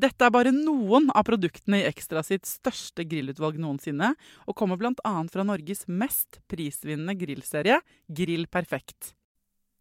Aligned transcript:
Dette 0.00 0.24
er 0.24 0.32
bare 0.32 0.52
noen 0.54 1.10
av 1.12 1.26
produktene 1.28 1.82
i 1.82 1.86
Ekstra 1.88 2.22
sitt 2.24 2.48
største 2.48 3.04
grillutvalg 3.08 3.58
noensinne, 3.60 4.14
og 4.48 4.56
kommer 4.56 4.78
bl.a. 4.80 5.14
fra 5.28 5.44
Norges 5.44 5.84
mest 5.90 6.38
prisvinnende 6.48 7.16
grillserie, 7.20 7.80
Grill 8.08 8.46
Perfekt. 8.48 9.12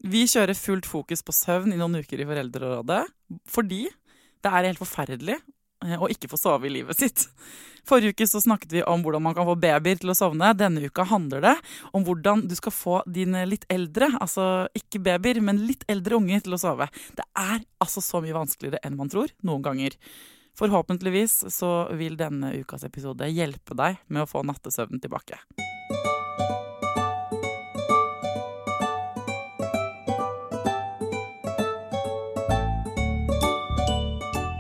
Vi 0.04 0.26
kjører 0.32 0.58
fullt 0.58 0.88
fokus 0.88 1.24
på 1.24 1.36
søvn 1.36 1.76
i 1.76 1.80
noen 1.80 2.02
uker 2.02 2.20
i 2.20 2.28
Foreldrerådet, 2.28 3.02
fordi 3.48 3.86
det 4.40 4.52
er 4.52 4.68
helt 4.70 4.82
forferdelig 4.82 5.38
eh, 5.86 5.98
å 6.00 6.10
ikke 6.12 6.30
få 6.32 6.40
sove 6.40 6.70
i 6.70 6.74
livet 6.80 7.00
sitt. 7.00 7.28
Forrige 7.90 8.14
uke 8.14 8.28
så 8.30 8.42
snakket 8.44 8.74
vi 8.76 8.84
om 8.84 9.04
hvordan 9.04 9.24
man 9.26 9.36
kan 9.38 9.48
få 9.48 9.56
babyer 9.60 10.02
til 10.02 10.12
å 10.14 10.18
sovne. 10.18 10.52
Denne 10.58 10.84
uka 10.86 11.06
handler 11.10 11.46
det 11.46 11.56
om 11.96 12.06
hvordan 12.06 12.46
du 12.50 12.56
skal 12.58 12.76
få 12.76 13.00
dine 13.10 13.46
litt 13.50 13.66
eldre, 13.72 14.12
altså 14.20 14.68
ikke 14.78 15.02
babyer, 15.08 15.42
men 15.42 15.64
litt 15.66 15.88
eldre 15.90 16.20
unge 16.20 16.42
til 16.46 16.58
å 16.58 16.62
sove. 16.62 16.90
Det 17.18 17.26
er 17.40 17.64
altså 17.82 18.04
så 18.06 18.22
mye 18.24 18.38
vanskeligere 18.38 18.84
enn 18.86 19.00
man 19.00 19.12
tror, 19.12 19.34
noen 19.42 19.66
ganger. 19.66 19.98
Forhåpentligvis 20.60 21.46
så 21.56 21.74
vil 21.96 22.20
denne 22.20 22.52
ukas 22.60 22.84
episode 22.84 23.32
hjelpe 23.32 23.78
deg 23.80 24.02
med 24.12 24.26
å 24.26 24.30
få 24.30 24.44
nattesøvnen 24.44 25.02
tilbake. 25.02 25.40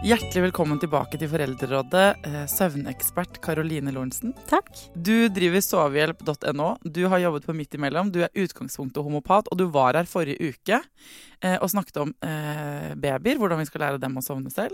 Hjertelig 0.09 0.41
velkommen 0.47 0.79
tilbake 0.81 1.19
til 1.21 1.29
Foreldrerådet, 1.29 2.05
eh, 2.25 2.45
søvnekspert 2.49 3.35
Karoline 3.45 3.91
Lorentzen. 3.93 4.31
Takk. 4.49 4.71
Du 4.95 5.27
driver 5.29 5.61
sovehjelp.no. 5.61 6.69
Du 6.81 7.03
har 7.11 7.19
jobbet 7.21 7.45
på 7.45 7.53
Midt 7.53 7.75
imellom. 7.77 8.09
Du 8.09 8.23
er 8.23 8.33
utgangspunktet 8.33 9.03
homopat, 9.05 9.51
og 9.51 9.59
du 9.59 9.67
var 9.69 9.93
her 9.99 10.09
forrige 10.09 10.49
uke 10.55 10.79
eh, 11.43 11.57
og 11.61 11.69
snakket 11.69 12.01
om 12.01 12.15
eh, 12.25 12.95
babyer, 12.95 13.37
hvordan 13.37 13.61
vi 13.61 13.67
skal 13.69 13.85
lære 13.85 14.01
dem 14.01 14.17
å 14.17 14.25
sovne 14.25 14.49
selv. 14.49 14.73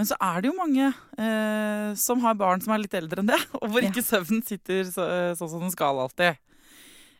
Men 0.00 0.08
så 0.08 0.16
er 0.16 0.40
det 0.40 0.48
jo 0.48 0.56
mange 0.56 0.88
eh, 1.18 1.92
som 2.00 2.24
har 2.24 2.38
barn 2.40 2.64
som 2.64 2.72
er 2.72 2.86
litt 2.86 2.96
eldre 2.96 3.20
enn 3.20 3.34
det, 3.34 3.42
og 3.60 3.68
hvor 3.68 3.84
Ja. 3.84 3.90
ikke 3.92 4.06
søvnen 4.06 4.40
sitter 4.48 4.88
sånn 4.88 5.36
som 5.44 5.60
den 5.60 5.74
skal 5.74 6.00
alltid. 6.00 6.40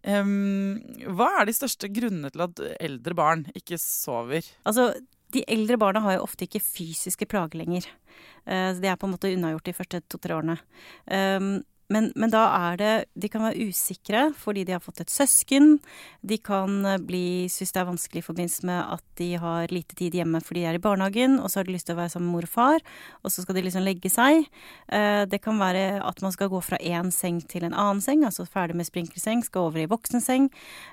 Um, 0.03 0.81
hva 1.15 1.29
er 1.39 1.47
de 1.47 1.53
største 1.55 1.87
grunnene 1.93 2.33
til 2.33 2.49
at 2.49 2.62
eldre 2.81 3.15
barn 3.15 3.44
ikke 3.55 3.77
sover? 3.79 4.49
Altså, 4.67 4.94
de 5.32 5.44
eldre 5.48 5.78
barna 5.81 6.03
har 6.04 6.16
jo 6.19 6.25
ofte 6.26 6.47
ikke 6.47 6.60
fysiske 6.62 7.26
plager 7.31 7.59
lenger. 7.62 7.87
Eh, 8.47 8.72
Det 8.75 8.88
er 8.88 8.97
på 8.97 9.09
en 9.09 9.15
måte 9.15 9.32
unnagjort 9.32 9.65
de 9.65 9.72
første 9.72 10.00
to-tre 10.09 10.37
årene. 10.37 10.59
Men, 11.91 12.10
men 12.16 12.31
da 12.32 12.44
er 12.70 12.78
det 12.81 12.93
De 13.19 13.28
kan 13.28 13.43
være 13.44 13.69
usikre 13.69 14.28
fordi 14.38 14.65
de 14.69 14.75
har 14.76 14.82
fått 14.82 15.03
et 15.03 15.12
søsken. 15.12 15.78
De 16.22 16.38
kan 16.38 16.84
eh, 16.87 17.00
bli 17.03 17.48
synes 17.53 17.75
det 17.75 17.81
er 17.82 17.88
vanskelig 17.88 18.22
i 18.22 18.26
forbindelse 18.26 18.66
med 18.69 18.81
at 18.97 19.04
de 19.20 19.28
har 19.43 19.72
lite 19.72 19.97
tid 19.98 20.15
hjemme 20.16 20.41
fordi 20.44 20.62
de 20.62 20.70
er 20.70 20.78
i 20.78 20.82
barnehagen, 20.82 21.38
og 21.41 21.50
så 21.50 21.60
har 21.60 21.69
de 21.69 21.75
lyst 21.75 21.88
til 21.88 21.97
å 21.97 22.00
være 22.00 22.15
sammen 22.15 22.31
med 22.31 22.37
mor 22.37 22.47
og 22.47 22.53
far, 22.53 22.84
og 23.22 23.32
så 23.32 23.44
skal 23.44 23.59
de 23.59 23.65
liksom 23.66 23.84
legge 23.87 24.10
seg. 24.12 24.47
Eh, 24.88 25.25
Det 25.32 25.43
kan 25.43 25.59
være 25.60 26.00
at 26.04 26.22
man 26.22 26.32
skal 26.34 26.50
gå 26.53 26.60
fra 26.65 26.78
én 26.78 27.10
seng 27.15 27.41
til 27.48 27.66
en 27.66 27.75
annen 27.75 28.03
seng, 28.04 28.25
altså 28.26 28.47
ferdig 28.49 28.76
med 28.78 28.88
sprinkelseng, 28.88 29.43
skal 29.47 29.69
over 29.69 29.82
i 29.82 29.88
voksenseng. 29.91 30.49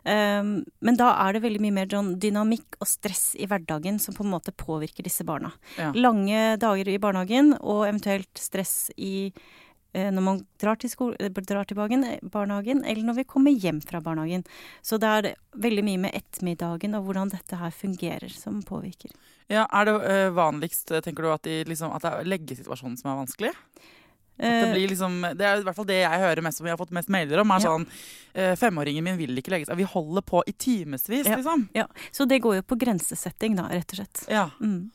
Um, 0.06 0.52
men 0.86 1.00
da 1.00 1.12
er 1.26 1.36
det 1.36 1.44
veldig 1.44 1.62
mye 1.64 1.76
mer 1.76 1.90
sånn 1.92 2.14
dynamikk 2.22 2.80
og 2.80 2.88
stress 2.90 3.34
i 3.40 3.48
hverdagen 3.50 4.00
som 4.02 4.16
på 4.18 4.26
en 4.26 4.34
måte 4.34 4.54
påvirker 4.56 5.06
disse 5.06 5.26
barna. 5.28 5.52
Ja. 5.78 5.92
Lange 5.96 6.58
dager 6.62 6.90
i 6.90 7.00
barnehagen, 7.02 7.56
og 7.60 7.88
eventuelt 7.88 8.40
stress 8.40 8.90
i 8.98 9.30
eh, 9.30 9.69
når 9.94 10.22
man 10.22 10.46
drar 10.62 10.76
til, 10.78 10.90
skole, 10.90 11.16
eh, 11.20 11.30
drar 11.30 11.66
til 11.66 11.76
barnehagen, 11.76 12.20
barnehagen, 12.30 12.84
eller 12.86 13.04
når 13.04 13.16
vi 13.16 13.24
kommer 13.24 13.52
hjem 13.52 13.82
fra 13.82 14.00
barnehagen. 14.02 14.46
Så 14.84 15.00
det 15.00 15.10
er 15.10 15.36
veldig 15.58 15.84
mye 15.84 15.98
med 16.00 16.14
ettermiddagen 16.14 16.94
og 16.96 17.06
hvordan 17.08 17.30
dette 17.34 17.58
her 17.58 17.72
fungerer, 17.72 18.30
som 18.30 18.62
påvirker. 18.62 19.10
Ja, 19.50 19.66
Er 19.74 19.86
det 19.86 19.96
eh, 20.06 20.30
vanligst, 20.30 20.92
eh, 20.92 21.02
tenker 21.02 21.24
du, 21.24 21.32
at, 21.34 21.42
de, 21.44 21.64
liksom, 21.66 21.92
at 21.96 22.02
det 22.06 22.12
er 22.14 22.24
leggesituasjonen 22.30 22.98
som 23.00 23.10
er 23.12 23.26
vanskelig? 23.26 23.54
At 23.56 24.46
det, 24.46 24.70
Eh, 24.70 24.72
blir 24.72 24.88
liksom, 24.88 25.18
det 25.36 25.42
er 25.44 25.58
i 25.60 25.64
hvert 25.68 25.76
fall 25.76 25.86
det 25.90 25.98
jeg 26.00 26.20
hører 26.22 26.42
mest 26.42 26.62
om, 26.62 26.68
jeg 26.70 26.72
har 26.72 26.80
fått 26.80 26.94
mest 26.96 27.10
mailer 27.12 27.42
om. 27.42 27.52
er 27.52 27.60
Ja. 27.60 27.66
sånn, 27.68 27.88
eh, 28.36 28.56
Femåringen 28.56 29.04
min 29.04 29.18
vil 29.18 29.36
ikke 29.36 29.52
legge 29.52 29.66
seg. 29.68 29.76
Vi 29.76 29.84
holder 29.84 30.22
på 30.22 30.44
i 30.48 30.54
timevis, 30.54 31.26
Ja. 31.28 31.36
liksom. 31.36 31.68
ja, 31.76 31.88
så 32.14 32.26
det 32.26 32.40
går 32.42 32.56
jo 32.56 32.62
på 32.62 32.78
grensesetting, 32.80 33.58
da, 33.58 33.64
rett 33.68 33.92
og 33.92 33.98
slett. 34.00 34.30
Ja. 34.30 34.50
Mm. 34.62 34.92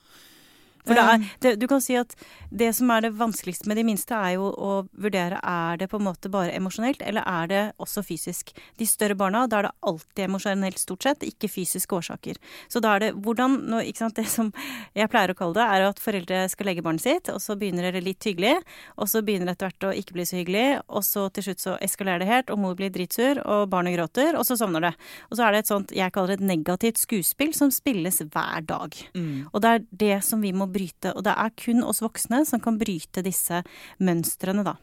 For 0.84 1.00
er, 1.00 1.22
det, 1.40 1.54
du 1.60 1.66
kan 1.70 1.80
si 1.80 1.96
at 1.96 2.12
det 2.54 2.70
som 2.76 2.90
er 2.92 3.06
det 3.06 3.14
vanskeligste 3.16 3.68
med 3.70 3.78
de 3.80 3.86
minste, 3.88 4.14
er 4.14 4.36
jo 4.36 4.50
å 4.52 4.72
vurdere 5.00 5.40
er 5.40 5.78
det 5.80 5.88
på 5.90 5.98
en 5.98 6.06
måte 6.06 6.30
bare 6.32 6.52
emosjonelt, 6.54 7.02
eller 7.02 7.24
er 7.24 7.50
det 7.50 7.62
også 7.82 8.04
fysisk. 8.04 8.52
De 8.78 8.86
større 8.88 9.16
barna, 9.18 9.46
da 9.48 9.62
er 9.62 9.68
det 9.68 9.74
alltid 9.88 10.24
emosjonelt, 10.26 10.80
stort 10.80 11.06
sett, 11.06 11.24
ikke 11.24 11.48
fysiske 11.48 11.96
årsaker. 11.96 12.38
Så 12.68 12.82
da 12.84 12.94
er 12.94 13.06
det 13.06 13.12
hvordan 13.24 13.58
nå, 13.70 13.80
sant, 13.96 14.14
Det 14.14 14.28
som 14.30 14.52
jeg 14.94 15.10
pleier 15.10 15.32
å 15.32 15.38
kalle 15.38 15.56
det, 15.56 15.64
er 15.64 15.86
at 15.88 16.02
foreldre 16.02 16.44
skal 16.52 16.68
legge 16.68 16.84
barnet 16.84 17.02
sitt, 17.02 17.30
og 17.32 17.40
så 17.42 17.56
begynner 17.58 17.88
det 17.90 18.04
litt 18.04 18.24
hyggelig, 18.24 18.54
og 19.00 19.08
så 19.10 19.24
begynner 19.24 19.50
det 19.50 19.56
etter 19.56 19.72
hvert 19.72 19.88
å 19.88 19.94
ikke 19.98 20.18
bli 20.18 20.26
så 20.28 20.38
hyggelig, 20.38 20.66
og 20.86 21.06
så 21.06 21.26
til 21.34 21.48
slutt 21.48 21.64
så 21.64 21.78
eskalerer 21.82 22.22
det 22.22 22.30
helt, 22.30 22.52
og 22.52 22.60
mor 22.62 22.76
blir 22.78 22.92
dritsur, 22.94 23.40
og 23.42 23.70
barnet 23.72 23.96
gråter, 23.96 24.38
og 24.38 24.46
så 24.46 24.58
sovner 24.60 24.84
det. 24.86 24.92
Og 25.30 25.38
så 25.38 25.48
er 25.48 25.56
det 25.56 25.64
et 25.64 25.72
sånt, 25.72 25.96
jeg 25.96 26.14
kaller 26.14 26.34
det 26.34 26.42
et 26.42 26.48
negativt 26.52 27.00
skuespill, 27.02 27.54
som 27.56 27.72
spilles 27.74 28.20
hver 28.22 28.68
dag. 28.68 28.94
Mm. 29.16 29.48
Og 29.50 29.64
det 29.64 29.72
er 29.72 29.84
det 30.04 30.20
som 30.28 30.44
vi 30.44 30.54
må 30.54 30.68
bryte. 30.74 31.14
Og 31.14 31.22
det 31.26 31.36
er 31.38 31.54
kun 31.60 31.84
oss 31.86 32.02
voksne 32.04 32.42
som 32.48 32.62
kan 32.62 32.80
bryte 32.80 33.22
disse 33.24 33.62
mønstrene, 34.02 34.66
da. 34.66 34.76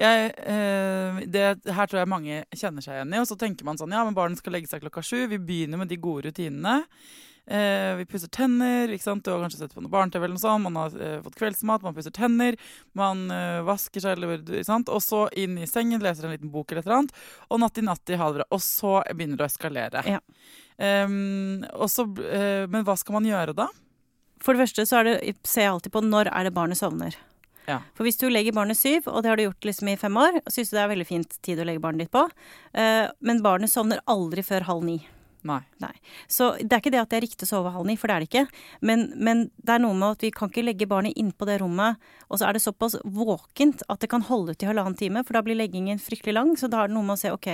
Jeg, 0.00 0.30
eh, 0.48 1.24
det 1.28 1.72
her 1.74 1.88
tror 1.88 2.02
jeg 2.02 2.10
mange 2.10 2.42
kjenner 2.56 2.84
seg 2.84 2.98
igjen 2.98 3.16
i. 3.16 3.22
Og 3.22 3.28
så 3.28 3.38
tenker 3.40 3.66
man 3.68 3.80
sånn 3.80 3.94
ja, 3.94 4.04
men 4.06 4.16
barnet 4.16 4.40
skal 4.40 4.56
legge 4.56 4.70
seg 4.70 4.84
klokka 4.84 5.04
sju. 5.04 5.26
Vi 5.30 5.40
begynner 5.40 5.82
med 5.82 5.90
de 5.92 5.98
gode 6.00 6.30
rutinene. 6.30 6.80
Eh, 7.50 7.96
vi 7.98 8.06
pusser 8.08 8.30
tenner. 8.32 8.92
ikke 8.92 9.06
sant? 9.06 9.24
Du 9.24 9.32
har 9.32 9.42
kanskje 9.42 9.62
sett 9.64 9.74
på 9.76 9.82
noe 9.84 9.92
barne-TV, 9.92 10.24
eller 10.24 10.38
noe 10.38 10.44
sånt. 10.44 10.66
Man 10.68 10.78
har 10.80 10.96
eh, 10.96 11.18
fått 11.24 11.36
kveldsmat, 11.40 11.84
man 11.84 11.96
pusser 11.96 12.14
tenner. 12.16 12.56
Man 12.96 13.26
vasker 13.66 14.04
seg, 14.04 14.16
eller, 14.16 14.40
ikke 14.40 14.68
sant? 14.68 14.92
og 14.92 15.04
så 15.04 15.26
inn 15.38 15.58
i 15.60 15.68
sengen, 15.68 16.02
leser 16.04 16.28
en 16.28 16.34
liten 16.36 16.54
bok 16.54 16.72
eller 16.72 16.84
et 16.84 16.90
eller 16.90 17.02
annet. 17.02 17.22
Og 17.50 17.62
natti-natti, 17.62 18.18
ha 18.20 18.32
det 18.32 18.40
bra. 18.40 18.48
Og 18.56 18.64
så 18.64 18.96
begynner 19.12 19.40
det 19.40 19.48
å 19.48 19.52
eskalere. 19.52 20.06
Ja. 20.16 20.24
Em, 20.80 21.60
også, 21.76 22.06
men 22.72 22.86
hva 22.86 22.94
skal 22.96 23.18
man 23.18 23.28
gjøre 23.28 23.52
da? 23.58 23.68
For 24.40 24.56
det 24.56 24.64
første 24.64 24.86
så 24.88 25.00
er 25.00 25.08
det, 25.08 25.16
ser 25.44 25.66
jeg 25.66 25.74
alltid 25.74 25.94
på 25.94 26.04
når 26.04 26.30
er 26.32 26.48
det 26.48 26.54
barnet 26.56 26.80
sovner. 26.80 27.16
Ja. 27.68 27.78
For 27.94 28.06
hvis 28.06 28.18
du 28.18 28.26
legger 28.30 28.56
barnet 28.56 28.78
syv, 28.78 29.06
og 29.06 29.22
det 29.22 29.30
har 29.30 29.38
du 29.38 29.44
gjort 29.44 29.68
liksom 29.68 29.92
i 29.92 29.98
fem 30.00 30.16
år, 30.18 30.40
syns 30.50 30.72
du 30.72 30.76
det 30.76 30.82
er 30.82 30.92
veldig 30.94 31.06
fint 31.06 31.36
tid 31.44 31.60
å 31.60 31.66
legge 31.68 31.82
barnet 31.84 32.06
ditt 32.06 32.14
på, 32.14 32.24
eh, 32.74 33.06
men 33.20 33.42
barnet 33.44 33.70
sovner 33.70 34.02
aldri 34.10 34.42
før 34.46 34.66
halv 34.70 34.86
ni. 34.88 34.98
Nei. 35.48 35.60
Nei. 35.80 35.92
Så 36.28 36.50
det 36.60 36.68
er 36.74 36.82
ikke 36.82 36.92
det 36.92 37.00
at 37.00 37.10
det 37.12 37.16
er 37.16 37.24
riktig 37.24 37.46
å 37.46 37.48
sove 37.48 37.70
halv 37.72 37.86
ni, 37.88 37.94
for 37.96 38.10
det 38.10 38.16
er 38.16 38.24
det 38.24 38.28
ikke. 38.28 38.42
Men, 38.84 39.06
men 39.16 39.46
det 39.56 39.72
er 39.72 39.80
noe 39.80 39.96
med 39.96 40.18
at 40.18 40.24
vi 40.26 40.30
kan 40.36 40.50
ikke 40.50 40.64
legge 40.66 40.88
barnet 40.90 41.16
inn 41.16 41.30
på 41.32 41.48
det 41.48 41.58
rommet, 41.62 41.96
og 42.28 42.38
så 42.40 42.48
er 42.48 42.56
det 42.58 42.62
såpass 42.64 42.98
våkent 43.04 43.82
at 43.88 44.02
det 44.04 44.10
kan 44.12 44.26
holde 44.28 44.52
ut 44.52 44.62
i 44.62 44.68
halvannen 44.68 44.98
time, 45.00 45.22
for 45.24 45.38
da 45.38 45.42
blir 45.46 45.56
leggingen 45.56 45.98
fryktelig 46.02 46.36
lang. 46.36 46.52
Så 46.60 46.68
da 46.68 46.82
er 46.84 46.90
det 46.92 46.96
noe 46.98 47.06
med 47.08 47.16
å 47.16 47.22
se 47.22 47.32
ok, 47.32 47.48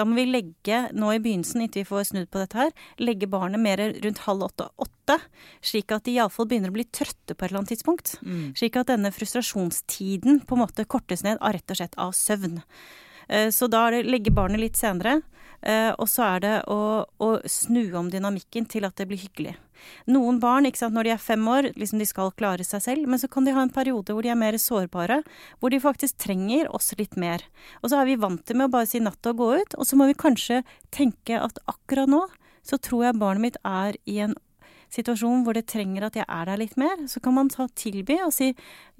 da 0.00 0.08
må 0.08 0.16
vi 0.16 0.26
legge 0.30 0.80
nå 0.96 1.12
i 1.12 1.20
begynnelsen, 1.20 1.66
inntil 1.66 1.84
vi 1.84 1.90
får 1.90 2.08
snudd 2.12 2.30
på 2.32 2.40
dette 2.40 2.60
her, 2.62 2.72
legge 3.04 3.28
barnet 3.30 3.60
mer 3.60 3.84
rundt 4.02 4.24
halv 4.24 4.48
åtte-åtte, 4.48 5.20
slik 5.60 5.92
at 5.94 6.08
de 6.08 6.16
iallfall 6.16 6.48
begynner 6.50 6.72
å 6.72 6.78
bli 6.78 6.88
trøtte 6.88 7.36
på 7.36 7.44
et 7.44 7.50
eller 7.50 7.60
annet 7.62 7.74
tidspunkt. 7.76 8.16
Slik 8.58 8.76
at 8.80 8.88
denne 8.90 9.12
frustrasjonstiden 9.14 10.40
på 10.46 10.56
en 10.56 10.62
måte 10.64 10.84
kortes 10.88 11.22
ned 11.26 11.38
av 11.40 11.52
rett 11.56 11.70
og 11.70 11.76
slett 11.78 11.94
av 12.00 12.12
søvn. 12.16 12.62
Eh, 13.28 13.50
Så 13.50 13.68
da 13.70 13.86
er 13.88 13.98
det 13.98 14.10
legge 14.10 14.30
barnet 14.34 14.60
litt 14.60 14.76
senere, 14.76 15.20
og 15.64 16.08
så 16.10 16.22
er 16.26 16.42
det 16.44 16.56
å, 16.70 17.04
å 17.22 17.28
snu 17.50 17.84
om 17.98 18.10
dynamikken 18.12 18.68
til 18.70 18.86
at 18.86 18.96
det 19.00 19.08
blir 19.10 19.20
hyggelig. 19.20 19.56
Noen 20.10 20.38
barn, 20.40 20.68
sant, 20.76 20.94
når 20.94 21.08
de 21.08 21.12
er 21.14 21.22
fem 21.22 21.48
år, 21.50 21.70
liksom 21.76 22.00
de 22.00 22.08
skal 22.08 22.32
klare 22.38 22.64
seg 22.66 22.82
selv, 22.84 23.10
men 23.10 23.20
så 23.20 23.28
kan 23.32 23.46
de 23.46 23.54
ha 23.56 23.64
en 23.64 23.72
periode 23.72 24.14
hvor 24.14 24.24
de 24.24 24.32
er 24.32 24.38
mer 24.38 24.56
sårbare, 24.60 25.20
hvor 25.60 25.72
de 25.72 25.82
faktisk 25.82 26.18
trenger 26.22 26.70
oss 26.74 26.92
litt 27.00 27.18
mer. 27.20 27.44
Og 27.82 27.90
så 27.92 28.00
er 28.00 28.10
vi 28.10 28.18
vant 28.20 28.42
til 28.46 28.58
med 28.58 28.70
å 28.70 28.74
bare 28.78 28.88
si 28.90 29.02
natt 29.02 29.30
og 29.30 29.42
gå 29.42 29.52
ut, 29.60 29.76
og 29.76 29.88
så 29.88 29.98
må 29.98 30.08
vi 30.10 30.18
kanskje 30.18 30.62
tenke 30.94 31.40
at 31.40 31.60
akkurat 31.70 32.10
nå 32.10 32.24
så 32.66 32.78
tror 32.82 33.06
jeg 33.06 33.20
barnet 33.20 33.44
mitt 33.44 33.58
er 33.62 33.94
i 34.10 34.18
en 34.24 34.34
situasjon 34.92 35.42
hvor 35.44 35.56
det 35.56 35.66
trenger 35.70 36.06
at 36.06 36.16
jeg 36.18 36.26
er 36.30 36.48
der 36.48 36.60
litt 36.60 36.76
mer, 36.78 37.06
så 37.10 37.20
kan 37.22 37.34
man 37.36 37.50
ta 37.52 37.66
tilby 37.78 38.18
og 38.24 38.34
si 38.34 38.52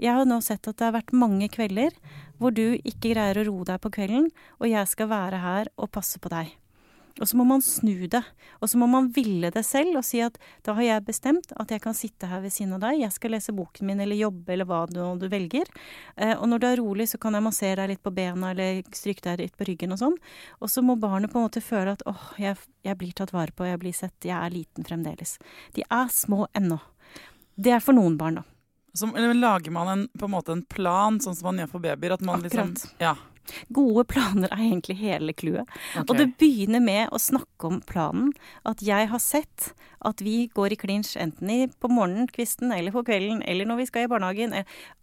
jeg 0.02 0.12
har 0.12 0.26
nå 0.28 0.40
sett 0.44 0.66
at 0.66 0.78
det 0.78 0.88
har 0.88 0.96
vært 0.98 1.14
mange 1.16 1.48
kvelder 1.52 1.94
hvor 2.38 2.54
du 2.54 2.78
ikke 2.82 3.14
greier 3.14 3.40
å 3.40 3.48
roe 3.48 3.66
deg 3.68 3.82
på 3.82 3.92
kvelden, 3.98 4.30
og 4.60 4.70
jeg 4.70 4.92
skal 4.92 5.12
være 5.12 5.42
her 5.42 5.72
og 5.76 5.92
passe 5.94 6.20
på 6.22 6.32
deg. 6.32 6.54
Og 7.16 7.24
så 7.30 7.36
må 7.38 7.46
man 7.48 7.62
snu 7.64 8.04
det, 8.12 8.20
og 8.60 8.68
så 8.68 8.76
må 8.76 8.86
man 8.92 9.06
ville 9.16 9.48
det 9.52 9.62
selv 9.64 9.96
og 9.96 10.04
si 10.04 10.18
at 10.20 10.34
da 10.66 10.74
har 10.76 10.84
jeg 10.84 11.04
bestemt 11.06 11.52
at 11.56 11.70
jeg 11.72 11.80
kan 11.80 11.96
sitte 11.96 12.28
her 12.28 12.42
ved 12.44 12.52
siden 12.52 12.74
av 12.76 12.82
deg, 12.82 12.98
jeg 13.00 13.14
skal 13.14 13.32
lese 13.32 13.54
boken 13.56 13.88
min 13.88 14.02
eller 14.04 14.18
jobbe 14.20 14.52
eller 14.52 14.68
hva 14.68 14.82
du, 14.90 15.00
du 15.16 15.24
velger. 15.32 15.70
Eh, 16.20 16.34
og 16.34 16.44
når 16.50 16.60
du 16.60 16.66
er 16.68 16.82
rolig, 16.82 17.06
så 17.08 17.20
kan 17.22 17.38
jeg 17.38 17.46
massere 17.46 17.78
deg 17.80 17.94
litt 17.94 18.02
på 18.04 18.12
bena 18.18 18.50
eller 18.52 18.82
stryke 18.92 19.24
deg 19.24 19.46
litt 19.46 19.56
på 19.56 19.68
ryggen 19.70 19.96
og 19.96 20.02
sånn. 20.02 20.18
Og 20.60 20.72
så 20.72 20.84
må 20.84 20.98
barnet 21.00 21.32
på 21.32 21.40
en 21.40 21.48
måte 21.48 21.64
føle 21.64 21.96
at 21.96 22.04
åh, 22.10 22.26
jeg, 22.42 22.60
jeg 22.84 23.00
blir 23.00 23.16
tatt 23.16 23.32
vare 23.32 23.56
på, 23.56 23.64
jeg 23.64 23.80
blir 23.80 23.96
sett, 23.96 24.18
jeg 24.20 24.36
er 24.36 24.52
liten 24.52 24.84
fremdeles. 24.84 25.38
De 25.72 25.88
er 25.88 26.12
små 26.12 26.44
ennå. 26.52 26.82
Det 27.56 27.72
er 27.72 27.80
for 27.80 27.96
noen 27.96 28.20
barn, 28.20 28.42
da. 28.42 28.55
Så 28.96 29.10
lager 29.14 29.75
man 29.75 29.93
en, 29.93 30.04
på 30.19 30.28
en 30.28 30.34
måte 30.34 30.54
en 30.56 30.66
plan, 30.72 31.20
sånn 31.20 31.37
som 31.37 31.50
man 31.50 31.62
gjør 31.62 31.72
for 31.76 31.84
babyer? 31.84 32.16
At 32.16 32.25
man 32.25 32.40
Akkurat. 32.40 32.72
liksom 32.72 33.02
Ja. 33.02 33.16
Gode 33.70 34.02
planer 34.10 34.50
er 34.50 34.58
egentlig 34.58 34.96
hele 34.98 35.34
clouet. 35.37 35.69
Okay. 35.93 36.04
Og 36.08 36.16
det 36.19 36.28
begynner 36.40 36.82
med 36.82 37.12
å 37.14 37.20
snakke 37.22 37.69
om 37.69 37.81
planen. 37.87 38.32
At 38.66 38.82
jeg 38.82 39.10
har 39.12 39.22
sett 39.22 39.72
at 40.06 40.22
vi 40.22 40.48
går 40.54 40.75
i 40.75 40.78
klinsj 40.81 41.16
enten 41.22 41.50
i, 41.50 41.58
på 41.69 41.90
morgenkvisten 41.90 42.75
eller 42.75 42.94
på 42.94 43.04
kvelden 43.06 43.43
eller 43.46 43.69
når 43.69 43.82
vi 43.82 43.88
skal 43.90 44.06
i 44.06 44.10
barnehagen. 44.10 44.54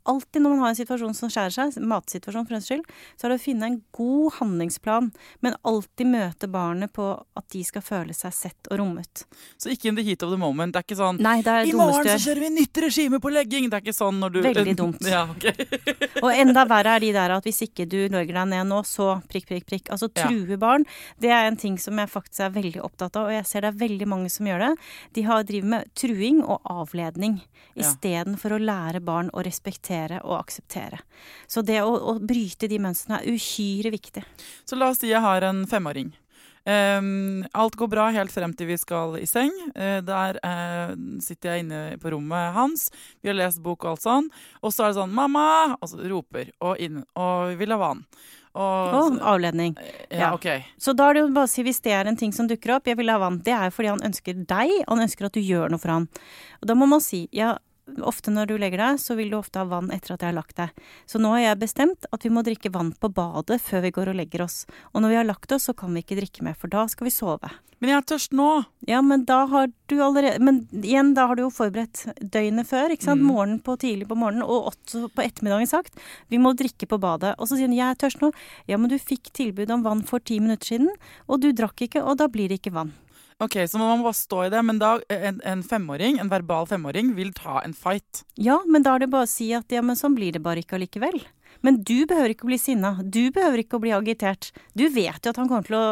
Alltid 0.05 0.41
når 0.43 0.49
man 0.51 0.59
har 0.59 0.73
en 0.73 0.75
situasjon 0.75 1.13
som 1.15 1.29
skjærer 1.31 1.53
seg, 1.55 1.77
matsituasjon 1.87 2.47
for 2.49 2.57
en 2.57 2.63
skyld, 2.65 2.81
så 3.15 3.27
er 3.27 3.31
det 3.33 3.37
å 3.39 3.43
finne 3.43 3.69
en 3.69 3.77
god 3.95 4.33
handlingsplan, 4.41 5.11
men 5.45 5.55
alltid 5.63 6.09
møte 6.11 6.49
barnet 6.51 6.91
på 6.91 7.05
at 7.39 7.45
de 7.53 7.61
skal 7.63 7.85
føle 7.85 8.15
seg 8.17 8.33
sett 8.35 8.67
og 8.71 8.81
rommet. 8.81 9.23
Så 9.55 9.71
ikke 9.71 9.87
in 9.91 9.95
the 9.95 10.03
heat 10.03 10.25
of 10.25 10.33
the 10.33 10.39
moment. 10.39 10.73
Det 10.75 10.81
er 10.81 10.87
ikke 10.89 10.99
sånn 10.99 11.21
Nei, 11.23 11.37
det 11.45 11.53
er 11.53 11.69
I 11.71 11.75
morgen 11.77 12.09
så 12.09 12.17
kjører 12.25 12.43
vi 12.43 12.49
nytt 12.57 12.81
regime 12.83 13.19
på 13.23 13.31
legging! 13.31 13.69
Det 13.71 13.79
er 13.79 13.85
ikke 13.85 13.95
sånn 13.95 14.19
når 14.19 14.35
du 14.35 14.39
Veldig 14.43 14.75
dumt. 14.83 15.07
Ja, 15.07 15.23
okay. 15.31 15.55
Og 16.25 16.29
enda 16.33 16.65
verre 16.67 16.97
er 16.97 17.05
de 17.05 17.13
der 17.15 17.35
at 17.37 17.47
hvis 17.47 17.63
ikke 17.69 17.87
du 17.87 18.01
legger 18.11 18.41
deg 18.41 18.51
ned 18.51 18.67
nå, 18.73 18.81
så 18.83 19.13
prikk, 19.31 19.47
prikk, 19.53 19.67
prikk. 19.71 19.87
Altså 19.93 20.11
Ja. 20.13 20.27
true 20.27 20.57
barn. 20.59 20.83
Det 21.23 21.31
er 21.31 21.47
en 21.47 21.55
ting 21.57 21.79
som 21.79 21.97
jeg 21.97 22.11
faktisk 22.11 22.43
er 22.43 22.51
veldig 22.59 22.83
opptatt 22.83 23.15
av, 23.15 23.31
og 23.31 23.37
jeg 23.37 23.47
ser 23.47 23.63
det 23.63 23.71
er 23.71 23.79
veldig 23.87 24.07
mange 24.11 24.29
som 24.33 24.45
gjør 24.51 24.67
det. 24.67 24.71
De 25.15 25.23
har 25.29 25.47
driver 25.47 25.71
med 25.77 25.95
truing 25.95 26.43
og 26.43 26.59
avledning 26.67 27.39
Ja. 27.79 27.87
For 28.37 28.53
å 28.53 28.59
lære 28.59 28.99
barn 29.01 29.31
å 29.33 29.41
respektere 29.45 29.92
og 30.23 30.39
akseptere. 30.39 30.99
Så 31.47 31.63
det 31.65 31.81
å, 31.83 31.93
å 31.93 32.17
bryte 32.19 32.69
de 32.71 32.81
mønstrene 32.81 33.21
er 33.21 33.31
uhyre 33.31 33.93
viktig. 33.93 34.25
Så 34.65 34.79
la 34.79 34.91
oss 34.91 35.01
si 35.03 35.11
jeg 35.11 35.23
har 35.23 35.45
en 35.47 35.63
femåring. 35.69 36.13
Um, 36.63 37.43
alt 37.51 37.75
går 37.75 37.89
bra 37.91 38.05
helt 38.15 38.31
frem 38.31 38.53
til 38.55 38.69
vi 38.69 38.77
skal 38.79 39.17
i 39.19 39.25
seng. 39.27 39.51
Uh, 39.75 39.99
der 40.05 40.39
uh, 40.39 40.93
sitter 41.23 41.51
jeg 41.51 41.65
inne 41.65 41.81
på 41.99 42.13
rommet 42.13 42.53
hans. 42.55 42.87
Vi 43.19 43.31
har 43.31 43.35
lest 43.35 43.59
bok 43.63 43.83
og 43.83 43.95
alt 43.95 44.05
sånn. 44.05 44.29
Og 44.63 44.71
så 44.71 44.85
er 44.85 44.93
det 44.93 45.01
sånn 45.01 45.11
'mamma!' 45.11 45.75
Og 45.81 45.91
så 45.91 45.99
roper 46.07 46.53
og 46.63 46.79
inn. 46.79 47.03
Og 47.19 47.51
vi 47.51 47.59
vil 47.65 47.75
ha 47.75 47.81
vann. 47.81 48.05
Og, 48.53 48.93
Og 48.93 49.19
avledning. 49.25 49.75
ja, 50.11 50.29
ja. 50.29 50.33
OK. 50.33 50.45
Så 50.77 50.93
da 50.93 51.09
er 51.09 51.13
det 51.13 51.21
jo 51.23 51.33
bare 51.33 51.49
å 51.49 51.51
si 51.51 51.63
hvis 51.65 51.81
det 51.81 51.91
er 51.91 52.05
en 52.05 52.15
ting 52.15 52.31
som 52.31 52.47
dukker 52.47 52.75
opp, 52.75 52.85
jeg 52.85 52.99
vil 52.99 53.09
ha 53.09 53.17
vann, 53.17 53.41
det 53.41 53.49
er 53.51 53.65
jo 53.65 53.73
fordi 53.73 53.89
han 53.89 54.05
ønsker 54.05 54.45
deg, 54.45 54.73
han 54.87 55.01
ønsker 55.01 55.25
at 55.25 55.33
du 55.33 55.41
gjør 55.41 55.73
noe 55.73 55.81
for 55.81 55.89
han. 55.89 56.05
Og 56.61 56.69
da 56.69 56.75
må 56.77 56.85
man 56.85 57.01
si 57.01 57.25
ja, 57.33 57.57
ofte 58.03 58.31
når 58.31 58.49
du 58.49 58.55
legger 58.61 58.81
deg, 58.81 59.01
så 59.01 59.17
vil 59.19 59.31
du 59.33 59.37
ofte 59.39 59.61
ha 59.61 59.67
vann 59.67 59.91
etter 59.93 60.15
at 60.15 60.23
jeg 60.23 60.31
har 60.31 60.37
lagt 60.37 60.57
deg. 60.59 60.71
Så 61.09 61.19
nå 61.21 61.33
har 61.35 61.43
jeg 61.43 61.61
bestemt 61.65 62.07
at 62.15 62.25
vi 62.25 62.31
må 62.33 62.43
drikke 62.45 62.71
vann 62.73 62.93
på 62.95 63.11
badet 63.13 63.59
før 63.63 63.83
vi 63.85 63.93
går 63.95 64.13
og 64.13 64.19
legger 64.21 64.45
oss. 64.45 64.63
Og 64.93 65.03
når 65.03 65.13
vi 65.13 65.19
har 65.19 65.29
lagt 65.29 65.55
oss, 65.55 65.67
så 65.69 65.75
kan 65.77 65.93
vi 65.93 66.03
ikke 66.03 66.19
drikke 66.19 66.45
mer, 66.47 66.57
for 66.59 66.71
da 66.71 66.85
skal 66.91 67.09
vi 67.09 67.15
sove. 67.15 67.51
Men 67.83 67.91
jeg 67.91 67.97
er 67.99 68.05
tørst 68.13 68.35
nå. 68.39 68.49
Ja, 68.87 69.01
men 69.03 69.25
da 69.27 69.41
har 69.51 69.67
du 69.91 69.97
allerede 69.99 70.39
Men 70.39 70.61
igjen, 70.71 71.11
da 71.17 71.25
har 71.27 71.35
du 71.35 71.41
jo 71.43 71.49
forberedt 71.51 72.05
døgnet 72.21 72.69
før, 72.69 72.93
ikke 72.95 73.09
sant. 73.09 73.19
Mm. 73.19 73.27
Morgenen 73.27 73.59
på 73.65 73.75
tidlig 73.81 74.07
på 74.07 74.15
morgenen, 74.15 74.45
og 74.47 74.71
også 74.71 75.09
på 75.11 75.25
ettermiddagen 75.25 75.67
sagt. 75.67 75.99
Vi 76.31 76.39
må 76.39 76.53
drikke 76.55 76.87
på 76.87 77.01
badet. 77.03 77.35
Og 77.35 77.49
så 77.49 77.59
sier 77.59 77.67
hun 77.67 77.75
jeg 77.75 77.89
er 77.89 77.99
tørst 77.99 78.23
nå. 78.23 78.31
Ja, 78.71 78.79
men 78.79 78.87
du 78.87 78.95
fikk 78.95 79.33
tilbud 79.35 79.73
om 79.75 79.83
vann 79.83 80.05
for 80.07 80.23
ti 80.23 80.39
minutter 80.39 80.71
siden, 80.71 80.93
og 81.27 81.43
du 81.43 81.51
drakk 81.51 81.83
ikke, 81.83 82.05
og 82.07 82.21
da 82.23 82.31
blir 82.31 82.47
det 82.47 82.61
ikke 82.61 82.77
vann. 82.79 82.95
Ok, 83.41 83.57
Så 83.69 83.79
man 83.79 83.99
må 83.99 84.07
bare 84.07 84.17
stå 84.17 84.43
i 84.45 84.51
det. 84.53 84.61
Men 84.65 84.81
da 84.81 84.97
en, 85.09 85.39
en 85.43 85.63
femåring, 85.63 86.19
en 86.21 86.31
verbal 86.31 86.67
femåring 86.69 87.13
vil 87.17 87.33
ta 87.33 87.61
en 87.63 87.73
fight. 87.73 88.23
Ja, 88.35 88.59
men 88.67 88.85
da 88.85 88.95
er 88.95 89.05
det 89.05 89.13
bare 89.13 89.27
å 89.27 89.31
si 89.31 89.51
at 89.55 89.71
ja, 89.73 89.81
men 89.85 89.99
sånn 89.99 90.17
blir 90.17 90.35
det 90.35 90.43
bare 90.43 90.63
ikke 90.63 90.77
allikevel. 90.79 91.21
Men 91.63 91.79
du 91.85 92.03
behøver 92.09 92.33
ikke 92.33 92.47
å 92.47 92.51
bli 92.51 92.59
sinna. 92.59 92.97
Du 93.01 93.31
behøver 93.31 93.63
ikke 93.63 93.79
å 93.79 93.83
bli 93.83 93.93
agitert. 93.95 94.51
Du 94.75 94.87
vet 94.91 95.23
jo 95.23 95.31
at 95.31 95.39
han 95.39 95.49
kommer 95.49 95.67
til 95.67 95.79
å 95.79 95.89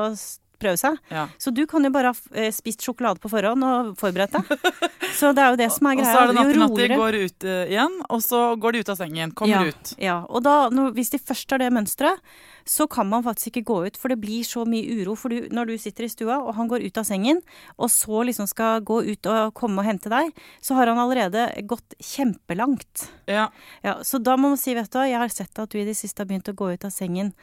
prøve 0.61 0.77
seg. 0.79 0.97
Ja. 1.11 1.25
Så 1.41 1.53
du 1.55 1.63
kan 1.69 1.85
jo 1.85 1.91
bare 1.93 2.11
ha 2.13 2.37
eh, 2.37 2.51
spist 2.53 2.83
sjokolade 2.85 3.21
på 3.21 3.31
forhånd 3.31 3.65
og 3.65 3.93
forberedt 3.99 4.37
deg. 4.37 4.51
Så 5.19 5.33
det 5.35 5.43
er 5.43 5.55
jo 5.55 5.59
det 5.59 5.69
som 5.73 5.89
er 5.89 5.99
greia. 5.99 6.07
Og 6.07 6.13
så 6.13 6.21
er 6.21 6.29
det 6.31 6.37
natten 6.37 6.65
at 6.67 6.77
de 6.77 6.99
går 7.01 7.19
ut 7.25 7.47
eh, 7.47 7.73
igjen, 7.73 7.97
og 8.07 8.23
så 8.23 8.41
går 8.61 8.73
de 8.73 8.83
ut 8.83 8.91
av 8.93 9.01
sengen. 9.01 9.33
Kommer 9.37 9.67
ja, 9.67 9.73
ut. 9.73 9.93
Ja, 10.01 10.17
og 10.29 10.45
da, 10.45 10.55
når, 10.73 10.93
hvis 10.95 11.11
de 11.13 11.19
først 11.21 11.51
har 11.51 11.61
det 11.61 11.71
mønsteret, 11.75 12.21
så 12.67 12.87
kan 12.91 13.09
man 13.09 13.25
faktisk 13.25 13.51
ikke 13.51 13.67
gå 13.69 13.77
ut, 13.87 13.97
for 13.99 14.13
det 14.13 14.19
blir 14.21 14.45
så 14.47 14.65
mye 14.67 15.01
uro. 15.01 15.15
For 15.19 15.33
du, 15.33 15.49
når 15.53 15.71
du 15.71 15.75
sitter 15.81 16.07
i 16.07 16.11
stua, 16.11 16.39
og 16.41 16.55
han 16.57 16.69
går 16.71 16.85
ut 16.85 17.01
av 17.01 17.07
sengen, 17.07 17.41
og 17.77 17.91
så 17.93 18.23
liksom 18.27 18.49
skal 18.49 18.83
gå 18.87 19.01
ut 19.07 19.31
og 19.31 19.53
komme 19.57 19.81
og 19.81 19.89
hente 19.89 20.11
deg, 20.11 20.31
så 20.63 20.77
har 20.77 20.91
han 20.91 21.01
allerede 21.01 21.49
gått 21.69 21.97
kjempelangt. 21.99 23.07
Ja. 23.31 23.49
Ja, 23.85 23.97
så 24.05 24.21
da 24.21 24.37
må 24.37 24.53
man 24.53 24.61
si, 24.61 24.75
vet 24.77 24.91
du 24.91 24.99
hva, 24.99 25.09
jeg 25.09 25.21
har 25.21 25.33
sett 25.33 25.61
at 25.61 25.71
du 25.71 25.81
i 25.81 25.87
det 25.87 25.97
siste 25.99 26.23
har 26.23 26.29
begynt 26.29 26.51
å 26.51 26.57
gå 26.57 26.73
ut 26.73 26.87
av 26.87 26.93
sengen. 26.93 27.33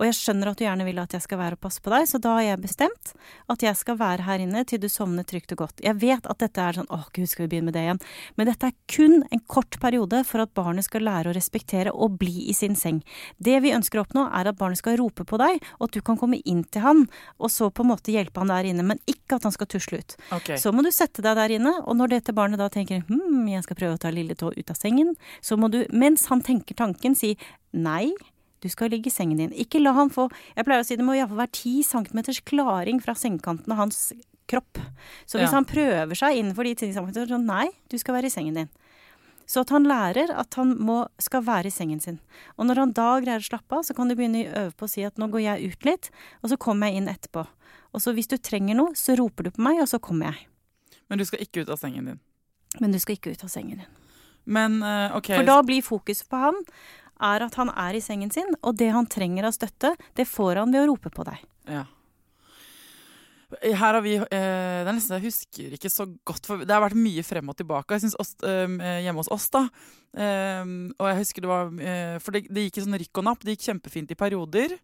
Og 0.00 0.06
jeg 0.08 0.16
skjønner 0.16 0.50
at 0.50 0.58
du 0.58 0.64
gjerne 0.64 0.86
vil 0.86 1.00
at 1.02 1.12
jeg 1.12 1.24
skal 1.26 1.40
være 1.42 1.58
og 1.58 1.62
passe 1.66 1.82
på 1.84 1.92
deg, 1.92 2.06
så 2.08 2.20
da 2.22 2.34
har 2.38 2.46
jeg 2.46 2.62
bestemt 2.62 3.12
at 3.52 3.64
jeg 3.64 3.76
skal 3.76 3.98
være 4.00 4.24
her 4.24 4.42
inne 4.46 4.64
til 4.68 4.80
du 4.80 4.88
sovner 4.88 5.26
trygt 5.28 5.52
og 5.52 5.66
godt. 5.66 5.82
Jeg 5.84 5.98
vet 6.00 6.24
at 6.24 6.40
dette 6.40 6.64
er 6.64 6.78
sånn 6.80 6.88
åh 6.88 7.04
gud, 7.12 7.28
skal 7.28 7.44
vi 7.44 7.50
begynne 7.52 7.68
med 7.68 7.76
det 7.76 7.84
igjen? 7.84 8.00
Men 8.40 8.48
dette 8.48 8.70
er 8.70 8.76
kun 8.90 9.20
en 9.28 9.44
kort 9.50 9.76
periode 9.82 10.22
for 10.28 10.40
at 10.40 10.54
barnet 10.56 10.88
skal 10.88 11.04
lære 11.04 11.30
å 11.30 11.36
respektere 11.36 11.92
og 11.92 12.16
bli 12.22 12.48
i 12.48 12.56
sin 12.56 12.78
seng. 12.78 13.02
Det 13.36 13.58
vi 13.60 13.74
ønsker 13.76 14.00
å 14.00 14.06
oppnå, 14.06 14.24
er 14.40 14.48
at 14.48 14.58
barnet 14.60 14.80
skal 14.80 14.96
rope 15.00 15.26
på 15.28 15.40
deg, 15.40 15.60
og 15.78 15.88
at 15.90 15.98
du 15.98 16.00
kan 16.06 16.18
komme 16.20 16.40
inn 16.48 16.64
til 16.72 16.84
han, 16.86 17.04
og 17.36 17.52
så 17.52 17.68
på 17.68 17.84
en 17.84 17.92
måte 17.92 18.14
hjelpe 18.14 18.40
han 18.40 18.52
der 18.52 18.70
inne, 18.72 18.86
men 18.86 19.02
ikke 19.10 19.36
at 19.36 19.46
han 19.48 19.54
skal 19.54 19.68
tusle 19.70 20.00
ut. 20.00 20.16
Okay. 20.40 20.56
Så 20.60 20.72
må 20.72 20.84
du 20.86 20.90
sette 20.94 21.24
deg 21.24 21.36
der 21.36 21.56
inne, 21.60 21.76
og 21.84 21.98
når 22.00 22.16
dette 22.16 22.36
barnet 22.36 22.62
da 22.62 22.70
tenker 22.72 23.04
hm, 23.08 23.44
jeg 23.52 23.66
skal 23.66 23.78
prøve 23.82 23.98
å 23.98 24.02
ta 24.02 24.12
lille 24.14 24.36
tå 24.38 24.52
ut 24.56 24.72
av 24.72 24.78
sengen, 24.78 25.12
så 25.44 25.60
må 25.60 25.68
du, 25.72 25.82
mens 25.92 26.26
han 26.32 26.44
tenker 26.46 26.78
tanken, 26.78 27.18
si 27.18 27.36
nei. 27.76 28.10
Du 28.60 28.68
skal 28.68 28.90
ligge 28.92 29.08
i 29.08 29.14
sengen 29.14 29.38
din. 29.40 29.52
Ikke 29.56 29.80
la 29.80 29.92
han 29.96 30.10
få 30.12 30.28
Jeg 30.56 30.66
pleier 30.66 30.82
å 30.82 30.86
si 30.86 30.96
det 30.96 31.04
må 31.06 31.16
iallfall 31.16 31.40
være 31.40 31.56
ti 31.56 31.82
centimeters 31.86 32.42
klaring 32.44 33.00
fra 33.00 33.14
sengekanten 33.16 33.72
av 33.72 33.80
hans 33.86 34.12
kropp. 34.50 34.78
Så 35.26 35.38
hvis 35.38 35.50
Ja. 35.50 35.56
han 35.56 35.64
prøver 35.64 36.14
seg 36.14 36.36
innenfor 36.36 36.64
de 36.64 36.74
ti 36.74 36.92
centimeterne, 36.92 37.28
så 37.28 37.40
nei, 37.40 37.68
du 37.88 37.96
skal 37.98 38.14
være 38.14 38.26
i 38.26 38.34
sengen 38.34 38.54
din. 38.54 38.68
Så 39.46 39.62
at 39.62 39.70
han 39.70 39.84
lærer 39.84 40.30
at 40.30 40.54
han 40.54 40.76
må, 40.78 41.08
skal 41.18 41.42
være 41.42 41.66
i 41.66 41.74
sengen 41.74 42.00
sin. 42.00 42.20
Og 42.56 42.66
når 42.66 42.76
han 42.76 42.92
da 42.92 43.20
greier 43.20 43.42
å 43.42 43.48
slappe 43.48 43.72
av, 43.78 43.82
så 43.82 43.96
kan 43.96 44.08
du 44.08 44.14
begynne 44.14 44.44
å 44.46 44.66
øve 44.66 44.74
på 44.76 44.86
å 44.86 44.90
si 44.90 45.02
at 45.02 45.16
nå 45.18 45.26
går 45.30 45.40
jeg 45.42 45.72
ut 45.72 45.84
litt, 45.88 46.10
og 46.44 46.50
så 46.50 46.56
kommer 46.56 46.86
jeg 46.86 47.00
inn 47.00 47.08
etterpå. 47.08 47.46
Og 47.92 48.00
så 48.00 48.14
hvis 48.14 48.28
du 48.30 48.36
trenger 48.38 48.76
noe, 48.78 48.94
så 48.94 49.16
roper 49.18 49.44
du 49.44 49.50
på 49.50 49.64
meg, 49.66 49.80
og 49.82 49.88
så 49.90 49.98
kommer 49.98 50.30
jeg. 50.30 50.46
Men 51.08 51.18
du 51.18 51.24
skal 51.24 51.40
ikke 51.42 51.64
ut 51.64 51.72
av 51.74 51.80
sengen 51.82 52.06
din. 52.06 52.20
Men 52.78 52.92
du 52.92 52.98
skal 53.02 53.16
ikke 53.16 53.32
ut 53.34 53.42
av 53.42 53.50
sengen 53.50 53.82
din. 53.82 53.90
Men 54.46 54.82
uh, 54.82 55.16
OK. 55.16 55.32
For 55.34 55.46
da 55.46 55.58
blir 55.66 55.82
fokus 55.82 56.22
på 56.22 56.38
han 56.38 56.56
er 57.20 57.46
at 57.46 57.56
han 57.60 57.70
er 57.72 57.96
i 57.96 58.02
sengen 58.04 58.32
sin, 58.34 58.50
og 58.60 58.76
det 58.80 58.90
han 58.94 59.08
trenger 59.10 59.48
av 59.48 59.56
støtte, 59.56 59.94
det 60.16 60.28
får 60.28 60.62
han 60.62 60.74
ved 60.74 60.84
å 60.84 60.92
rope 60.92 61.12
på 61.14 61.26
deg. 61.28 61.42
Ja. 61.70 61.86
Her 63.58 63.96
har 63.96 64.02
vi 64.04 64.14
eh, 64.14 64.26
det 64.30 64.86
er 64.86 64.94
nesten, 64.94 65.16
Jeg 65.18 65.32
husker 65.32 65.72
ikke 65.74 65.90
så 65.90 66.06
godt, 66.26 66.46
for 66.46 66.62
det 66.62 66.70
har 66.70 66.84
vært 66.84 66.98
mye 66.98 67.24
frem 67.26 67.50
og 67.50 67.56
tilbake. 67.58 67.96
Jeg 67.96 68.04
synes 68.04 68.18
oss, 68.22 68.36
eh, 68.46 69.00
Hjemme 69.02 69.24
hos 69.24 69.32
oss, 69.34 69.48
da. 69.50 69.64
Eh, 70.14 70.62
og 70.94 71.08
jeg 71.10 71.18
husker 71.18 71.44
det 71.44 71.50
var 71.50 71.68
uh, 71.70 72.16
For 72.22 72.34
det, 72.34 72.44
det 72.50 72.64
gikk 72.66 72.78
i 72.78 72.84
sånn 72.86 72.98
rykk 73.02 73.22
og 73.22 73.26
napp. 73.26 73.42
Det 73.42 73.56
gikk 73.56 73.66
kjempefint 73.66 74.14
i 74.14 74.18
perioder. 74.18 74.76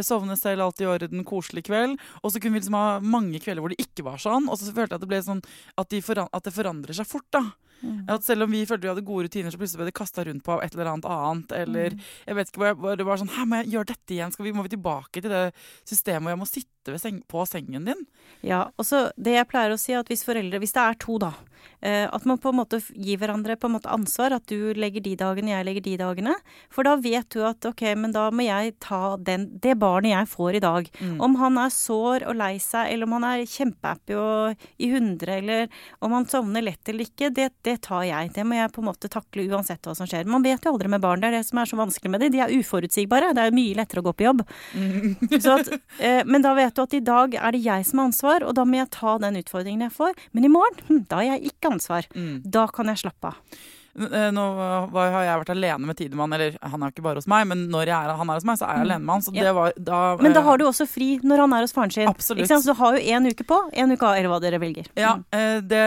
Sovne 0.00 0.36
selv, 0.40 0.64
alt 0.64 0.80
i 0.80 0.88
orden, 0.88 1.24
koselig 1.28 1.66
kveld. 1.68 1.98
Og 2.22 2.32
så 2.32 2.40
kunne 2.40 2.56
vi 2.56 2.62
liksom 2.62 2.78
ha 2.78 3.00
mange 3.04 3.42
kvelder 3.42 3.64
hvor 3.64 3.74
det 3.74 3.82
ikke 3.82 4.06
var 4.06 4.22
sånn. 4.22 4.48
Og 4.48 4.58
så 4.60 4.72
følte 4.72 4.94
jeg 4.94 5.00
at 5.00 5.04
det 5.04 5.10
ble 5.10 5.20
sånn 5.26 5.44
at, 5.44 5.90
de 5.92 6.00
foran, 6.04 6.30
at 6.32 6.48
det 6.48 6.56
forandrer 6.56 6.96
seg 6.96 7.08
fort. 7.10 7.28
da. 7.34 7.50
Mm. 7.82 8.06
At 8.14 8.24
selv 8.24 8.46
om 8.46 8.52
vi 8.54 8.62
følte 8.66 8.86
vi 8.86 8.92
hadde 8.92 9.04
gode 9.06 9.26
rutiner, 9.26 9.50
så 9.50 9.58
plutselig 9.58 9.80
ble 9.80 9.88
det 9.90 9.96
kasta 9.98 10.24
rundt 10.26 10.44
på 10.46 10.54
av 10.54 10.62
et 10.62 10.74
eller 10.76 10.92
annet 10.92 11.08
annet. 11.10 11.54
Eller 11.64 11.96
mm. 11.96 12.02
jeg 12.28 12.38
vet 12.38 12.52
ikke, 12.52 12.74
hvor, 12.78 12.98
det 12.98 13.06
var 13.08 13.20
sånn 13.20 13.32
Hæ, 13.34 13.46
må 13.48 13.62
jeg 13.62 13.72
gjøre 13.74 13.90
dette 13.92 14.16
igjen? 14.16 14.34
Skal 14.34 14.46
vi, 14.46 14.54
må 14.56 14.66
vi 14.66 14.74
tilbake 14.76 15.22
til 15.22 15.32
det 15.32 15.44
systemet 15.88 16.26
hvor 16.26 16.34
jeg 16.36 16.42
må 16.42 16.48
sitte 16.48 16.98
seng, 17.02 17.22
på 17.30 17.46
sengen 17.48 17.88
din? 17.90 18.04
Ja, 18.46 18.64
og 18.78 18.86
så 18.86 19.08
det 19.18 19.34
jeg 19.36 19.48
pleier 19.50 19.74
å 19.74 19.80
si, 19.80 19.96
at 19.98 20.10
hvis 20.10 20.24
foreldre 20.26 20.62
Hvis 20.62 20.74
det 20.76 20.84
er 20.84 21.00
to, 21.02 21.18
da. 21.22 21.32
Eh, 21.80 22.06
at 22.06 22.26
man 22.28 22.38
på 22.42 22.52
en 22.52 22.60
måte 22.60 22.78
gir 22.94 23.18
hverandre 23.18 23.58
på 23.58 23.70
en 23.70 23.76
måte 23.78 23.90
ansvar. 23.90 24.36
At 24.38 24.46
du 24.50 24.72
legger 24.78 25.02
de 25.02 25.16
dagene, 25.18 25.54
jeg 25.56 25.66
legger 25.66 25.86
de 25.88 25.98
dagene. 26.04 26.36
For 26.70 26.86
da 26.86 26.94
vet 27.02 27.30
du 27.34 27.42
at 27.48 27.66
ok, 27.66 27.86
men 27.98 28.14
da 28.14 28.28
må 28.30 28.46
jeg 28.46 28.76
ta 28.82 29.16
den, 29.18 29.48
det 29.62 29.74
barnet 29.82 30.14
jeg 30.14 30.30
får 30.32 30.58
i 30.58 30.62
dag. 30.62 30.88
Mm. 31.00 31.16
Om 31.26 31.36
han 31.42 31.58
er 31.64 31.74
sår 31.74 32.26
og 32.30 32.38
lei 32.38 32.54
seg, 32.62 32.92
eller 32.92 33.08
om 33.08 33.16
han 33.18 33.26
er 33.28 33.44
kjempehappy 33.48 34.16
og 34.18 34.66
i 34.82 34.90
hundre, 34.92 35.38
eller 35.42 35.82
om 36.04 36.16
han 36.16 36.28
sovner 36.30 36.64
lett 36.64 36.92
eller 36.92 37.08
ikke, 37.08 37.32
det, 37.34 37.50
det, 37.66 37.78
tar 37.86 38.04
jeg. 38.08 38.32
Det 38.36 38.46
må 38.46 38.58
jeg 38.58 38.72
på 38.74 38.82
en 38.82 38.88
måte 38.90 39.10
takle 39.12 39.46
uansett 39.50 39.84
hva 39.86 39.96
som 39.98 40.08
skjer. 40.08 40.28
Man 40.30 40.44
vet 40.46 40.64
jo 40.64 40.74
aldri 40.74 40.90
med 40.92 41.02
barn. 41.04 41.22
Det 41.22 41.30
er 41.30 41.38
det 41.38 41.44
som 41.48 41.60
er 41.62 41.70
så 41.70 41.78
vanskelig 41.80 42.14
med 42.14 42.24
dem. 42.24 42.34
De 42.34 42.42
er 42.44 42.54
uforutsigbare. 42.60 43.32
Det 43.36 43.46
er 43.46 43.56
mye 43.56 43.76
lettere 43.78 44.02
å 44.02 44.06
gå 44.08 44.14
på 44.16 44.28
jobb. 44.28 44.44
Mm. 44.78 45.16
At, 45.52 45.68
eh, 45.98 46.22
men 46.24 46.44
da 46.44 46.54
vet 46.56 46.76
du 46.76 46.82
at 46.84 46.96
i 46.96 47.02
dag 47.04 47.34
er 47.36 47.54
det 47.54 47.62
jeg 47.64 47.86
som 47.88 48.00
har 48.00 48.10
ansvar, 48.10 48.46
og 48.46 48.56
da 48.56 48.64
må 48.68 48.78
jeg 48.78 48.92
ta 48.94 49.18
den 49.22 49.38
utfordringen 49.42 49.86
jeg 49.88 49.96
får. 49.96 50.16
Men 50.32 50.46
i 50.48 50.52
morgen, 50.52 50.82
hm, 50.88 51.04
da 51.10 51.20
har 51.20 51.34
jeg 51.34 51.52
ikke 51.52 51.74
ansvar. 51.74 52.08
Mm. 52.16 52.34
Da 52.54 52.66
kan 52.72 52.92
jeg 52.92 53.02
slappe 53.04 53.32
av. 53.32 53.62
Eh, 53.92 54.28
nå 54.32 54.42
har 54.56 55.24
jeg 55.26 55.40
vært 55.42 55.50
alene 55.52 55.88
med 55.88 55.98
Tidemann, 55.98 56.32
eller 56.32 56.54
han 56.64 56.84
er 56.84 56.92
ikke 56.94 57.04
bare 57.04 57.20
hos 57.20 57.28
meg, 57.28 57.44
men 57.50 57.66
når 57.72 57.90
er, 57.92 58.12
han 58.16 58.30
er 58.32 58.38
hos 58.40 58.46
meg, 58.48 58.56
så 58.60 58.64
er 58.64 58.78
jeg 58.78 58.80
mm. 58.80 58.86
alene 58.86 59.04
med 59.04 59.12
han. 59.12 59.36
Ja. 59.36 59.52
Var, 59.58 59.74
da, 59.76 59.98
men 60.24 60.36
da 60.36 60.44
har 60.46 60.60
du 60.60 60.64
også 60.68 60.86
fri 60.88 61.10
når 61.20 61.44
han 61.44 61.56
er 61.56 61.66
hos 61.66 61.76
faren 61.76 61.92
sin. 61.92 62.08
Absolutt. 62.08 62.48
Så 62.48 62.62
du 62.64 62.72
har 62.78 62.96
jo 62.96 63.02
én 63.16 63.28
uke 63.28 63.46
på, 63.48 63.58
én 63.76 63.92
uke 63.92 64.08
av, 64.08 64.16
eller 64.16 64.32
hva 64.32 64.40
dere 64.44 64.62
velger. 64.62 64.88
Ja, 64.96 65.18
mm. 65.20 65.26
Eh, 65.36 65.58
det 65.68 65.82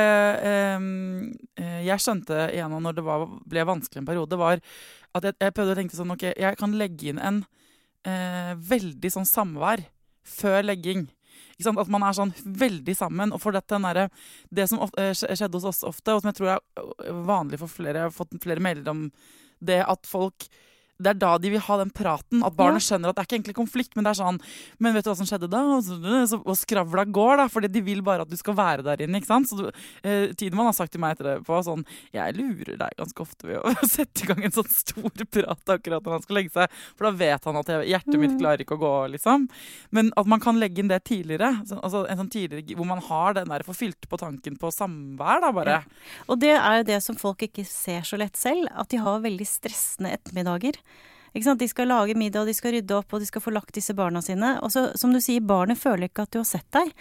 eh, 0.51 1.81
jeg 1.88 2.03
skjønte 2.03 2.45
igjennom 2.51 2.85
når 2.85 3.00
det 3.00 3.07
var, 3.07 3.25
ble 3.50 3.65
vanskelig 3.67 4.03
en 4.03 4.07
periode, 4.09 4.39
var 4.39 4.62
at 5.15 5.25
jeg, 5.25 5.38
jeg 5.41 5.55
prøvde 5.55 5.74
å 5.74 5.77
tenke 5.79 5.97
sånn 5.97 6.13
Ok, 6.13 6.25
jeg 6.35 6.57
kan 6.59 6.74
legge 6.77 7.09
inn 7.09 7.21
en 7.24 7.43
eh, 8.05 8.53
veldig 8.69 9.12
sånn 9.17 9.27
samvær 9.29 9.88
før 10.25 10.62
legging. 10.65 11.07
At 11.63 11.88
man 11.91 12.03
er 12.03 12.15
sånn 12.17 12.33
veldig 12.43 12.95
sammen. 12.97 13.31
Og 13.31 13.39
for 13.43 13.55
dette 13.55 13.79
der, 13.79 14.09
Det 14.51 14.67
som 14.69 14.79
ofte, 14.83 15.01
eh, 15.01 15.13
skjedde 15.13 15.55
hos 15.55 15.63
oss 15.65 15.83
ofte, 15.83 16.13
og 16.13 16.21
som 16.21 16.29
jeg 16.29 16.35
tror 16.35 16.50
er 16.55 16.59
vanlig 17.25 17.59
for 17.59 17.67
flere, 17.67 17.95
jeg 17.95 18.09
har 18.09 18.12
fått 18.12 18.41
flere 18.43 18.59
melder 18.59 18.91
om 18.91 19.12
det, 19.63 19.83
at 19.88 20.05
folk 20.05 20.47
det 20.95 21.11
er 21.11 21.17
da 21.19 21.33
de 21.41 21.49
vil 21.51 21.63
ha 21.65 21.75
den 21.81 21.91
praten. 21.91 22.43
At 22.45 22.55
barnet 22.55 22.79
ja. 22.79 22.87
skjønner 22.87 23.11
at 23.11 23.17
det 23.17 23.23
er 23.23 23.27
ikke 23.27 23.37
egentlig 23.39 23.57
konflikt, 23.57 23.95
men 23.97 24.05
det 24.05 24.13
er 24.13 24.19
sånn 24.21 24.37
Men 24.79 24.95
vet 24.95 25.03
du 25.03 25.09
hva 25.11 25.17
som 25.19 25.27
skjedde 25.27 25.49
da? 25.51 25.61
Og, 25.75 26.53
skravla 26.55 27.03
går, 27.17 27.33
da. 27.41 27.47
Fordi 27.51 27.69
de 27.71 27.81
vil 27.83 28.03
bare 28.05 28.23
at 28.23 28.31
du 28.31 28.37
skal 28.39 28.55
være 28.55 28.85
der 28.85 29.03
inne. 29.03 29.19
ikke 29.19 29.27
sant? 29.27 29.51
Så 29.51 29.67
eh, 30.07 30.31
Tidemann 30.37 30.69
har 30.69 30.77
sagt 30.77 30.93
til 30.95 31.03
meg 31.03 31.15
etter 31.15 31.27
det 31.29 31.35
på 31.47 31.59
sånn 31.65 31.83
Jeg 32.15 32.37
lurer 32.37 32.79
deg 32.79 32.95
ganske 33.01 33.25
ofte 33.25 33.49
ved 33.49 33.59
å 33.59 33.73
sette 33.95 34.23
i 34.23 34.29
gang 34.29 34.45
en 34.47 34.55
sånn 34.55 34.71
stor 34.71 35.25
prat 35.35 35.75
akkurat 35.75 36.05
når 36.05 36.17
han 36.17 36.25
skal 36.25 36.39
legge 36.39 36.55
seg. 36.55 36.79
For 36.95 37.09
da 37.09 37.13
vet 37.19 37.49
han 37.49 37.59
at 37.59 37.73
jeg, 37.73 37.89
hjertet 37.91 38.21
mitt 38.21 38.35
mm. 38.37 38.39
klarer 38.39 38.63
ikke 38.63 38.79
å 38.79 38.83
gå, 38.85 38.93
liksom. 39.17 39.49
Men 39.95 40.13
at 40.15 40.31
man 40.31 40.43
kan 40.43 40.61
legge 40.61 40.79
inn 40.83 40.91
det 40.91 41.01
tidligere. 41.09 41.51
Så, 41.67 41.81
altså 41.81 42.05
en 42.07 42.23
sånn 42.23 42.31
tidligere 42.31 42.79
Hvor 42.79 42.87
man 42.87 43.03
har 43.03 43.35
den 43.35 43.51
der 43.51 43.67
få 43.67 43.75
fylt 43.75 44.07
på 44.07 44.19
tanken 44.21 44.55
på 44.61 44.71
samvær, 44.71 45.43
da, 45.43 45.51
bare. 45.55 45.79
Ja. 45.81 46.15
Og 46.31 46.39
det 46.39 46.55
er 46.55 46.79
jo 46.79 46.89
det 46.93 47.03
som 47.03 47.19
folk 47.19 47.43
ikke 47.43 47.67
ser 47.67 48.07
så 48.07 48.19
lett 48.21 48.39
selv. 48.39 48.71
At 48.71 48.93
de 48.93 49.03
har 49.03 49.23
veldig 49.25 49.47
stressende 49.49 50.15
ettermiddager. 50.15 50.79
De 51.36 51.68
skal 51.68 51.89
lage 51.92 52.15
middag, 52.15 52.48
de 52.48 52.54
skal 52.56 52.77
rydde 52.77 52.96
opp, 52.96 53.12
og 53.13 53.20
de 53.20 53.27
skal 53.27 53.44
få 53.44 53.51
lagt 53.51 53.75
disse 53.75 53.94
barna 53.94 54.22
sine. 54.24 54.56
Og 54.63 54.72
så, 54.72 54.88
som 54.96 55.12
du 55.12 55.20
sier, 55.20 55.44
barnet 55.44 55.77
føler 55.77 56.08
ikke 56.08 56.24
at 56.24 56.32
du 56.32 56.39
har 56.39 56.48
sett 56.48 56.68
deg. 56.72 56.94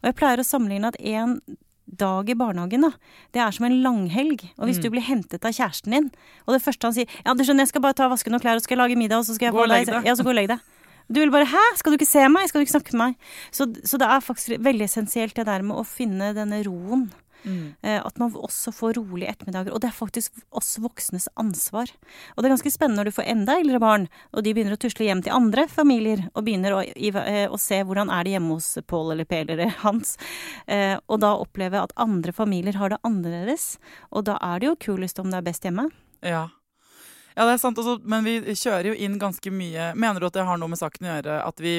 Og 0.00 0.08
jeg 0.08 0.16
pleier 0.16 0.40
å 0.40 0.46
sammenligne 0.48 0.92
at 0.92 1.00
en 1.00 1.36
dag 1.92 2.30
i 2.30 2.36
barnehagen, 2.38 2.86
da. 2.86 2.92
Det 3.34 3.42
er 3.44 3.52
som 3.52 3.66
en 3.68 3.80
langhelg. 3.84 4.46
Og 4.56 4.68
hvis 4.68 4.78
mm. 4.80 4.84
du 4.84 4.90
blir 4.94 5.04
hentet 5.04 5.44
av 5.44 5.52
kjæresten 5.52 5.92
din, 5.92 6.12
og 6.46 6.56
det 6.56 6.62
første 6.64 6.88
han 6.88 6.96
sier 6.96 7.18
Ja, 7.24 7.34
du 7.36 7.44
skjønner, 7.44 7.66
jeg 7.66 7.74
skal 7.74 7.84
bare 7.84 7.98
ta 7.98 8.08
vaske 8.08 8.32
noen 8.32 8.42
klær, 8.42 8.60
og 8.60 8.64
skal 8.64 8.80
lage 8.80 8.96
middag, 8.96 9.20
og 9.20 9.28
så 9.28 9.36
skal 9.36 9.50
jeg 9.50 9.56
få 9.58 9.68
deg 9.68 9.92
Ja, 10.08 10.16
så 10.16 10.24
gå 10.24 10.32
og 10.32 10.38
legg 10.40 10.48
deg. 10.54 10.62
Du 11.12 11.20
vil 11.20 11.32
bare 11.34 11.44
'hæ, 11.44 11.64
skal 11.76 11.92
du 11.92 11.98
ikke 11.98 12.08
se 12.08 12.28
meg, 12.28 12.48
skal 12.48 12.60
du 12.60 12.64
ikke 12.64 12.78
snakke 12.78 12.96
med 12.96 13.12
meg'? 13.12 13.16
Så, 13.50 13.66
så 13.84 13.98
det 13.98 14.06
er 14.08 14.20
faktisk 14.20 14.56
veldig 14.64 14.86
essensielt 14.86 15.36
det 15.36 15.44
der 15.46 15.62
med 15.62 15.76
å 15.76 15.84
finne 15.84 16.32
denne 16.32 16.62
roen. 16.64 17.10
Mm. 17.44 17.74
Eh, 17.82 17.98
at 18.06 18.18
man 18.20 18.32
også 18.34 18.72
får 18.74 18.96
rolige 18.98 19.32
ettermiddager. 19.32 19.74
Og 19.74 19.82
det 19.82 19.90
er 19.90 19.96
faktisk 19.96 20.38
oss 20.50 20.76
voksnes 20.82 21.28
ansvar. 21.40 21.90
Og 22.34 22.42
det 22.42 22.48
er 22.48 22.54
ganske 22.54 22.74
spennende 22.74 23.02
når 23.02 23.10
du 23.10 23.16
får 23.18 23.30
enda 23.34 23.58
eldre 23.60 23.80
barn, 23.82 24.08
og 24.32 24.44
de 24.44 24.54
begynner 24.54 24.76
å 24.76 24.80
tusle 24.82 25.06
hjem 25.08 25.24
til 25.24 25.34
andre 25.36 25.66
familier, 25.70 26.26
og 26.34 26.46
begynner 26.46 26.76
å, 26.76 26.82
eh, 26.86 27.48
å 27.50 27.60
se 27.60 27.82
hvordan 27.82 28.12
er 28.12 28.24
det 28.24 28.36
hjemme 28.36 28.56
hos 28.56 28.70
Pål 28.86 29.12
eller 29.14 29.28
Per 29.28 29.50
eller 29.50 29.74
Hans. 29.84 30.16
Eh, 30.66 30.96
og 31.08 31.22
da 31.24 31.34
oppleve 31.40 31.82
at 31.82 31.94
andre 31.96 32.32
familier 32.32 32.78
har 32.80 32.94
det 32.94 33.02
annerledes. 33.02 33.76
Og 34.10 34.26
da 34.30 34.38
er 34.42 34.60
det 34.60 34.72
jo 34.72 34.80
kulest 34.92 35.18
om 35.22 35.30
det 35.30 35.40
er 35.40 35.48
best 35.52 35.64
hjemme. 35.64 35.90
Ja. 36.22 36.48
Ja, 37.32 37.46
det 37.46 37.54
er 37.54 37.62
sant, 37.62 37.78
også, 37.80 37.96
men 38.04 38.26
vi 38.26 38.40
kjører 38.52 38.90
jo 38.90 38.96
inn 39.06 39.14
ganske 39.16 39.48
mye 39.48 39.92
Mener 39.96 40.20
du 40.20 40.26
at 40.26 40.34
det 40.36 40.44
har 40.44 40.58
noe 40.60 40.68
med 40.68 40.80
saken 40.80 41.06
å 41.06 41.14
gjøre? 41.14 41.36
At 41.48 41.62
vi 41.64 41.78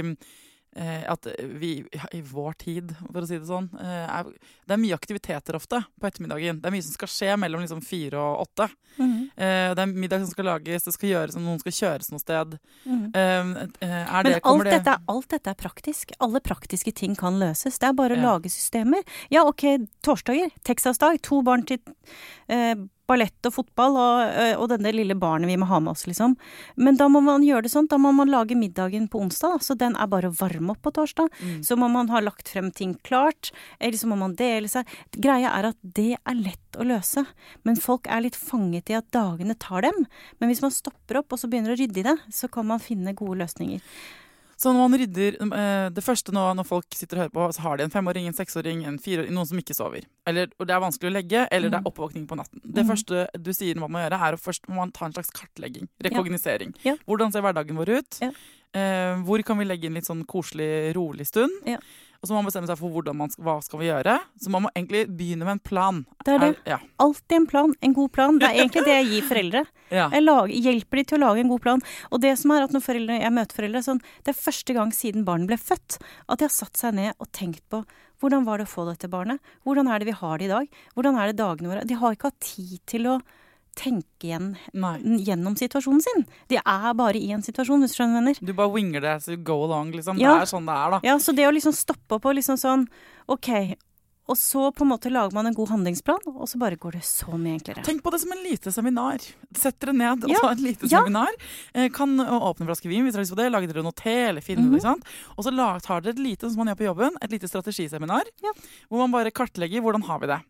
at 0.75 1.27
vi 1.37 1.83
i 2.11 2.21
vår 2.25 2.53
tid, 2.57 2.93
for 3.05 3.21
å 3.21 3.27
si 3.29 3.37
det 3.37 3.45
sånn 3.45 3.67
eh, 3.77 4.07
er, 4.09 4.29
Det 4.65 4.73
er 4.73 4.81
mye 4.81 4.97
aktiviteter 4.97 5.57
ofte 5.57 5.83
på 6.01 6.07
ettermiddagen. 6.09 6.61
Det 6.61 6.69
er 6.69 6.73
mye 6.73 6.85
som 6.85 6.95
skal 6.95 7.11
skje 7.13 7.35
mellom 7.37 7.61
liksom 7.61 7.83
fire 7.85 8.17
og 8.17 8.47
åtte. 8.47 8.69
Mm 8.97 9.11
-hmm. 9.11 9.75
det 9.75 9.81
er 9.81 9.85
middag 9.85 10.19
som 10.19 10.27
skal 10.27 10.45
lages, 10.45 10.83
det 10.83 10.93
skal 10.93 11.09
gjøres, 11.09 11.35
noen 11.35 11.59
skal 11.59 11.71
kjøres 11.71 12.11
noe 12.11 12.19
sted. 12.19 12.57
Mm 12.85 13.11
-hmm. 13.11 13.43
Men 13.43 14.23
det, 14.23 14.39
alt, 14.43 14.63
det... 14.63 14.71
Dette, 14.71 14.97
alt, 15.07 15.29
Dette, 15.29 15.49
er 15.49 15.53
praktisk. 15.53 16.11
Alle 16.19 16.39
praktiske 16.39 16.91
ting 16.91 17.15
kan 17.15 17.39
løses. 17.39 17.79
Det 17.79 17.87
er 17.87 17.93
bare 17.93 18.13
å 18.13 18.17
ja. 18.17 18.23
lage 18.23 18.49
systemer. 18.49 19.03
Ja, 19.29 19.43
OK, 19.43 19.63
torsdager. 20.01 20.49
Texas-dag. 20.63 21.21
To 21.21 21.41
barn 21.41 21.65
til 21.65 21.79
eh, 22.47 22.75
ballett 23.09 23.47
og 23.49 23.55
fotball 23.57 23.97
og, 23.99 24.21
øh, 24.23 24.53
og, 24.57 24.67
denne 24.71 24.93
lille 24.95 25.15
barnet 25.19 25.49
vi 25.51 25.57
må 25.59 25.67
ha 25.69 25.79
med 25.83 25.93
oss, 25.93 26.05
liksom. 26.07 26.35
Men 26.79 26.97
da 26.99 27.09
må 27.11 27.21
man 27.23 27.43
gjøre 27.45 27.65
det 27.67 27.73
sånn. 27.73 27.89
Da 27.91 27.99
må 28.01 28.13
man 28.15 28.31
lage 28.31 28.57
middagen 28.57 29.09
på 29.11 29.21
onsdag, 29.23 29.57
da. 29.57 29.65
Så 29.65 29.77
den 29.79 29.97
er 29.99 30.09
bare 30.11 30.31
å 30.31 30.37
varme 30.39 30.73
opp 30.73 30.81
på 30.85 30.93
torsdag. 30.95 31.29
Mm. 31.41 31.59
Så 31.67 31.77
må 31.79 31.89
man 31.91 32.11
ha 32.13 32.23
lagt 32.23 32.51
frem 32.53 32.71
ting 32.71 32.95
klart. 33.03 33.51
Eller 33.79 33.99
så 33.99 34.09
må 34.09 34.17
man 34.19 34.37
dele 34.39 34.71
seg. 34.71 34.89
Greia 35.17 35.51
er 35.51 35.71
at 35.73 35.79
det 35.83 36.13
er 36.15 36.39
lett 36.39 36.79
å 36.79 36.87
løse. 36.87 37.25
Men 37.67 37.79
folk 37.79 38.07
er 38.07 38.25
litt 38.25 38.39
fanget 38.39 38.91
i 38.93 38.97
at 38.97 39.11
dagene 39.15 39.57
tar 39.59 39.85
dem. 39.85 40.05
Men 40.39 40.51
hvis 40.51 40.63
man 40.63 40.73
stopper 40.73 41.21
opp 41.21 41.35
og 41.35 41.41
så 41.41 41.51
begynner 41.51 41.75
å 41.75 41.79
rydde 41.79 42.03
i 42.03 42.07
det, 42.07 42.17
så 42.33 42.49
kan 42.51 42.69
man 42.71 42.83
finne 42.83 43.15
gode 43.17 43.43
løsninger. 43.43 43.83
Så 44.59 44.71
når 44.71 44.81
man 44.85 44.99
rydder 45.01 45.37
eh, 45.41 45.87
Det 45.93 46.03
første 46.05 46.33
nå 46.35 46.43
når 46.57 46.67
folk 46.67 46.95
sitter 46.95 47.17
og 47.19 47.23
hører 47.25 47.33
på, 47.35 47.47
så 47.55 47.65
har 47.65 47.77
de 47.79 47.87
en 47.87 47.93
femåring, 47.93 48.27
en 48.29 48.37
seksåring, 48.37 48.83
en 48.87 48.99
fireåring, 49.01 49.33
noen 49.35 49.49
som 49.49 49.59
ikke 49.59 49.75
sover. 49.77 50.07
Eller 50.29 50.51
og 50.57 50.69
det 50.69 50.75
er 50.75 50.83
vanskelig 50.83 51.11
å 51.11 51.15
legge, 51.17 51.45
eller 51.49 51.71
det 51.71 51.79
er 51.79 51.85
mm. 51.85 51.91
oppvåkning 51.91 52.25
på 52.29 52.39
natten. 52.39 52.63
Det 52.63 52.85
mm. 52.85 52.89
første 52.89 53.27
du 53.39 53.51
sier 53.55 53.79
man 53.81 53.93
må 53.93 54.03
gjøre, 54.03 54.19
er 54.27 54.37
å 54.37 54.41
først 54.41 54.69
må 54.69 54.79
man 54.81 54.93
ta 54.95 55.07
en 55.07 55.15
slags 55.15 55.33
kartlegging. 55.35 55.89
Rekognisering. 56.05 56.75
Ja. 56.83 56.93
Ja. 56.93 56.97
Hvordan 57.09 57.33
ser 57.33 57.45
hverdagen 57.45 57.79
vår 57.79 57.95
ut? 57.99 58.19
Ja. 58.23 58.31
Eh, 58.73 59.19
hvor 59.25 59.43
kan 59.45 59.59
vi 59.59 59.67
legge 59.69 59.89
inn 59.89 59.97
litt 59.97 60.09
sånn 60.09 60.23
koselig, 60.29 60.93
rolig 60.97 61.27
stund? 61.29 61.53
Og 62.23 62.29
så 62.29 62.31
må 62.31 62.39
man 62.39 62.47
bestemme 62.47 62.69
seg 62.69 62.79
for 62.79 63.09
man, 63.19 63.31
hva 63.43 63.57
skal 63.59 63.81
vi 63.81 63.89
gjøre. 63.89 64.15
Så 64.39 64.51
man 64.53 64.63
må 64.63 64.69
egentlig 64.71 65.01
begynne 65.11 65.43
med 65.43 65.57
en 65.57 65.59
plan. 65.59 65.97
Det 66.23 66.31
er 66.31 66.39
det. 66.39 66.51
Ja. 66.71 66.77
Alltid 67.03 67.35
en 67.35 67.47
plan. 67.51 67.73
En 67.83 67.95
god 67.97 68.13
plan. 68.15 68.37
Det 68.39 68.47
er 68.47 68.61
egentlig 68.61 68.85
det 68.87 68.95
jeg 68.95 69.09
gir 69.09 69.27
foreldre. 69.27 69.63
ja. 69.99 70.05
Jeg 70.07 70.23
lager, 70.23 70.53
hjelper 70.69 71.01
de 71.01 71.03
til 71.09 71.19
å 71.19 71.21
lage 71.25 71.43
en 71.43 71.51
god 71.51 71.63
plan. 71.65 71.83
Og 72.15 72.23
det 72.23 72.31
som 72.39 72.55
er 72.55 72.63
at 72.63 72.71
når 72.71 72.85
foreldre, 72.85 73.19
jeg 73.25 73.35
møter 73.35 73.59
foreldre 73.59 73.83
sånn, 73.83 73.99
Det 74.23 74.31
er 74.31 74.39
første 74.39 74.77
gang 74.77 74.95
siden 74.95 75.27
barnet 75.27 75.51
ble 75.51 75.59
født 75.59 75.99
at 75.99 76.39
de 76.39 76.47
har 76.47 76.55
satt 76.55 76.79
seg 76.79 76.95
ned 76.95 77.11
og 77.19 77.27
tenkt 77.35 77.65
på 77.67 77.83
hvordan 78.23 78.45
var 78.47 78.61
det 78.61 78.69
å 78.69 78.71
få 78.71 78.85
dette 78.87 79.09
barnet? 79.11 79.43
Hvordan 79.67 79.89
er 79.91 79.99
det 79.99 80.07
vi 80.07 80.15
har 80.15 80.39
det 80.39 80.45
i 80.47 80.53
dag? 80.53 80.75
Hvordan 80.95 81.17
er 81.19 81.27
det 81.27 81.41
dagene 81.41 81.73
våre? 81.73 81.81
De 81.83 81.97
har 81.99 82.15
ikke 82.15 82.29
hatt 82.31 82.45
tid 82.45 82.79
til 82.87 83.09
å 83.11 83.17
tenke 83.77 84.27
igjen, 84.27 84.51
gjennom 85.25 85.55
situasjonen 85.59 86.03
sin. 86.03 86.25
De 86.51 86.59
er 86.61 86.93
bare 86.97 87.19
i 87.19 87.31
en 87.35 87.43
situasjon, 87.45 87.81
hvis 87.83 87.95
du 87.95 87.99
skjønner 87.99 88.19
venner. 88.19 88.41
Du 88.41 88.53
bare 88.53 88.71
winger 88.73 89.03
det 89.03 89.15
så 89.25 89.33
you 89.35 89.41
go 89.41 89.63
along, 89.65 89.93
liksom. 89.95 90.19
Ja. 90.21 90.35
Det 90.37 90.47
er 90.47 90.51
sånn 90.53 90.69
det 90.69 90.77
er, 90.77 90.95
da. 90.95 91.01
Ja, 91.07 91.17
så 91.21 91.35
det 91.35 91.47
å 91.49 91.55
liksom 91.55 91.75
stoppe 91.75 92.19
opp 92.19 92.29
og 92.29 92.37
liksom 92.37 92.59
sånn 92.61 92.85
OK, 93.33 93.49
og 94.23 94.37
så 94.39 94.69
på 94.71 94.85
en 94.85 94.91
måte 94.93 95.11
lager 95.11 95.35
man 95.35 95.49
en 95.49 95.55
god 95.55 95.73
handlingsplan, 95.73 96.21
og 96.31 96.47
så 96.47 96.59
bare 96.61 96.77
går 96.79 96.95
det 96.95 97.01
så 97.03 97.35
mye 97.35 97.57
enklere. 97.57 97.83
Tenk 97.83 98.03
på 98.05 98.11
det 98.13 98.21
som 98.23 98.31
en 98.31 98.43
lite 98.45 98.71
seminar. 98.71 99.25
Sett 99.59 99.79
dere 99.83 99.95
ned 99.99 100.23
og 100.23 100.31
ja. 100.31 100.39
ta 100.39 100.53
et 100.53 100.63
lite 100.63 100.87
ja. 100.87 101.01
seminar. 101.01 101.35
Eh, 101.73 101.89
kan 101.91 102.15
åpne 102.21 102.63
en 102.63 102.69
flaske 102.71 102.87
vin 102.87 103.03
hvis 103.03 103.17
dere 103.17 103.19
har 103.19 103.27
lyst 103.27 103.35
på 103.35 103.39
det, 103.41 103.49
lage 103.51 103.69
dere 103.71 103.83
noe 103.83 103.97
te 103.99 104.15
eller 104.29 104.45
finne 104.45 104.63
mm 104.63 104.79
-hmm. 104.79 105.03
Og 105.35 105.43
så 105.43 105.51
tar 105.83 106.01
dere 106.01 106.13
et 106.13 106.19
lite 106.19 106.49
som 106.49 106.57
man 106.57 106.67
gjør 106.67 106.79
på 106.79 106.83
jobben, 106.83 107.17
et 107.21 107.31
lite 107.31 107.47
strategiseminar. 107.47 108.23
Ja. 108.41 108.53
Hvor 108.89 108.99
man 108.99 109.11
bare 109.11 109.31
kartlegger 109.31 109.81
hvordan 109.81 110.03
har 110.03 110.19
vi 110.19 110.27
det. 110.27 110.41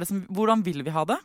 det 0.00 0.06
som, 0.06 0.26
hvordan 0.30 0.62
vil 0.62 0.82
vi 0.82 0.90
ha 0.90 1.04
det? 1.04 1.18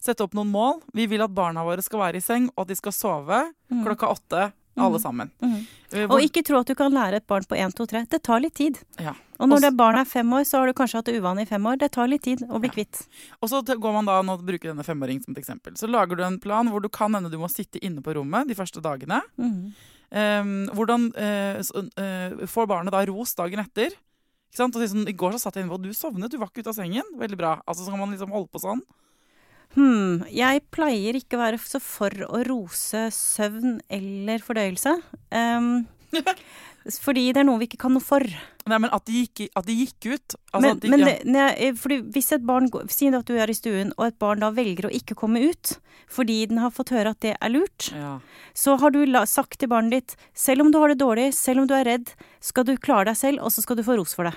Sette 0.00 0.24
opp 0.24 0.32
noen 0.32 0.50
mål. 0.50 0.80
Vi 0.94 1.06
vil 1.06 1.20
at 1.20 1.30
barna 1.30 1.64
våre 1.64 1.82
skal 1.82 1.98
være 1.98 2.16
i 2.16 2.20
seng, 2.20 2.48
og 2.56 2.62
at 2.62 2.68
de 2.68 2.76
skal 2.76 2.92
sove 2.92 3.52
mm. 3.70 3.84
klokka 3.84 4.06
åtte 4.06 4.52
Alle 4.76 5.00
sammen. 5.00 5.30
Mm 5.42 5.62
Eh, 5.94 6.08
Og 6.10 6.18
ikke 6.24 6.42
tro 6.42 6.58
at 6.58 6.66
du 6.66 6.74
kan 6.74 6.90
lære 6.90 7.20
et 7.20 7.26
barn 7.30 7.44
på 7.46 7.54
1, 7.54 7.70
2, 7.78 7.86
3. 7.86 8.00
Det 8.10 8.22
tar 8.26 8.40
litt 8.40 8.54
tid. 8.54 8.80
ja. 8.98 9.14
Og 9.38 9.48
når 9.48 9.56
Også, 9.56 9.62
det 9.62 9.76
barnet 9.76 10.00
er 10.00 10.10
fem 10.10 10.32
år, 10.32 10.44
så 10.46 10.58
har 10.58 10.66
du 10.66 10.72
kanskje 10.72 10.98
hatt 10.98 11.04
det 11.06 11.14
uvane 11.20 11.42
i 11.42 11.44
fem 11.44 11.62
år. 11.66 11.78
Det 11.78 11.90
tar 11.92 12.06
litt 12.08 12.22
tid 12.22 12.42
å 12.48 12.58
bli 12.60 12.68
Ja. 12.68 12.74
kvitt. 12.74 13.06
Og 13.42 13.48
så 13.50 13.62
går 13.62 13.92
man 13.92 14.04
da, 14.04 14.22
nå 14.22 14.38
bruker 14.38 14.74
denne 14.74 14.84
femåring 14.84 15.22
som 15.24 15.34
et 15.34 15.42
eksempel, 15.42 15.74
så 15.74 15.88
lager 15.90 16.16
du 16.16 16.22
en 16.22 16.38
plan 16.38 16.66
hvor 16.66 16.80
du 16.80 16.88
kan 16.88 17.12
hende 17.14 17.30
du 17.30 17.38
må 17.38 17.48
sitte 17.50 17.78
inne 17.82 18.00
på 18.00 18.14
rommet 18.14 18.46
de 18.48 18.54
første 18.54 18.80
dagene. 18.80 19.22
Mhm. 19.38 19.74
Um, 20.14 20.66
hvordan 20.68 21.10
uh, 21.16 21.58
så, 21.62 21.90
uh, 21.98 22.46
får 22.46 22.66
barnet 22.68 22.92
da 22.92 23.04
ros 23.04 23.34
dagen 23.34 23.58
etter? 23.58 23.90
Ikke 23.90 24.56
sant? 24.56 24.76
Og 24.76 24.82
sånn, 24.82 25.08
I 25.08 25.12
går 25.12 25.32
så 25.32 25.40
satt 25.40 25.54
jeg 25.54 25.64
inne 25.64 25.74
på 25.74 25.82
du 25.82 25.90
sovnet, 25.90 26.30
du 26.30 26.38
var 26.38 26.46
ikke 26.48 26.62
ute 26.62 26.68
av 26.70 26.74
sengen. 26.74 27.02
Veldig 27.18 27.36
bra. 27.36 27.60
Altså 27.66 27.84
Så 27.84 27.90
kan 27.90 27.98
man 27.98 28.12
liksom 28.12 28.30
holde 28.30 28.48
på 28.48 28.60
sånn. 28.62 28.82
Hmm, 29.74 30.22
jeg 30.30 30.62
pleier 30.74 31.18
ikke 31.18 31.38
å 31.38 31.44
være 31.44 31.58
så 31.62 31.80
for 31.82 32.14
å 32.28 32.44
rose 32.46 33.08
søvn 33.14 33.80
eller 33.92 34.44
fordøyelse. 34.44 34.94
Um, 35.34 35.86
fordi 37.04 37.30
det 37.32 37.42
er 37.42 37.48
noe 37.48 37.60
vi 37.62 37.68
ikke 37.68 37.80
kan 37.86 37.94
noe 37.96 38.04
for. 38.04 38.24
Nei, 38.70 38.78
men 38.80 38.92
at 38.94 39.04
de 39.08 39.24
gikk, 39.24 39.48
at 39.56 39.66
de 39.68 39.74
gikk 39.76 40.06
ut. 40.12 40.36
Altså, 40.52 40.60
men 40.62 40.78
de, 40.80 40.92
men 40.92 41.04
det, 41.04 41.14
nei, 41.28 41.72
fordi 41.80 41.98
hvis 42.14 42.30
et 42.36 42.44
barn 42.46 42.70
går, 42.72 42.86
Si 42.92 43.10
at 43.10 43.28
du 43.28 43.34
er 43.36 43.50
i 43.50 43.56
stuen, 43.56 43.90
og 43.98 44.06
et 44.06 44.18
barn 44.20 44.44
da 44.44 44.52
velger 44.54 44.88
å 44.88 44.94
ikke 44.94 45.18
komme 45.18 45.42
ut 45.44 45.78
fordi 46.14 46.36
den 46.46 46.60
har 46.60 46.70
fått 46.70 46.92
høre 46.94 47.14
at 47.14 47.20
det 47.24 47.32
er 47.32 47.50
lurt, 47.50 47.88
ja. 47.96 48.18
så 48.54 48.74
har 48.78 48.92
du 48.94 49.00
la, 49.08 49.24
sagt 49.26 49.56
til 49.58 49.70
barnet 49.72 49.94
ditt 49.96 50.28
selv 50.36 50.62
om 50.62 50.70
du 50.70 50.76
har 50.78 50.92
det 50.92 51.00
dårlig, 51.00 51.30
selv 51.34 51.62
om 51.62 51.66
du 51.66 51.72
er 51.74 51.88
redd, 51.88 52.12
skal 52.44 52.66
du 52.68 52.74
klare 52.76 53.08
deg 53.08 53.18
selv, 53.18 53.42
og 53.42 53.50
så 53.50 53.64
skal 53.64 53.80
du 53.80 53.82
få 53.86 53.96
ros 53.98 54.12
for 54.14 54.28
det. 54.28 54.34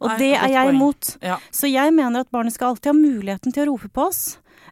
Og 0.00 0.08
Nei, 0.10 0.16
det 0.22 0.30
er 0.40 0.54
jeg 0.56 0.72
imot. 0.72 1.12
Ja. 1.22 1.36
Så 1.54 1.70
jeg 1.70 1.94
mener 1.94 2.24
at 2.24 2.32
barnet 2.34 2.56
skal 2.56 2.72
alltid 2.72 2.90
ha 2.90 2.96
muligheten 2.96 3.54
til 3.54 3.66
å 3.66 3.74
rope 3.74 3.92
på 3.92 4.08
oss. 4.08 4.24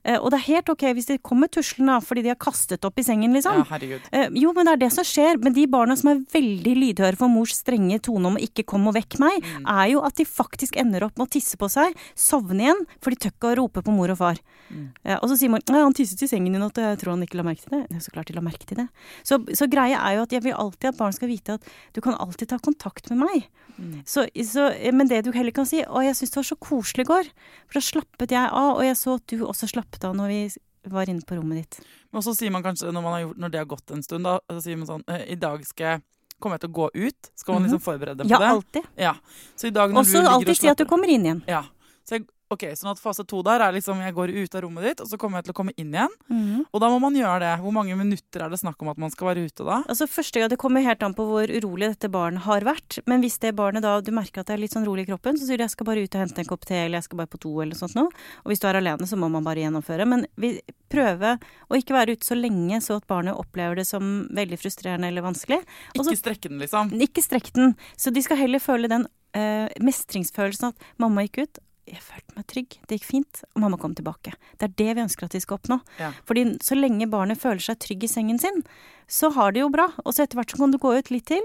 Eh, 0.05 0.19
og 0.19 0.31
det 0.31 0.39
er 0.41 0.47
helt 0.49 0.69
ok 0.73 0.85
hvis 0.95 1.09
de 1.11 1.19
kommer 1.19 1.49
tuslende 1.53 1.99
fordi 2.05 2.23
de 2.27 2.33
har 2.33 2.39
kastet 2.41 2.85
opp 2.85 2.99
i 2.99 3.05
sengen, 3.07 3.33
liksom. 3.37 3.61
ja, 3.63 3.67
herregud. 3.73 4.09
Eh, 4.13 4.29
jo, 4.43 4.53
men 4.57 4.69
det 4.69 4.73
er 4.77 4.83
det 4.85 4.93
som 4.95 5.07
skjer. 5.07 5.39
Men 5.43 5.57
de 5.57 5.67
barna 5.71 5.97
som 5.99 6.11
er 6.13 6.23
veldig 6.33 6.75
lydhøre 6.79 7.17
for 7.21 7.29
mors 7.33 7.55
strenge 7.59 8.01
tone 8.03 8.31
om 8.31 8.37
å 8.39 8.43
ikke 8.43 8.65
komme 8.69 8.93
og 8.93 8.99
vekk 8.99 9.19
meg, 9.23 9.43
Mm. 9.49 9.65
er 9.71 9.87
jo 9.93 10.01
at 10.05 10.15
de 10.19 10.25
faktisk 10.29 10.77
ender 10.77 11.05
opp 11.07 11.17
med 11.17 11.29
å 11.29 11.31
tisse 11.31 11.57
på 11.57 11.69
seg, 11.71 11.95
sovne 12.19 12.61
igjen, 12.67 12.81
for 13.01 13.11
de 13.11 13.17
tør 13.17 13.33
ikke 13.33 13.53
å 13.53 13.57
rope 13.57 13.83
på 13.83 13.95
mor 13.95 14.11
og 14.11 14.19
far. 14.19 14.39
Mm. 14.71 14.91
Eh, 15.05 15.17
og 15.23 15.29
så 15.31 15.39
sier 15.39 15.51
man 15.51 15.63
ja, 15.65 15.83
han 15.85 15.95
tisset 15.97 16.23
i 16.23 16.29
sengen 16.29 16.55
i 16.55 16.59
natt, 16.59 16.77
jeg 16.77 16.99
tror 17.01 17.15
han 17.15 17.23
ikke 17.25 17.39
la 17.41 17.47
merke 17.47 17.65
til 17.65 17.79
det. 17.79 17.87
Er 17.97 18.03
så 18.05 18.13
klart 18.13 18.27
de 18.29 18.35
la 18.37 18.43
merke 18.45 18.67
til 18.69 18.77
det. 18.83 18.89
Så, 19.25 19.39
så 19.57 19.69
greia 19.71 19.97
er 20.05 20.19
jo 20.19 20.27
at 20.27 20.35
jeg 20.37 20.43
vil 20.45 20.53
alltid 20.59 20.91
at 20.93 20.99
barn 20.99 21.13
skal 21.17 21.29
vite 21.31 21.57
at 21.57 21.65
du 21.97 22.01
kan 22.05 22.15
alltid 22.21 22.51
ta 22.53 22.59
kontakt 22.59 23.09
med 23.11 23.23
meg. 23.25 23.49
Mm. 23.79 24.03
Så, 24.05 24.27
så, 24.45 24.69
men 24.93 25.09
det 25.09 25.23
du 25.25 25.31
heller 25.33 25.55
kan 25.55 25.65
si 25.65 25.79
Å, 25.87 26.01
jeg 26.03 26.17
syns 26.19 26.33
det 26.35 26.41
var 26.41 26.47
så 26.51 26.57
koselig 26.59 27.05
i 27.07 27.09
går. 27.09 27.29
For 27.71 27.79
da 27.79 27.83
slappet 27.87 28.33
jeg 28.35 28.51
av, 28.51 28.75
og 28.77 28.83
jeg 28.85 28.97
så 28.99 29.15
at 29.17 29.27
du 29.31 29.45
også 29.47 29.69
slappet 29.71 29.87
av 30.05 30.15
når 30.17 30.29
vi 30.29 30.41
var 30.89 31.11
inne 31.11 31.25
på 31.27 31.37
rommet 31.37 31.63
ditt. 31.63 31.81
Men 32.13 32.25
så 32.25 32.35
sier 32.37 32.53
man 32.55 32.63
kanskje, 32.65 32.93
når, 32.93 33.03
man 33.05 33.13
har 33.13 33.21
gjort, 33.21 33.41
når 33.43 33.49
det 33.55 33.59
har 33.59 33.69
gått 33.69 33.91
en 33.91 34.03
stund, 34.03 34.25
da, 34.25 34.39
så 34.53 34.61
sier 34.65 34.79
man 34.81 34.89
sånn 34.89 35.05
eh, 35.11 35.25
I 35.35 35.37
dag 35.41 35.65
skal 35.67 35.93
jeg 35.93 36.07
Kommer 36.39 36.55
jeg 36.55 36.69
til 36.69 36.71
å 36.71 36.75
gå 36.77 36.85
ut? 36.95 37.29
Skal 37.35 37.57
man 37.57 37.65
liksom 37.67 37.81
forberede 37.83 38.23
Ja, 38.31 38.39
på 38.39 38.43
det? 38.45 38.49
alltid. 38.55 38.85
Ja. 38.95 39.15
Så 39.59 39.67
i 39.67 39.73
dag 39.75 39.91
når 39.91 40.05
Også 40.05 40.13
du 40.13 40.19
ligger 40.21 40.35
alltid 40.37 40.53
og 40.53 40.59
si 40.61 40.69
at 40.71 40.79
du 40.79 40.85
kommer 40.87 41.11
inn 41.11 41.25
igjen. 41.27 41.41
Ja. 41.51 41.65
Så 42.07 42.15
jeg, 42.15 42.29
ok, 42.53 42.65
sånn 42.79 42.93
at 42.93 43.01
fase 43.01 43.25
to 43.29 43.41
der 43.47 43.63
er 43.65 43.75
liksom 43.77 44.01
jeg 44.03 44.15
går 44.17 44.33
ut 44.33 44.57
av 44.57 44.65
rommet 44.65 44.87
ditt, 44.87 45.03
og 45.05 45.11
så 45.11 45.19
kommer 45.21 45.41
jeg 45.41 45.49
til 45.49 45.55
å 45.55 45.59
komme 45.59 45.75
inn 45.77 45.93
igjen. 45.95 46.15
Mm. 46.33 46.65
Og 46.65 46.83
da 46.83 46.91
må 46.93 47.01
man 47.03 47.17
gjøre 47.17 47.41
det. 47.45 47.53
Hvor 47.63 47.75
mange 47.77 47.97
minutter 47.99 48.45
er 48.45 48.53
det 48.53 48.61
snakk 48.63 48.81
om 48.85 48.93
at 48.93 49.01
man 49.01 49.13
skal 49.13 49.31
være 49.31 49.45
ute 49.49 49.67
da? 49.67 49.81
Altså 49.85 50.09
første 50.11 50.41
gang 50.41 50.53
Det 50.53 50.61
kommer 50.61 50.85
helt 50.85 51.03
an 51.05 51.17
på 51.17 51.27
hvor 51.29 51.51
urolig 51.51 51.91
dette 51.93 52.11
barnet 52.13 52.45
har 52.47 52.65
vært. 52.67 53.01
Men 53.11 53.25
hvis 53.25 53.39
det 53.43 53.55
barnet 53.59 53.85
da 53.85 53.99
du 54.05 54.13
merker 54.17 54.43
at 54.43 54.51
det 54.51 54.57
er 54.57 54.63
litt 54.65 54.77
sånn 54.77 54.87
rolig 54.89 55.07
i 55.07 55.11
kroppen, 55.11 55.39
så 55.39 55.49
sier 55.49 55.61
du 55.61 55.67
jeg 55.67 55.75
skal 55.75 55.89
bare 55.91 56.05
ut 56.05 56.17
og 56.17 56.25
hente 56.25 56.43
en 56.43 56.49
kopp 56.49 56.65
te, 56.69 56.79
eller 56.87 57.01
jeg 57.01 57.09
skal 57.09 57.23
bare 57.23 57.33
på 57.35 57.43
do, 57.45 57.53
eller 57.65 57.79
sånt 57.79 57.97
noe. 57.99 58.09
Og 58.45 58.53
hvis 58.53 58.65
du 58.65 58.69
er 58.71 58.81
alene, 58.81 59.09
så 59.09 59.19
må 59.21 59.31
man 59.33 59.47
bare 59.47 59.65
gjennomføre. 59.65 60.09
Men 60.09 60.25
vi 60.41 60.57
prøver 60.93 61.37
å 61.69 61.79
ikke 61.79 61.97
være 61.97 62.17
ute 62.17 62.29
så 62.29 62.39
lenge 62.39 62.81
så 62.85 62.99
at 63.03 63.09
barnet 63.11 63.37
opplever 63.37 63.83
det 63.83 63.87
som 63.89 64.27
veldig 64.35 64.61
frustrerende 64.61 65.13
eller 65.13 65.27
vanskelig. 65.27 65.61
Også, 65.95 66.09
Ikke 66.09 66.23
strekke 66.23 66.49
den, 66.51 66.63
liksom. 66.65 66.97
ikke 67.09 67.25
strekk 67.25 67.53
den. 67.57 67.77
Så 68.01 68.15
de 68.15 68.25
skal 68.25 68.41
heller 68.41 68.63
føle 68.63 68.91
den 68.91 69.09
Uh, 69.37 69.69
mestringsfølelsen 69.85 70.71
at 70.71 70.87
mamma 70.97 71.27
gikk 71.27 71.43
ut. 71.45 71.59
Jeg 71.89 72.05
følte 72.05 72.37
meg 72.37 72.47
trygg, 72.51 72.79
det 72.89 72.99
gikk 72.99 73.09
fint, 73.09 73.43
og 73.55 73.63
mamma 73.65 73.79
kom 73.81 73.95
tilbake. 73.97 74.35
Det 74.61 74.69
er 74.69 74.75
det 74.81 74.91
vi 74.99 75.05
ønsker 75.07 75.29
at 75.29 75.37
de 75.37 75.41
skal 75.43 75.59
oppnå. 75.59 75.81
Ja. 76.01 76.13
Fordi 76.29 76.45
så 76.65 76.77
lenge 76.77 77.09
barnet 77.11 77.41
føler 77.41 77.63
seg 77.65 77.81
trygg 77.83 78.05
i 78.05 78.11
sengen 78.13 78.41
sin, 78.43 78.63
så 79.09 79.33
har 79.35 79.55
det 79.57 79.65
jo 79.65 79.71
bra. 79.73 79.89
Og 80.05 80.13
så 80.13 80.25
etter 80.25 80.41
hvert 80.41 80.53
så 80.53 80.61
kan 80.61 80.75
du 80.75 80.81
gå 80.83 80.93
ut 80.99 81.13
litt 81.15 81.29
til, 81.31 81.45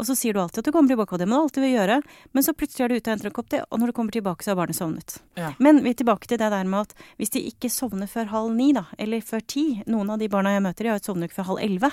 og 0.00 0.06
så 0.08 0.14
sier 0.16 0.32
du 0.32 0.40
alltid 0.40 0.62
at 0.62 0.70
du 0.70 0.72
kommer 0.72 0.88
tilbake, 0.88 1.12
og 1.12 1.20
det 1.20 1.26
må 1.28 1.36
du 1.36 1.44
alltid 1.44 1.66
gjøre. 1.66 1.98
Men 2.32 2.46
så 2.46 2.54
plutselig 2.56 2.84
er 2.84 2.92
du 2.92 2.96
ute 2.96 3.10
og 3.10 3.12
henter 3.12 3.30
en 3.30 3.36
kopp 3.36 3.50
te, 3.52 3.60
og 3.66 3.80
når 3.80 3.90
du 3.90 3.96
kommer 3.98 4.14
tilbake, 4.14 4.46
så 4.46 4.52
har 4.52 4.60
barnet 4.60 4.78
sovnet. 4.78 5.18
Ja. 5.36 5.50
Men 5.60 5.82
vi 5.84 5.92
er 5.92 5.98
tilbake 6.00 6.30
til 6.30 6.40
det 6.40 6.50
der 6.54 6.70
med 6.70 6.86
at 6.88 6.94
hvis 7.20 7.34
de 7.34 7.42
ikke 7.50 7.72
sovner 7.72 8.08
før 8.08 8.30
halv 8.32 8.54
ni, 8.56 8.70
da, 8.76 8.86
eller 8.96 9.24
før 9.24 9.44
ti 9.44 9.66
Noen 9.90 10.14
av 10.14 10.22
de 10.22 10.30
barna 10.32 10.54
jeg 10.54 10.64
møter, 10.64 10.86
de 10.86 10.92
har 10.92 11.00
jo 11.00 11.10
sovnet 11.10 11.28
ikke 11.28 11.40
før 11.40 11.50
halv 11.52 11.64
elleve. 11.66 11.90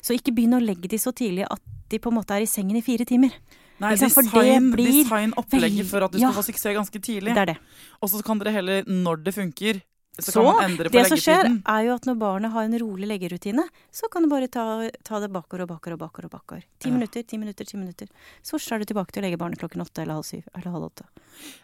Så 0.00 0.16
ikke 0.16 0.34
begynn 0.36 0.56
å 0.56 0.62
legge 0.62 0.88
de 0.88 1.00
så 1.00 1.12
tidlig 1.12 1.44
at 1.50 1.60
de 1.90 2.00
på 2.00 2.12
en 2.12 2.16
måte 2.20 2.36
er 2.36 2.46
i 2.46 2.48
sengen 2.48 2.78
i 2.78 2.84
fire 2.86 3.04
timer. 3.08 3.34
Nei, 3.80 3.94
sant, 3.96 4.12
for 4.12 4.26
det 4.28 4.58
blir 4.74 4.90
design 5.00 5.32
opplegget 5.40 5.88
for 5.88 6.04
at 6.04 6.12
du 6.12 6.18
skal 6.20 6.36
få 6.36 6.44
suksess 6.50 6.76
ganske 6.76 7.00
tidlig. 7.00 7.32
Det 7.36 7.44
er 7.46 7.54
det. 7.54 7.60
Og 8.00 8.12
så 8.12 8.20
kan 8.24 8.40
dere 8.42 8.52
heller, 8.52 8.84
når 8.84 9.24
det 9.24 9.34
funker, 9.36 9.80
så, 10.20 10.32
Så, 10.32 10.42
det 10.90 11.06
som 11.06 11.16
skjer, 11.16 11.46
er 11.64 11.84
jo 11.86 11.94
at 11.94 12.04
når 12.04 12.16
barnet 12.18 12.52
har 12.52 12.66
en 12.66 12.74
rolig 12.82 13.06
leggerutine, 13.08 13.62
så 13.94 14.08
kan 14.12 14.24
du 14.24 14.28
bare 14.28 14.48
ta, 14.52 14.90
ta 15.06 15.20
det 15.22 15.30
bakover 15.32 15.64
og 15.64 15.70
bakover 15.70 15.94
og 15.94 16.00
bakover. 16.02 16.26
og 16.26 16.30
bakover. 16.34 16.64
Ti 16.78 16.88
Ja. 16.88 16.94
minutter, 16.94 17.22
ti 17.22 17.38
minutter, 17.38 17.64
ti 17.64 17.76
minutter. 17.76 18.08
Så 18.42 18.58
er 18.58 18.78
du 18.78 18.84
tilbake 18.84 19.12
til 19.12 19.22
å 19.22 19.24
legge 19.24 19.38
barnet 19.38 19.58
klokken 19.58 19.80
åtte 19.80 20.02
eller 20.02 20.14
halv 20.18 20.24
syv 20.24 20.44
eller 20.54 20.72
halv 20.72 20.90
åtte. 20.90 21.04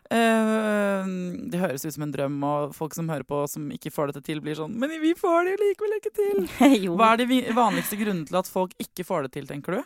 Uh, 0.08 1.50
det 1.50 1.58
høres 1.58 1.84
ut 1.84 1.92
som 1.92 2.06
en 2.06 2.12
drøm, 2.12 2.38
og 2.44 2.74
folk 2.74 2.94
som 2.94 3.08
hører 3.08 3.24
på 3.24 3.48
som 3.50 3.68
ikke 3.68 3.92
får 3.92 4.12
dette 4.12 4.24
til, 4.24 4.40
blir 4.40 4.54
sånn 4.54 4.72
Men 4.72 4.94
vi 5.02 5.12
får 5.12 5.44
det 5.44 5.56
jo 5.56 5.62
likevel 5.64 5.98
ikke 5.98 6.14
til! 6.14 6.94
Hva 6.96 7.12
er 7.12 7.26
de 7.26 7.42
vanligste 7.52 7.98
grunnene 7.98 8.26
til 8.26 8.36
at 8.36 8.46
folk 8.46 8.72
ikke 8.78 9.04
får 9.04 9.26
det 9.26 9.32
til, 9.32 9.46
tenker 9.46 9.72
du? 9.72 9.82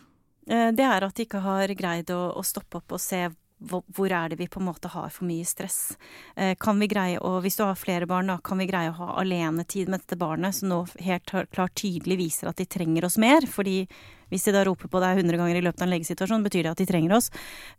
Eh, 0.50 0.72
Det 0.72 0.86
er 0.86 1.06
at 1.06 1.14
de 1.14 1.28
ikke 1.28 1.44
har 1.44 1.74
greid 1.78 2.10
å, 2.10 2.24
å 2.34 2.42
stoppe 2.46 2.82
opp 2.82 2.98
og 2.98 3.02
se 3.02 3.28
hvor, 3.60 4.08
er 4.08 4.30
det 4.32 4.38
vi 4.40 4.48
på 4.48 4.60
en 4.60 4.68
måte 4.70 4.88
har 4.88 5.10
for 5.12 5.28
mye 5.28 5.44
stress. 5.44 5.96
Eh, 6.36 6.54
Kan 6.60 6.80
vi 6.80 6.88
greie 6.88 7.18
å, 7.20 7.40
Hvis 7.44 7.58
du 7.58 7.64
har 7.64 7.76
flere 7.76 8.06
barn, 8.08 8.26
da, 8.32 8.38
kan 8.42 8.58
vi 8.58 8.66
greie 8.66 8.90
å 8.90 8.96
ha 8.96 9.18
alenetid 9.20 9.88
med 9.88 10.00
dette 10.00 10.16
barnet, 10.16 10.54
som 10.54 10.70
nå 10.70 10.86
helt 11.04 11.26
klart 11.28 11.76
tydelig 11.76 12.16
viser 12.18 12.48
at 12.48 12.56
de 12.56 12.64
trenger 12.64 13.04
oss 13.04 13.18
mer. 13.18 13.46
fordi 13.46 13.86
hvis 14.30 14.44
de 14.46 14.52
da 14.54 14.62
roper 14.64 14.86
på 14.86 15.00
deg 15.02 15.18
100 15.18 15.36
ganger 15.36 15.56
i 15.58 15.60
løpet 15.60 15.82
av 15.82 15.88
en 15.88 15.90
legesituasjon, 15.90 16.44
betyr 16.44 16.62
det 16.62 16.70
at 16.70 16.78
de 16.78 16.86
trenger 16.86 17.16
oss. 17.16 17.30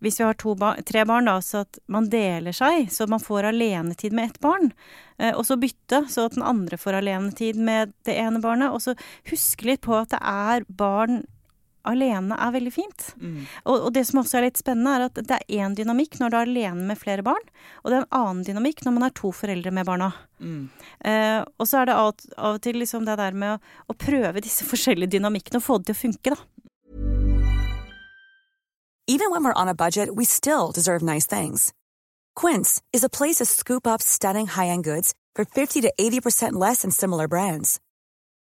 Hvis 0.03 0.19
vi 0.19 0.25
har 0.25 0.35
ba 0.59 0.75
tre 0.83 1.05
barn, 1.05 1.25
da, 1.25 1.39
så 1.39 1.61
at 1.61 1.79
man 1.87 2.09
deler 2.09 2.51
seg, 2.51 2.89
så 2.91 3.07
man 3.07 3.23
får 3.23 3.47
alenetid 3.53 4.11
med 4.11 4.31
ett 4.31 4.39
barn. 4.41 4.73
Eh, 5.17 5.33
og 5.33 5.45
så 5.45 5.55
bytte, 5.55 6.09
så 6.11 6.25
at 6.25 6.35
den 6.35 6.43
andre 6.43 6.75
får 6.77 6.99
alenetid 6.99 7.55
med 7.55 7.93
det 8.03 8.17
ene 8.19 8.41
barnet. 8.41 8.73
Og 8.73 8.81
så 8.81 8.95
huske 9.31 9.65
litt 9.65 9.81
på 9.81 9.95
at 9.95 10.09
det 10.09 10.19
er 10.21 10.65
barn 10.67 11.23
alene 11.87 12.37
er 12.37 12.53
veldig 12.55 12.73
fint. 12.73 13.07
Mm. 13.21 13.41
Og, 13.65 13.87
og 13.87 13.89
det 13.95 14.05
som 14.07 14.21
også 14.21 14.39
er 14.39 14.47
litt 14.47 14.61
spennende, 14.61 14.93
er 14.95 15.07
at 15.07 15.19
det 15.19 15.37
er 15.37 15.61
én 15.61 15.75
dynamikk 15.77 16.19
når 16.21 16.31
du 16.31 16.37
er 16.37 16.49
alene 16.49 16.87
med 16.91 16.99
flere 16.99 17.25
barn, 17.25 17.43
og 17.81 17.91
det 17.91 17.97
er 17.97 18.05
en 18.05 18.19
annen 18.21 18.45
dynamikk 18.47 18.85
når 18.85 18.97
man 18.97 19.07
er 19.07 19.15
to 19.17 19.33
foreldre 19.35 19.73
med 19.75 19.87
barna. 19.89 20.11
Mm. 20.39 20.63
Eh, 21.05 21.39
og 21.41 21.69
så 21.69 21.81
er 21.81 21.89
det 21.89 21.97
av, 21.97 22.25
av 22.37 22.57
og 22.57 22.63
til 22.63 22.81
liksom 22.81 23.05
det 23.07 23.17
der 23.21 23.37
med 23.37 23.57
å, 23.57 23.75
å 23.91 23.97
prøve 23.97 24.43
disse 24.43 24.67
forskjellige 24.71 25.17
dynamikkene 25.17 25.61
og 25.61 25.67
få 25.67 25.79
det 25.81 25.91
til 25.91 25.99
å 25.99 26.03
funke, 26.05 26.35
da. 26.35 26.41
Even 29.07 29.31
when 29.31 29.43
we're 29.43 29.61
on 29.61 29.67
a 29.67 29.75
budget, 29.75 30.15
we 30.15 30.23
still 30.23 30.71
deserve 30.71 31.01
nice 31.01 31.25
things. 31.25 31.73
Quince 32.35 32.81
is 32.93 33.03
a 33.03 33.09
place 33.09 33.37
to 33.37 33.45
scoop 33.45 33.85
up 33.85 34.01
stunning 34.01 34.47
high-end 34.47 34.85
goods 34.85 35.13
for 35.35 35.43
50 35.43 35.81
to 35.81 35.91
80% 35.99 36.53
less 36.53 36.83
than 36.83 36.91
similar 36.91 37.27
brands. 37.27 37.79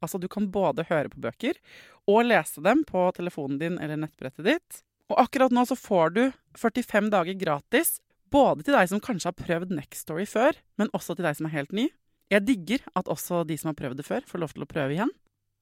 Altså, 0.00 0.18
du 0.18 0.28
kan 0.32 0.48
både 0.52 0.86
høre 0.88 1.10
på 1.12 1.20
bøker 1.20 1.58
og 2.08 2.24
lese 2.26 2.62
dem 2.64 2.84
på 2.88 3.04
telefonen 3.16 3.60
din 3.60 3.78
eller 3.78 4.00
nettbrettet 4.00 4.46
ditt. 4.46 4.82
Og 5.10 5.18
akkurat 5.20 5.52
nå 5.52 5.64
så 5.68 5.76
får 5.76 6.14
du 6.16 6.22
45 6.58 7.10
dager 7.12 7.36
gratis, 7.38 7.98
både 8.30 8.64
til 8.64 8.76
deg 8.76 8.90
som 8.90 9.02
kanskje 9.02 9.32
har 9.32 9.38
prøvd 9.38 9.74
Next 9.74 10.06
Story 10.06 10.26
før, 10.28 10.56
men 10.78 10.92
også 10.96 11.16
til 11.18 11.26
deg 11.26 11.38
som 11.38 11.48
er 11.50 11.56
helt 11.56 11.74
ny. 11.74 11.88
Jeg 12.30 12.46
digger 12.46 12.84
at 12.94 13.10
også 13.10 13.42
de 13.46 13.56
som 13.58 13.72
har 13.72 13.78
prøvd 13.78 13.98
det 14.00 14.06
før, 14.06 14.22
får 14.26 14.42
lov 14.42 14.54
til 14.54 14.64
å 14.64 14.70
prøve 14.70 14.94
igjen. 14.94 15.12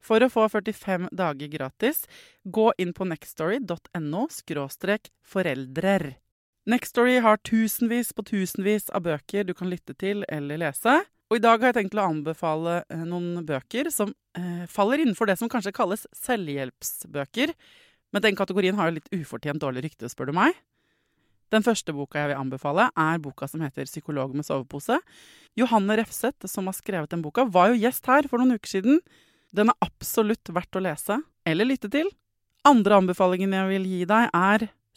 For 0.04 0.22
å 0.22 0.30
få 0.30 0.44
45 0.52 1.08
dager 1.16 1.50
gratis, 1.50 2.04
gå 2.44 2.70
inn 2.78 2.92
på 2.94 3.08
nextstory.no 3.08 4.26
foreldrer. 5.32 6.12
Nextory 6.68 7.16
har 7.24 7.40
tusenvis 7.40 8.12
på 8.12 8.22
tusenvis 8.28 8.90
av 8.92 9.06
bøker 9.08 9.46
du 9.48 9.54
kan 9.56 9.70
lytte 9.72 9.96
til 9.96 10.26
eller 10.28 10.60
lese. 10.60 11.00
Og 11.28 11.36
i 11.36 11.42
dag 11.44 11.60
har 11.60 11.70
jeg 11.72 11.82
tenkt 11.82 11.98
å 11.98 12.06
anbefale 12.08 12.78
eh, 12.88 13.04
noen 13.04 13.44
bøker 13.44 13.90
som 13.92 14.14
eh, 14.38 14.64
faller 14.70 15.02
innenfor 15.02 15.28
det 15.28 15.36
som 15.40 15.50
kanskje 15.52 15.74
kalles 15.76 16.06
selvhjelpsbøker. 16.16 17.52
Men 18.16 18.24
den 18.24 18.38
kategorien 18.38 18.78
har 18.78 18.88
jo 18.88 18.96
litt 18.96 19.10
ufortjent 19.12 19.60
dårlig 19.60 19.84
rykte, 19.84 20.08
spør 20.08 20.30
du 20.30 20.38
meg. 20.38 20.56
Den 21.52 21.64
første 21.64 21.92
boka 21.96 22.20
jeg 22.20 22.30
vil 22.32 22.40
anbefale, 22.40 22.88
er 22.96 23.20
boka 23.24 23.48
som 23.48 23.60
heter 23.64 23.84
'Psykolog 23.88 24.34
med 24.36 24.44
sovepose'. 24.44 25.00
Johanne 25.56 25.96
Refseth, 26.00 26.48
som 26.48 26.68
har 26.68 26.76
skrevet 26.76 27.10
den 27.12 27.24
boka, 27.24 27.44
var 27.44 27.72
jo 27.72 27.80
gjest 27.80 28.06
her 28.06 28.28
for 28.28 28.40
noen 28.40 28.56
uker 28.56 28.68
siden. 28.68 29.00
Den 29.52 29.68
er 29.72 29.80
absolutt 29.84 30.48
verdt 30.52 30.76
å 30.76 30.84
lese 30.84 31.20
eller 31.44 31.68
lytte 31.68 31.88
til. 31.92 32.08
Andre 32.68 33.00
anbefalingen 33.00 33.52
jeg 33.52 33.68
vil 33.68 33.84
gi 33.88 34.04
deg, 34.04 34.28
er 34.32 34.68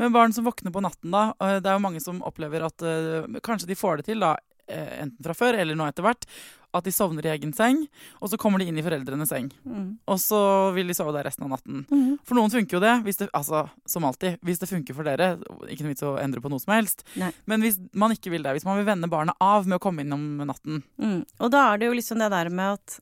Men 0.00 0.14
barn 0.14 0.34
som 0.34 0.46
våkner 0.46 0.74
på 0.74 0.82
natten, 0.84 1.12
da. 1.14 1.30
Eh, 1.40 1.58
det 1.62 1.70
er 1.70 1.78
jo 1.78 1.84
mange 1.84 2.02
som 2.04 2.22
opplever 2.26 2.64
at 2.66 2.84
uh, 2.86 3.40
kanskje 3.44 3.70
de 3.70 3.78
får 3.78 4.00
det 4.00 4.10
til, 4.10 4.24
da, 4.24 4.36
eh, 4.68 4.98
enten 5.02 5.24
fra 5.24 5.36
før 5.36 5.58
eller 5.60 5.78
nå 5.78 5.86
etter 5.88 6.06
hvert, 6.06 6.26
at 6.72 6.86
de 6.86 6.92
sovner 6.94 7.26
i 7.26 7.32
egen 7.34 7.52
seng, 7.52 7.82
og 8.22 8.30
så 8.32 8.38
kommer 8.40 8.62
de 8.62 8.70
inn 8.70 8.78
i 8.80 8.84
foreldrenes 8.84 9.28
seng. 9.28 9.50
Mm. 9.68 9.98
Og 10.08 10.18
så 10.22 10.40
vil 10.76 10.88
de 10.88 10.96
sove 10.96 11.12
der 11.12 11.26
resten 11.28 11.44
av 11.44 11.52
natten. 11.52 11.84
Mm. 11.90 12.16
For 12.24 12.38
noen 12.38 12.52
funker 12.52 12.78
jo 12.78 12.82
det, 12.82 12.94
det, 13.20 13.28
altså 13.36 13.66
som 13.88 14.06
alltid. 14.08 14.40
Hvis 14.46 14.62
det 14.62 14.70
funker 14.70 14.96
for 14.96 15.08
dere, 15.08 15.34
ikke 15.68 15.84
noe 15.84 15.92
vits 15.92 16.06
å 16.08 16.16
endre 16.22 16.40
på 16.40 16.52
noe 16.52 16.62
som 16.62 16.72
helst. 16.72 17.04
Nei. 17.20 17.28
Men 17.50 17.64
hvis 17.64 17.76
man 17.92 18.16
ikke 18.16 18.32
vil 18.32 18.46
det, 18.46 18.56
hvis 18.56 18.68
man 18.68 18.80
vil 18.80 18.88
vende 18.88 19.10
barnet 19.12 19.36
av 19.44 19.68
med 19.68 19.76
å 19.76 19.84
komme 19.84 20.06
inn 20.06 20.16
om 20.16 20.24
natten. 20.48 20.80
Mm. 20.96 21.20
Og 21.42 21.52
da 21.52 21.66
er 21.68 21.82
det 21.82 21.90
jo 21.90 21.98
liksom 21.98 22.24
det 22.24 22.32
der 22.32 22.52
med 22.52 22.80
at 22.80 23.00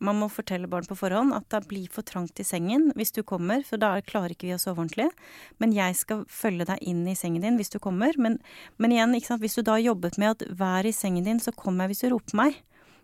man 0.00 0.18
må 0.20 0.30
fortelle 0.32 0.68
barn 0.70 0.88
på 0.88 0.96
forhånd 0.98 1.34
at 1.36 1.46
det 1.52 1.66
blir 1.70 1.90
for 1.92 2.06
trangt 2.06 2.40
i 2.40 2.46
sengen 2.46 2.90
hvis 2.96 3.12
du 3.16 3.22
kommer, 3.26 3.64
for 3.66 3.80
da 3.80 3.92
klarer 4.00 4.34
ikke 4.34 4.48
vi 4.48 4.56
å 4.56 4.60
sove 4.60 4.82
ordentlig. 4.82 5.10
Men 5.60 5.74
jeg 5.76 5.98
skal 6.00 6.24
følge 6.28 6.66
deg 6.72 6.80
inn 6.80 7.04
i 7.08 7.16
sengen 7.18 7.44
din 7.44 7.60
hvis 7.60 7.72
du 7.72 7.78
kommer. 7.82 8.16
Men, 8.16 8.40
men 8.80 8.96
igjen, 8.96 9.14
hvis 9.14 9.58
du 9.58 9.62
da 9.62 9.76
har 9.76 9.86
jobbet 9.90 10.18
med 10.20 10.34
at 10.34 10.48
vær 10.56 10.88
i 10.88 10.96
sengen 10.96 11.28
din, 11.28 11.40
så 11.42 11.52
kommer 11.52 11.84
jeg 11.84 11.94
hvis 11.94 12.04
du 12.06 12.12
roper 12.14 12.40
meg 12.40 12.60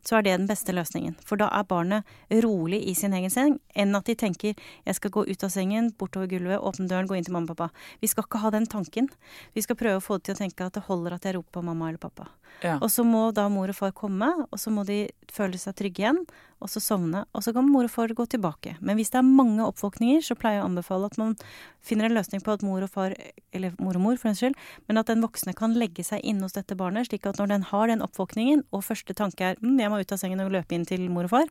så 0.06 0.18
er 0.18 0.22
det 0.22 0.36
den 0.36 0.46
beste 0.46 0.74
løsningen. 0.74 1.16
For 1.26 1.38
da 1.40 1.48
er 1.50 1.66
barnet 1.66 2.06
rolig 2.44 2.78
i 2.86 2.94
sin 2.94 3.14
egen 3.16 3.32
seng, 3.32 3.56
enn 3.74 3.94
at 3.98 4.06
de 4.06 4.14
tenker 4.14 4.54
'jeg 4.54 4.94
skal 4.94 5.10
gå 5.10 5.26
ut 5.26 5.44
av 5.44 5.50
sengen, 5.50 5.90
bortover 5.98 6.28
gulvet, 6.28 6.60
åpne 6.60 6.88
døren, 6.88 7.08
gå 7.08 7.16
inn 7.16 7.24
til 7.24 7.32
mamma 7.32 7.50
og 7.50 7.56
pappa'. 7.56 7.70
Vi 8.00 8.06
skal 8.06 8.24
ikke 8.24 8.38
ha 8.38 8.50
den 8.50 8.66
tanken. 8.66 9.08
Vi 9.54 9.62
skal 9.62 9.76
prøve 9.76 9.96
å 9.98 10.06
få 10.06 10.18
det 10.18 10.24
til 10.24 10.34
å 10.34 10.38
tenke 10.38 10.66
at 10.66 10.74
det 10.74 10.84
holder 10.84 11.14
at 11.14 11.22
jeg 11.22 11.34
roper 11.34 11.52
på 11.52 11.64
mamma 11.64 11.88
eller 11.88 11.98
pappa. 11.98 12.28
Ja. 12.64 12.78
Og 12.80 12.90
så 12.90 13.04
må 13.04 13.28
da 13.36 13.46
mor 13.52 13.68
og 13.68 13.76
far 13.76 13.92
komme, 13.96 14.28
og 14.48 14.58
så 14.60 14.72
må 14.72 14.84
de 14.88 15.06
føle 15.32 15.58
seg 15.60 15.76
trygge 15.76 16.02
igjen, 16.04 16.22
og 16.62 16.70
så 16.72 16.80
sovne. 16.80 17.24
Og 17.36 17.44
så 17.44 17.52
kan 17.52 17.68
mor 17.68 17.84
og 17.84 17.92
far 17.92 18.14
gå 18.16 18.24
tilbake. 18.32 18.76
Men 18.80 18.96
hvis 18.96 19.12
det 19.12 19.20
er 19.20 19.28
mange 19.28 19.60
oppvåkninger, 19.66 20.24
så 20.24 20.38
pleier 20.38 20.60
jeg 20.60 20.64
å 20.64 20.70
anbefale 20.70 21.10
at 21.10 21.18
man 21.20 21.36
finner 21.84 22.08
en 22.08 22.16
løsning 22.16 22.42
på 22.44 22.56
at 22.56 22.64
mor 22.64 22.86
og 22.86 22.92
far, 22.92 23.14
eller 23.52 23.76
mor 23.78 23.98
og 23.98 24.04
mor 24.06 24.20
for 24.20 24.30
den 24.32 24.40
skyld, 24.40 24.58
men 24.88 25.02
at 25.02 25.12
den 25.12 25.24
voksne 25.24 25.56
kan 25.58 25.76
legge 25.76 26.06
seg 26.06 26.24
inne 26.24 26.48
hos 26.48 26.56
dette 26.56 26.78
barnet, 26.78 27.10
slik 27.10 27.28
at 27.28 27.40
når 27.42 27.52
den 27.52 27.68
har 27.72 27.92
den 27.92 28.04
oppvåkningen, 28.04 28.64
og 28.72 28.86
første 28.88 29.16
tanke 29.16 29.52
er 29.52 29.60
mm, 29.60 29.76
'jeg 29.78 29.90
må 29.92 30.00
ut 30.00 30.12
av 30.12 30.18
sengen 30.18 30.40
og 30.40 30.52
løpe 30.52 30.72
inn 30.72 30.86
til 30.88 31.08
mor 31.10 31.24
og 31.24 31.30
far, 31.30 31.48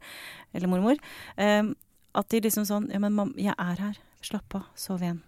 eller 0.54 0.68
mormor. 0.68 0.98
eh, 1.38 1.64
at 2.16 2.30
de 2.30 2.42
liksom 2.42 2.66
sånn 2.68 2.90
Ja, 2.94 3.00
men 3.00 3.14
mam, 3.14 3.34
jeg 3.38 3.56
er 3.58 3.82
her. 3.82 3.98
Slapp 4.24 4.56
av. 4.56 4.64
Sov 4.80 5.04
igjen. 5.04 5.22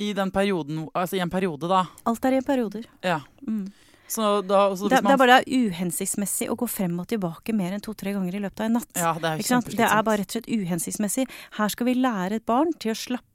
I 0.00 0.12
den 0.16 0.32
perioden 0.32 0.86
Altså 0.94 1.18
i 1.18 1.20
en 1.20 1.30
periode, 1.30 1.68
da? 1.68 1.84
Alt 2.08 2.24
er 2.24 2.38
i 2.38 2.40
perioder. 2.44 2.86
Ja. 3.04 3.20
Mm. 3.46 3.68
Så 4.10 4.42
da, 4.42 4.76
så 4.76 4.88
det, 4.88 5.02
man... 5.04 5.12
det, 5.12 5.14
er 5.14 5.22
bare 5.22 5.40
uhensiktsmessig 5.46 6.50
å 6.50 6.58
gå 6.58 6.66
frem 6.70 6.98
og 6.98 7.06
tilbake 7.12 7.54
mer 7.54 7.76
enn 7.76 7.84
to-tre 7.84 8.16
ganger 8.16 8.40
i 8.40 8.42
løpet 8.42 8.64
av 8.64 8.70
en 8.70 8.78
natt. 8.80 8.92
Ja, 8.98 9.14
det, 9.22 9.34
er 9.38 9.66
det 9.70 9.86
er 9.86 10.06
bare 10.06 10.24
rett 10.24 10.32
og 10.32 10.40
slett 10.40 10.50
uhensiktsmessig. 10.50 11.26
Her 11.60 11.74
skal 11.76 11.92
vi 11.92 11.98
lære 12.00 12.40
et 12.40 12.48
barn 12.48 12.74
til 12.82 12.94
å 12.94 12.98
slappe. 12.98 13.26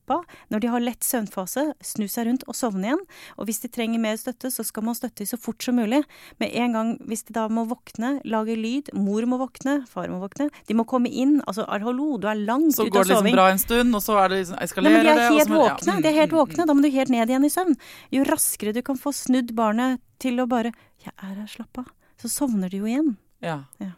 Når 0.53 0.61
de 0.61 0.69
har 0.69 0.83
lett 0.83 1.01
søvnfase, 1.01 1.63
snu 1.81 2.03
seg 2.11 2.27
rundt 2.27 2.43
og 2.45 2.53
sovne 2.53 2.91
igjen. 2.91 2.99
Og 3.39 3.47
hvis 3.47 3.63
de 3.63 3.71
trenger 3.73 4.03
mer 4.03 4.19
støtte, 4.21 4.51
så 4.53 4.61
skal 4.67 4.85
man 4.85 4.97
støtte 4.99 5.23
dem 5.23 5.29
så 5.31 5.39
fort 5.41 5.65
som 5.65 5.79
mulig. 5.79 6.03
Med 6.43 6.53
en 6.61 6.77
gang 6.77 6.91
hvis 7.09 7.25
de 7.25 7.33
da 7.33 7.47
må 7.49 7.63
våkne, 7.71 8.19
lage 8.27 8.53
lyd, 8.59 8.91
mor 8.93 9.25
må 9.31 9.39
våkne, 9.41 9.79
far 9.89 10.11
må 10.13 10.19
våkne, 10.21 10.51
de 10.69 10.77
må 10.77 10.85
komme 10.85 11.09
inn. 11.09 11.39
Altså 11.47 11.65
hallo, 11.71 12.19
du 12.21 12.29
er 12.29 12.37
langt 12.37 12.75
ut 12.75 12.83
av 12.83 12.83
soving. 12.83 12.91
Så 12.91 12.97
går 12.99 13.09
det 13.09 13.15
liksom 13.15 13.39
bra 13.39 13.47
en 13.55 13.63
stund, 13.63 13.97
og 13.97 14.05
så 14.05 14.19
er 14.21 14.29
det 14.29 14.43
liksom 14.43 14.61
eskalerer 14.67 14.99
det. 14.99 15.05
Men 15.07 15.09
De 15.09 15.25
er 15.25 15.39
helt 15.39 15.55
våkne. 15.55 15.95
Ja. 15.95 16.01
De 16.03 16.11
er 16.11 16.19
helt 16.19 16.37
våkne. 16.37 16.69
Da 16.69 16.77
må 16.77 16.85
du 16.85 16.91
helt 16.99 17.15
ned 17.15 17.33
igjen 17.33 17.49
i 17.49 17.53
søvn. 17.55 17.79
Jo 18.13 18.27
raskere 18.29 18.75
du 18.77 18.83
kan 18.85 19.01
få 19.01 19.15
snudd 19.15 19.55
barnet 19.57 20.04
til 20.19 20.39
å 20.39 20.47
bare 20.47 20.71
'Jeg 21.03 21.13
er 21.17 21.35
her, 21.35 21.47
slapp 21.47 21.77
av', 21.77 21.91
så 22.17 22.29
sovner 22.29 22.69
de 22.69 22.77
jo 22.77 22.85
igjen. 22.85 23.17
Ja. 23.41 23.65
ja. 23.79 23.91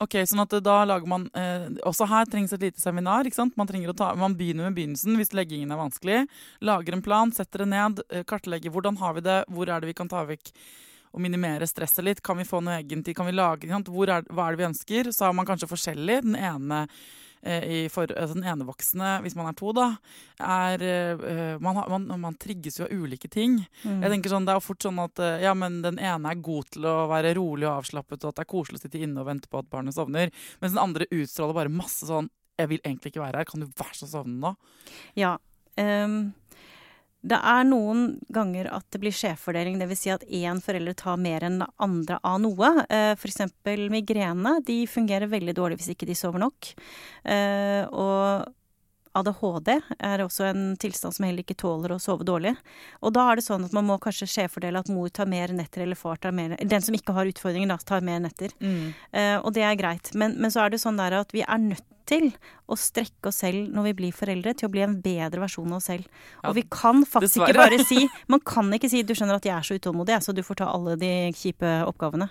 Ok, 0.00 0.16
sånn 0.24 0.40
at 0.40 0.54
da 0.64 0.78
lager 0.88 1.06
man 1.06 1.26
eh, 1.36 1.68
Også 1.84 2.06
her 2.08 2.24
trengs 2.24 2.54
et 2.56 2.62
lite 2.64 2.80
seminar. 2.80 3.26
ikke 3.28 3.36
sant? 3.36 3.56
Man, 3.56 3.68
ta, 3.68 4.14
man 4.16 4.34
begynner 4.34 4.64
med 4.70 4.78
begynnelsen 4.78 5.18
hvis 5.20 5.34
leggingen 5.36 5.70
er 5.70 5.76
vanskelig. 5.76 6.20
Lager 6.64 6.96
en 6.96 7.02
plan, 7.02 7.32
setter 7.32 7.64
det 7.64 7.68
ned, 7.68 8.00
eh, 8.08 8.24
kartlegger 8.24 8.72
hvordan 8.72 8.96
har 8.96 9.14
vi 9.14 9.20
det, 9.20 9.44
hvor 9.48 9.68
er 9.68 9.80
det 9.80 9.90
vi 9.92 9.98
kan 9.98 10.08
ta 10.08 10.24
vekk 10.24 10.54
og 11.12 11.20
minimere 11.20 11.66
stresset 11.68 12.06
litt. 12.06 12.22
Kan 12.24 12.40
vi 12.40 12.48
få 12.48 12.62
noe 12.64 12.78
egentid? 12.80 13.16
Kan 13.18 13.28
vi 13.28 13.36
lage, 13.36 13.68
er, 13.68 14.24
hva 14.30 14.46
er 14.46 14.56
det 14.56 14.62
vi 14.62 14.68
ønsker? 14.70 15.12
Så 15.12 15.26
har 15.26 15.36
man 15.36 15.48
kanskje 15.48 15.68
forskjellig. 15.68 16.22
Den 16.24 16.38
ene 16.38 16.86
Eh, 17.42 17.86
for, 17.92 18.10
altså 18.10 18.36
den 18.36 18.44
enevoksne, 18.44 19.14
hvis 19.24 19.36
man 19.38 19.48
er 19.48 19.56
to, 19.56 19.72
da, 19.76 19.86
er 20.44 20.82
uh, 20.84 21.54
man, 21.62 21.78
man, 21.88 22.08
man, 22.20 22.36
trigges 22.40 22.76
jo 22.80 22.84
av 22.84 22.92
ulike 22.92 23.30
ting. 23.32 23.58
Mm. 23.84 24.02
Jeg 24.04 24.12
tenker 24.14 24.34
sånn, 24.34 24.48
Det 24.48 24.52
er 24.52 24.60
jo 24.60 24.66
fort 24.66 24.84
sånn 24.84 25.00
at 25.00 25.22
ja, 25.40 25.54
men 25.56 25.80
den 25.84 26.00
ene 26.02 26.34
er 26.34 26.42
god 26.44 26.68
til 26.76 26.88
å 26.90 26.96
være 27.10 27.32
rolig 27.38 27.68
og 27.68 27.78
avslappet, 27.78 28.24
og 28.24 28.32
at 28.32 28.40
det 28.40 28.44
er 28.44 28.52
koselig 28.52 28.80
å 28.80 28.84
sitte 28.84 29.00
inne 29.00 29.22
og 29.22 29.30
vente 29.30 29.48
på 29.48 29.62
at 29.62 29.70
barnet 29.72 29.96
sovner. 29.96 30.34
Mens 30.60 30.76
den 30.76 30.82
andre 30.82 31.08
utstråler 31.08 31.56
bare 31.56 31.72
masse 31.72 32.08
sånn 32.08 32.28
'Jeg 32.60 32.68
vil 32.68 32.82
egentlig 32.84 33.14
ikke 33.14 33.24
være 33.24 33.40
her. 33.40 33.48
Kan 33.48 33.64
du 33.64 33.66
være 33.72 33.96
så 33.96 34.06
sovne 34.06 34.36
nå?' 34.36 34.56
Ja. 35.16 35.38
Um, 35.78 36.34
det 37.20 37.36
er 37.36 37.66
noen 37.68 38.14
ganger 38.32 38.70
at 38.72 38.86
det 38.94 39.00
blir 39.02 39.12
skjevfordeling, 39.12 39.76
dvs. 39.80 40.00
Si 40.00 40.12
at 40.12 40.22
én 40.24 40.60
forelder 40.64 40.96
tar 40.96 41.18
mer 41.20 41.44
enn 41.44 41.58
andre 41.76 42.16
av 42.24 42.38
noe. 42.40 42.70
Eh, 42.88 43.12
F.eks. 43.12 43.42
migrene. 43.92 44.56
De 44.64 44.78
fungerer 44.88 45.28
veldig 45.28 45.54
dårlig 45.56 45.80
hvis 45.80 45.92
ikke 45.92 46.08
de 46.08 46.16
sover 46.16 46.40
nok. 46.40 46.72
Eh, 47.28 47.84
og 47.92 48.48
ADHD 49.12 49.70
er 49.98 50.22
også 50.22 50.46
en 50.48 50.64
tilstand 50.80 51.16
som 51.16 51.26
heller 51.26 51.42
ikke 51.42 51.58
tåler 51.58 51.92
å 51.92 52.00
sove 52.00 52.24
dårlig. 52.26 52.54
Og 53.02 53.12
da 53.16 53.26
er 53.28 53.40
det 53.40 53.44
sånn 53.46 53.66
at 53.66 53.74
man 53.76 53.88
må 53.88 53.98
kanskje 54.02 54.28
skjevfordele 54.30 54.80
at 54.80 54.90
mor 54.92 55.10
tar 55.12 55.28
mer 55.30 55.52
netter, 55.52 55.84
eller 55.84 55.98
far 55.98 56.20
tar 56.22 56.34
mer 56.36 56.56
Den 56.62 56.84
som 56.84 56.94
ikke 56.96 57.16
har 57.16 57.28
utfordringer, 57.28 57.72
da, 57.72 57.78
tar 57.84 58.06
mer 58.06 58.22
netter. 58.22 58.54
Mm. 58.62 58.92
Uh, 59.12 59.38
og 59.42 59.52
det 59.56 59.66
er 59.66 59.78
greit. 59.80 60.12
Men, 60.14 60.38
men, 60.38 60.54
så 60.54 60.64
er 60.64 60.72
det 60.72 60.82
sånn 60.82 61.00
der 61.00 61.20
at 61.20 61.34
vi 61.34 61.42
er 61.42 61.62
nødt 61.62 61.84
til 62.10 62.28
å 62.70 62.78
strekke 62.78 63.30
oss 63.30 63.40
selv 63.44 63.70
når 63.74 63.90
vi 63.90 63.94
blir 64.02 64.16
foreldre, 64.16 64.54
til 64.56 64.68
å 64.68 64.72
bli 64.74 64.84
en 64.84 64.98
bedre 65.04 65.44
versjon 65.44 65.70
av 65.70 65.78
oss 65.78 65.88
selv. 65.92 66.06
Og 66.44 66.56
vi 66.58 66.66
kan 66.66 67.04
faktisk 67.06 67.40
dessverre. 67.40 67.54
ikke 67.54 67.62
bare 67.62 67.86
si 67.86 68.08
Man 68.30 68.42
kan 68.44 68.70
ikke 68.74 68.90
si 68.90 69.02
'du 69.02 69.14
skjønner 69.14 69.38
at 69.38 69.46
jeg 69.46 69.56
er 69.56 69.66
så 69.66 69.78
utålmodig, 69.78 70.22
så 70.22 70.34
du 70.34 70.42
får 70.42 70.62
ta 70.62 70.70
alle 70.70 70.96
de 70.96 71.32
kjipe 71.32 71.70
oppgavene'. 71.86 72.30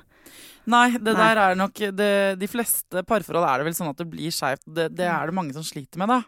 Nei, 0.70 0.92
det 0.98 1.14
Nei. 1.14 1.22
der 1.22 1.40
er 1.42 1.58
nok 1.58 1.82
det, 1.96 2.12
De 2.40 2.50
fleste 2.50 3.04
parforhold 3.08 3.46
er 3.48 3.62
det 3.62 3.68
vel 3.70 3.76
sånn 3.78 3.92
at 3.92 4.00
det 4.00 4.08
blir 4.12 4.34
skeivt. 4.34 4.66
Det, 4.66 4.90
det, 4.98 5.08
er 5.08 5.30
det 5.30 5.36
mange 5.36 5.56
som 5.56 5.66
sliter 5.66 6.02
med, 6.02 6.12
da. 6.12 6.20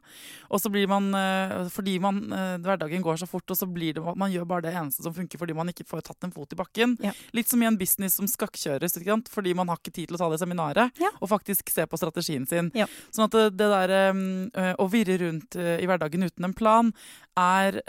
Og 0.52 0.62
så 0.62 0.72
blir 0.72 0.88
man 0.92 1.10
eh, 1.18 1.68
Fordi 1.72 1.98
man, 2.04 2.22
eh, 2.36 2.56
hverdagen 2.64 3.04
går 3.06 3.22
så 3.22 3.30
fort, 3.30 3.46
og 3.52 3.60
så 3.60 3.68
blir 3.70 3.98
det 3.98 4.04
Man 4.18 4.34
gjør 4.34 4.48
bare 4.50 4.66
det 4.68 4.76
eneste 4.76 5.06
som 5.06 5.16
funker 5.16 5.42
fordi 5.42 5.56
man 5.58 5.72
ikke 5.72 5.88
får 5.88 6.04
tatt 6.06 6.28
en 6.28 6.34
fot 6.34 6.54
i 6.54 6.60
bakken. 6.60 6.96
Ja. 7.04 7.14
Litt 7.36 7.50
som 7.50 7.62
i 7.64 7.68
en 7.68 7.78
business 7.80 8.18
som 8.20 8.28
skakkjøres, 8.30 8.98
fordi 9.32 9.56
man 9.58 9.72
har 9.72 9.80
ikke 9.80 9.94
tid 9.94 10.10
til 10.10 10.18
å 10.18 10.22
ta 10.22 10.30
det 10.32 10.40
seminaret 10.42 11.02
ja. 11.02 11.10
og 11.20 11.32
faktisk 11.32 11.72
se 11.74 11.86
på 11.90 12.00
strategien 12.00 12.46
sin. 12.50 12.70
Ja. 12.78 12.88
Sånn 13.14 13.28
at 13.28 13.38
det, 13.58 13.70
der 13.72 14.14
um, 14.14 14.50
å 14.82 14.88
virre 14.92 15.18
rundt 15.22 15.58
i 15.58 15.88
hverdagen 15.90 16.28
uten 16.28 16.48
en 16.48 16.56
plan 16.58 16.92
er 17.40 17.80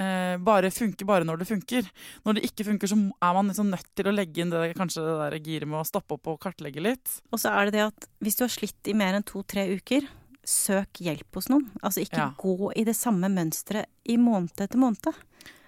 bare 0.42 0.70
funker 0.72 1.06
bare 1.08 1.26
når 1.26 1.42
det 1.42 1.48
funker. 1.50 1.88
Når 2.26 2.38
det 2.38 2.44
ikke 2.48 2.66
funker, 2.70 2.90
så 2.90 2.96
er 2.96 3.36
man 3.36 3.50
liksom 3.50 3.72
nødt 3.72 3.90
til 3.98 4.08
å 4.08 4.14
legge 4.14 4.44
inn 4.44 4.52
det 4.52 4.72
kanskje 4.78 5.04
det 5.04 5.16
der 5.18 5.38
giret 5.42 5.70
med 5.70 5.82
å 5.82 5.86
stoppe 5.88 6.16
opp 6.16 6.30
og 6.31 6.31
kartlegge 6.40 6.82
litt. 6.82 7.20
Og 7.32 7.40
så 7.42 7.52
er 7.52 7.66
det 7.68 7.74
det 7.78 7.86
at 7.90 8.08
hvis 8.22 8.36
du 8.38 8.44
har 8.44 8.52
slitt 8.54 8.88
i 8.88 8.94
mer 8.96 9.14
enn 9.18 9.26
to-tre 9.26 9.66
uker, 9.76 10.08
søk 10.44 10.98
hjelp 11.02 11.38
hos 11.38 11.48
noen. 11.52 11.68
Altså 11.82 12.02
ikke 12.02 12.18
Ja. 12.18 12.30
gå 12.38 12.72
i 12.76 12.84
det 12.84 12.96
samme 12.96 13.28
mønsteret 13.30 13.86
i 14.08 14.16
måned 14.16 14.58
etter 14.58 14.78
måned. 14.78 15.14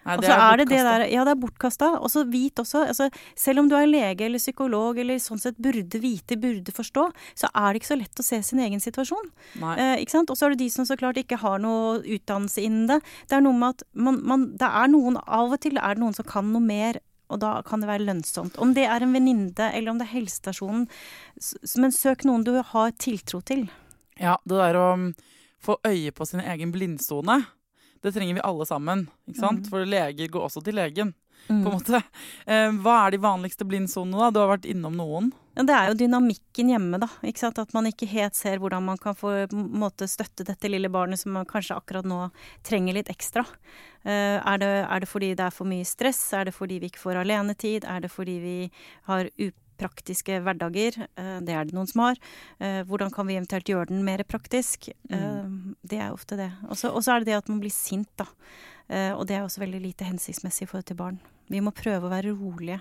Nei, 0.05 0.19
så 0.21 0.35
er 0.37 0.59
det 0.61 0.69
det 0.69 0.83
der 0.85 1.07
Ja, 1.09 1.25
det 1.25 1.33
er 1.33 1.41
bortkasta. 1.41 1.99
Og 2.03 2.11
så 2.13 2.25
vit 2.29 2.55
også 2.61 2.87
altså, 2.89 3.09
Selv 3.35 3.61
om 3.61 3.69
du 3.71 3.75
er 3.75 3.87
lege 3.87 4.27
eller 4.27 4.39
psykolog 4.39 4.99
eller 4.99 5.17
sånn 5.17 5.41
sett 5.41 5.57
burde 5.57 5.99
vite, 6.01 6.37
burde 6.37 6.73
forstå, 6.77 7.07
så 7.35 7.49
er 7.55 7.73
det 7.73 7.81
ikke 7.81 7.93
så 7.95 7.99
lett 7.99 8.21
å 8.21 8.27
se 8.27 8.43
sin 8.43 8.61
egen 8.61 8.81
situasjon. 8.81 9.31
Eh, 9.79 10.03
ikke 10.05 10.11
sant? 10.11 10.31
Og 10.31 10.37
så 10.37 10.47
er 10.47 10.51
det 10.51 10.59
de 10.59 10.69
som 10.69 10.85
så 10.85 10.99
klart 11.01 11.17
ikke 11.17 11.39
har 11.41 11.59
noe 11.59 12.03
utdannelse 12.03 12.61
innen 12.61 12.87
det. 12.87 13.01
Det 13.29 13.39
er 13.39 13.41
noe 13.47 13.57
med 13.57 13.69
at 13.79 13.83
man, 13.95 14.21
man 14.23 14.45
Det 14.59 14.69
er 14.69 14.89
noen 14.89 15.17
Av 15.25 15.53
og 15.53 15.61
til 15.61 15.79
er 15.79 15.95
det 15.95 16.03
noen 16.03 16.15
som 16.15 16.25
kan 16.25 16.53
noe 16.53 16.61
mer. 16.61 17.01
Og 17.35 17.41
da 17.43 17.57
kan 17.67 17.83
det 17.83 17.91
være 17.91 18.07
lønnsomt. 18.07 18.59
Om 18.63 18.77
det 18.77 18.87
er 18.87 19.03
en 19.03 19.15
venninne 19.17 19.71
eller 19.73 19.91
om 19.91 19.99
det 19.99 20.07
er 20.07 20.15
helsestasjonen. 20.15 20.87
Men 21.83 21.95
søk 21.95 22.23
noen 22.29 22.47
du 22.47 22.55
har 22.63 22.95
tiltro 23.03 23.43
til. 23.43 23.67
Ja, 24.21 24.37
det 24.47 24.61
der 24.61 24.79
å 24.79 24.87
um, 24.95 25.09
få 25.65 25.81
øye 25.83 26.13
på 26.15 26.27
sin 26.29 26.45
egen 26.45 26.71
blindsone, 26.75 27.41
det 28.05 28.13
trenger 28.15 28.39
vi 28.39 28.45
alle 28.47 28.67
sammen. 28.69 29.09
ikke 29.27 29.41
sant? 29.41 29.65
Mm. 29.65 29.71
For 29.73 29.89
leger 29.89 30.31
går 30.31 30.47
også 30.47 30.63
til 30.63 30.79
legen, 30.79 31.15
på 31.47 31.55
en 31.55 31.65
måte. 31.65 32.03
Eh, 32.47 32.71
hva 32.85 32.99
er 33.05 33.15
de 33.15 33.23
vanligste 33.25 33.67
blindsonene, 33.69 34.19
da? 34.21 34.31
Du 34.31 34.43
har 34.43 34.55
vært 34.57 34.69
innom 34.69 34.97
noen. 34.99 35.33
Det 35.55 35.71
er 35.71 35.91
jo 35.93 35.99
dynamikken 35.99 36.73
hjemme, 36.73 36.99
da. 36.99 37.07
At 37.23 37.75
man 37.77 37.87
ikke 37.87 38.09
helt 38.11 38.35
ser 38.35 38.59
hvordan 38.59 38.83
man 38.89 38.99
kan 38.99 39.15
få 39.15 39.47
måte 39.55 40.09
støtte 40.11 40.47
dette 40.47 40.71
lille 40.71 40.91
barnet 40.91 41.21
som 41.21 41.35
man 41.37 41.47
kanskje 41.47 41.77
akkurat 41.77 42.07
nå 42.09 42.27
trenger 42.67 42.97
litt 42.97 43.11
ekstra. 43.13 43.45
Uh, 44.05 44.43
er, 44.43 44.59
det, 44.59 44.71
er 44.83 45.05
det 45.05 45.09
fordi 45.09 45.31
det 45.39 45.45
er 45.47 45.55
for 45.55 45.71
mye 45.71 45.87
stress? 45.87 46.21
Er 46.35 46.49
det 46.49 46.57
fordi 46.57 46.81
vi 46.83 46.91
ikke 46.91 47.05
får 47.05 47.23
alenetid? 47.23 47.87
Er 47.87 48.03
det 48.03 48.11
fordi 48.11 48.35
vi 48.43 48.57
har 49.07 49.31
upraktiske 49.31 50.41
hverdager? 50.43 50.99
Uh, 51.15 51.39
det 51.47 51.55
er 51.55 51.71
det 51.71 51.77
noen 51.77 51.91
som 51.91 52.03
har. 52.09 52.19
Uh, 52.59 52.83
hvordan 52.91 53.15
kan 53.15 53.31
vi 53.31 53.39
eventuelt 53.39 53.71
gjøre 53.71 53.93
den 53.93 54.03
mer 54.07 54.25
praktisk? 54.27 54.91
Mm. 55.07 55.77
det 55.87 56.01
er 56.03 56.11
ofte 56.11 56.37
det. 56.41 56.51
Og 56.67 56.77
så 56.77 56.91
er 57.15 57.23
det 57.23 57.31
det 57.31 57.39
at 57.39 57.53
man 57.53 57.63
blir 57.63 57.73
sint, 57.73 58.11
da. 58.19 58.27
Og 59.15 59.23
det 59.25 59.39
er 59.39 59.47
også 59.47 59.63
veldig 59.63 59.79
lite 59.81 60.05
hensiktsmessig 60.05 60.67
i 60.67 60.69
forhold 60.69 60.85
til 60.91 60.99
barn. 60.99 61.23
Vi 61.51 61.61
må 61.61 61.73
prøve 61.77 62.07
å 62.09 62.11
være 62.13 62.35
rolige. 62.39 62.81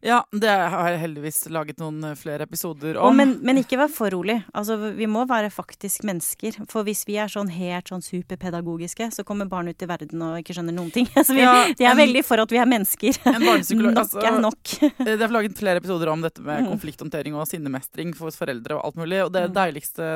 Ja, 0.00 0.20
det 0.30 0.46
har 0.46 0.92
jeg 0.92 1.00
heldigvis 1.02 1.40
laget 1.50 1.80
noen 1.82 1.96
eh, 2.06 2.12
flere 2.14 2.44
episoder 2.46 2.94
Og 3.00 3.08
om. 3.08 3.16
men, 3.18 3.32
men 3.42 3.58
ikke 3.58 3.80
vær 3.80 3.88
for 3.90 4.14
rolig. 4.14 4.36
Altså, 4.54 4.76
vi 4.94 5.08
må 5.10 5.24
være 5.26 5.50
faktisk 5.50 6.04
mennesker. 6.06 6.54
For 6.70 6.86
hvis 6.86 7.00
vi 7.08 7.16
er 7.18 7.26
sånn 7.26 7.50
helt 7.50 7.90
sånn 7.90 8.04
superpedagogiske, 8.06 9.08
så 9.16 9.24
kommer 9.26 9.50
barn 9.50 9.66
ut 9.72 9.82
i 9.82 9.88
verden 9.90 10.22
og 10.22 10.38
ikke 10.38 10.54
skjønner 10.54 10.76
noen 10.76 10.92
ting. 10.94 11.10
Så 11.26 11.34
vi, 11.34 11.42
Ja, 11.42 11.66
de 11.74 11.88
er 11.90 11.98
veldig 11.98 12.22
for 12.28 12.38
at 12.38 12.54
vi 12.54 12.60
er 12.62 12.70
mennesker. 12.70 13.18
Nok 13.42 13.98
altså, 13.98 14.22
er 14.22 14.38
nok. 14.38 14.62
Eh, 15.02 15.02
Det 15.02 15.18
er 15.18 15.34
laget 15.34 15.58
flere 15.58 15.82
episoder 15.82 16.14
om 16.14 16.22
dette 16.22 16.46
med 16.46 16.62
Mm. 16.62 16.70
konflikthåndtering 16.76 17.34
og 17.34 17.50
sinnemestring 17.50 18.14
for 18.14 18.30
foreldre 18.30 18.78
og 18.78 18.86
alt 18.92 19.02
mulig. 19.02 19.18
Og 19.26 19.32
det 19.34 19.48
Mm. 19.50 19.54
deiligste 19.58 20.06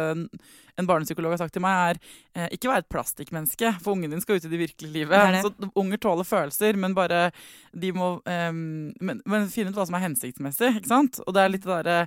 en 0.80 0.87
barnepsykolog 0.88 1.35
har 1.35 1.42
sagt 1.42 1.52
til 1.52 1.62
meg, 1.64 1.92
er 1.92 2.00
eh, 2.46 2.48
ikke 2.56 2.70
være 2.70 2.85
et 2.87 2.88
plastikkmenneske, 2.88 3.74
for 3.85 3.92
ungen 3.96 4.11
din 4.11 4.22
skal 4.24 4.37
ut 4.40 4.46
i 4.48 4.52
det 4.52 4.61
virkelige 4.62 4.92
livet. 4.92 5.12
Det 5.18 5.37
det. 5.37 5.44
Så 5.44 5.70
unger 5.82 6.00
tåler 6.00 6.24
følelser, 6.24 6.76
men 6.80 6.94
bare 6.96 7.30
de 7.76 7.92
må 7.92 8.14
eh, 8.26 8.50
men, 8.52 9.20
men 9.26 9.48
finne 9.52 9.70
ut 9.70 9.76
hva 9.78 9.87
som 9.87 9.98
er 9.98 10.06
hensiktsmessig, 10.08 10.76
ikke 10.80 10.92
sant? 10.94 11.20
Og 11.26 11.35
det 11.37 11.42
er 11.44 11.52
litt 11.56 11.64
det 11.66 11.72
derre 11.85 12.06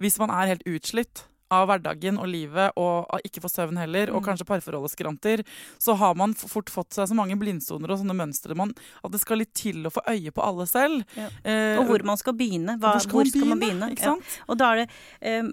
Hvis 0.00 0.18
man 0.22 0.30
er 0.30 0.54
helt 0.54 0.64
utslitt 0.66 1.26
av 1.54 1.68
hverdagen 1.70 2.16
og 2.18 2.26
livet, 2.26 2.72
og 2.74 3.06
ikke 3.22 3.38
får 3.44 3.52
søvn 3.52 3.76
heller, 3.78 4.10
og 4.10 4.18
Mm. 4.18 4.24
kanskje 4.26 4.46
parforholdet 4.48 4.90
skranter, 4.90 5.42
så 5.78 5.94
har 5.94 6.16
man 6.18 6.34
fort 6.34 6.66
fått 6.74 6.90
seg 6.96 7.06
så 7.06 7.14
mange 7.14 7.36
blindsoner 7.38 7.86
og 7.94 8.00
sånne 8.00 8.16
mønstre 8.18 8.56
man, 8.58 8.72
at 9.04 9.12
det 9.12 9.20
skal 9.22 9.38
litt 9.38 9.54
til 9.54 9.86
å 9.86 9.92
få 9.94 10.02
øye 10.10 10.32
på 10.34 10.42
alle 10.42 10.66
selv. 10.66 11.04
Ja. 11.14 11.28
Eh, 11.44 11.78
Og 11.78 11.86
hvor 11.86 12.02
man 12.04 12.16
skal 12.18 12.34
begynne. 12.34 12.74
Hva, 12.82 12.96
hvor 12.98 13.30
skal, 13.30 13.46
man 13.46 13.60
begynne? 13.62 13.92
Ikke 13.94 14.10
Ja. 14.10 14.16
Og 14.48 14.58
da 14.58 14.72
er 14.72 14.76
det 14.82 14.88
ehm, 15.22 15.52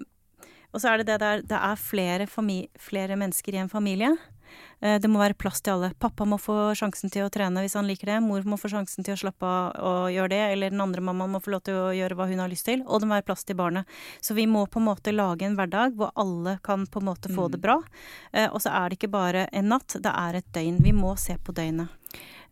Og 0.74 0.80
så 0.82 0.90
er 0.90 0.98
det 0.98 1.06
det 1.06 1.20
der 1.22 1.42
Det 1.46 1.58
er 1.58 1.76
flere, 1.78 2.26
flere 2.26 3.16
mennesker 3.16 3.54
i 3.54 3.60
en 3.62 3.68
familie. 3.70 4.16
Eh, 4.82 4.98
Det 4.98 5.08
må 5.10 5.18
være 5.18 5.34
plass 5.38 5.60
til 5.62 5.72
alle. 5.72 5.92
Pappa 5.98 6.24
må 6.24 6.36
få 6.38 6.74
sjansen 6.74 7.10
til 7.10 7.24
å 7.24 7.30
trene 7.30 7.62
hvis 7.62 7.74
han 7.74 7.86
liker 7.86 8.06
det. 8.06 8.22
Mor 8.22 8.42
må 8.42 8.58
få 8.58 8.68
sjansen 8.70 9.04
til 9.04 9.14
å 9.14 9.18
slappe 9.22 9.42
av 9.46 9.78
og 9.80 10.10
gjøre 10.12 10.28
det. 10.34 10.42
Eller 10.52 10.70
den 10.70 10.80
andre 10.80 11.00
mammaen 11.00 11.30
må 11.30 11.40
få 11.42 11.54
lov 11.54 11.62
til 11.64 11.74
å 11.74 11.94
gjøre 11.94 12.14
hva 12.18 12.26
hun 12.28 12.38
har 12.42 12.48
lyst 12.52 12.66
til. 12.66 12.82
Og 12.86 13.00
det 13.00 13.08
må 13.08 13.14
være 13.16 13.26
plass 13.30 13.44
til 13.44 13.56
barnet. 13.56 13.86
Så 14.20 14.34
vi 14.34 14.46
må 14.46 14.66
på 14.68 14.78
en 14.82 14.86
måte 14.90 15.14
lage 15.14 15.42
en 15.46 15.56
hverdag 15.56 15.94
hvor 15.96 16.10
alle 16.16 16.58
kan 16.62 16.86
på 16.86 17.00
en 17.00 17.06
måte 17.06 17.30
få 17.30 17.46
Mm. 17.48 17.50
det 17.52 17.60
bra. 17.62 17.80
Eh, 18.32 18.48
Og 18.52 18.60
så 18.60 18.70
er 18.70 18.88
det 18.90 18.98
ikke 18.98 19.10
bare 19.10 19.48
en 19.52 19.68
natt, 19.68 19.88
det 20.00 20.12
er 20.12 20.34
et 20.36 20.52
døgn. 20.52 20.82
Vi 20.82 20.92
må 20.92 21.16
se 21.18 21.36
på 21.36 21.52
døgnet. 21.54 21.88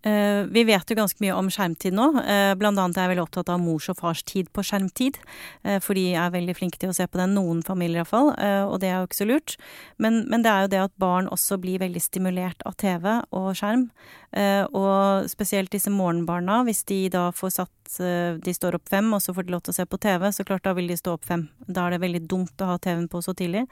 Eh, 0.02 0.42
vi 0.50 0.64
vet 0.68 0.90
jo 0.90 0.98
ganske 0.98 1.22
mye 1.22 1.36
om 1.36 1.50
skjermtid 1.52 1.94
nå. 1.94 2.08
Uh, 2.18 2.52
blant 2.58 2.78
annet 2.78 2.98
er 2.98 3.06
jeg 3.06 3.12
veldig 3.12 3.24
opptatt 3.24 3.52
av 3.52 3.60
mors 3.62 3.88
og 3.92 4.00
fars 4.00 4.24
tid 4.26 4.48
på 4.54 4.64
skjermtid. 4.66 5.20
Uh, 5.66 5.78
for 5.82 5.98
de 5.98 6.08
er 6.18 6.34
veldig 6.34 6.56
flinke 6.58 6.80
til 6.82 6.90
å 6.90 6.96
se 6.96 7.06
på 7.06 7.20
den, 7.20 7.36
noen 7.38 7.62
familier 7.66 8.02
iallfall, 8.02 8.32
og 8.32 8.78
det 8.82 8.88
er 8.88 8.98
jo 8.98 9.08
ikke 9.08 9.20
så 9.20 9.28
lurt. 9.28 9.56
Men, 10.02 10.22
men 10.30 10.44
det 10.44 10.50
er 10.50 10.64
jo 10.64 10.72
det 10.72 10.82
at 10.86 10.94
barn 11.02 11.28
også 11.30 11.58
blir 11.62 11.82
veldig 11.82 12.02
stimulert 12.02 12.64
av 12.68 12.76
TV 12.80 13.08
og 13.30 13.52
skjerm. 13.58 13.88
Eh, 14.32 14.64
og 14.72 15.28
spesielt 15.28 15.72
disse 15.74 15.90
morgenbarna, 15.92 16.62
hvis 16.64 16.86
de 16.88 17.02
da 17.12 17.26
får 17.36 17.50
satt 17.52 17.98
eh, 18.00 18.38
De 18.40 18.54
står 18.56 18.78
opp 18.78 18.88
fem, 18.88 19.10
og 19.12 19.20
så 19.20 19.34
får 19.36 19.44
de 19.44 19.52
lov 19.52 19.60
til 19.66 19.74
å 19.74 19.76
se 19.76 19.84
på 19.84 19.98
TV, 20.00 20.24
så 20.32 20.46
klart 20.48 20.64
da 20.64 20.72
vil 20.78 20.88
de 20.88 20.96
stå 20.96 21.18
opp 21.18 21.26
fem. 21.28 21.44
Da 21.66 21.84
er 21.84 21.96
det 21.96 22.04
veldig 22.06 22.22
dumt 22.30 22.64
å 22.64 22.70
ha 22.70 22.78
TV-en 22.80 23.10
på 23.12 23.20
så 23.24 23.36
tidlig. 23.36 23.66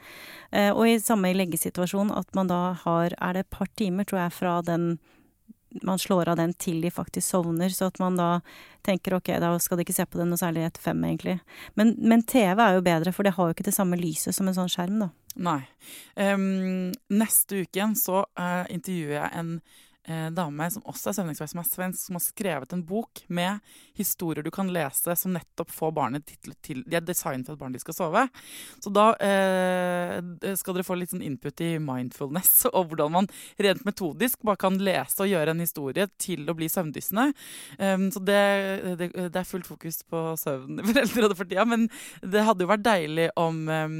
Eh, 0.51 0.69
og 0.69 0.85
i 0.85 0.99
samme 1.01 1.33
leggesituasjon 1.33 2.13
at 2.13 2.29
man 2.37 2.51
da 2.51 2.61
har 2.83 3.15
Er 3.17 3.33
det 3.33 3.45
et 3.45 3.57
par 3.57 3.67
timer, 3.75 4.05
tror 4.05 4.21
jeg, 4.21 4.37
fra 4.37 4.61
den 4.61 4.99
man 5.81 5.99
slår 5.99 6.29
av 6.31 6.39
den 6.39 6.53
til 6.59 6.81
de 6.83 6.91
faktisk 6.91 7.27
sovner, 7.27 7.71
så 7.73 7.87
at 7.91 7.99
man 8.01 8.17
da 8.19 8.29
tenker 8.85 9.15
ok, 9.17 9.33
da 9.41 9.53
skal 9.61 9.79
de 9.79 9.85
ikke 9.85 9.95
se 9.95 10.05
på 10.09 10.19
den 10.19 10.31
noe 10.33 10.41
særlig 10.41 10.65
etter 10.67 10.83
fem, 10.83 11.03
egentlig. 11.07 11.37
Men, 11.79 11.93
men 11.97 12.25
TV 12.27 12.59
er 12.59 12.77
jo 12.77 12.85
bedre, 12.85 13.13
for 13.15 13.27
det 13.27 13.35
har 13.37 13.49
jo 13.49 13.55
ikke 13.55 13.67
det 13.69 13.75
samme 13.77 13.99
lyset 13.99 14.35
som 14.35 14.49
en 14.49 14.57
sånn 14.57 14.71
skjerm, 14.71 14.99
da. 15.05 15.11
Nei. 15.41 15.61
Um, 16.19 16.91
neste 17.13 17.63
uken 17.63 17.95
så 17.95 18.25
uh, 18.25 18.65
intervjuer 18.67 19.15
jeg 19.15 19.31
en 19.39 19.53
eh, 20.07 20.29
dame 20.33 20.67
som 20.73 20.85
også 20.89 21.11
er 21.11 21.17
søvnekspert, 21.17 21.51
som 21.51 21.61
er 21.61 21.69
svensk, 21.69 22.01
som 22.05 22.17
har 22.17 22.23
skrevet 22.23 22.73
en 22.75 22.83
bok 22.85 23.23
med 23.27 23.59
historier 23.97 24.45
du 24.45 24.51
kan 24.53 24.71
lese 24.73 25.15
som 25.17 25.35
nettopp 25.35 25.71
får 25.73 25.93
barnet 25.95 26.25
til, 26.27 26.55
til 26.63 26.81
De 26.87 26.97
er 26.99 27.05
designet 27.05 27.47
for 27.47 27.57
at 27.57 27.61
barnet 27.61 27.83
skal 27.83 27.97
sove. 27.97 28.25
Så 28.81 28.93
da 28.93 29.11
eh, 29.21 30.17
skal 30.59 30.77
dere 30.77 30.87
få 30.87 30.97
litt 30.99 31.13
sånn 31.13 31.25
input 31.25 31.63
i 31.65 31.73
mindfulness 31.81 32.67
og 32.75 32.91
hvordan 32.91 33.15
man 33.17 33.29
rent 33.61 33.85
metodisk 33.87 34.41
bare 34.47 34.61
kan 34.61 34.79
lese 34.81 35.23
og 35.23 35.31
gjøre 35.31 35.55
en 35.55 35.63
historie 35.63 36.07
til 36.21 36.49
å 36.49 36.57
bli 36.57 36.69
søvndyssende. 36.71 37.31
Um, 37.77 38.09
så 38.13 38.21
det, 38.25 38.41
det, 38.99 39.11
det 39.13 39.37
er 39.41 39.47
fullt 39.47 39.69
fokus 39.69 40.01
på 40.07 40.31
søvn 40.39 40.81
i 40.81 40.85
Foreldrerådet 40.87 41.37
for 41.37 41.49
tida, 41.49 41.65
men 41.67 41.87
det 42.21 42.45
hadde 42.45 42.65
jo 42.65 42.71
vært 42.71 42.85
deilig 42.85 43.29
om 43.39 43.63
em, 43.71 43.97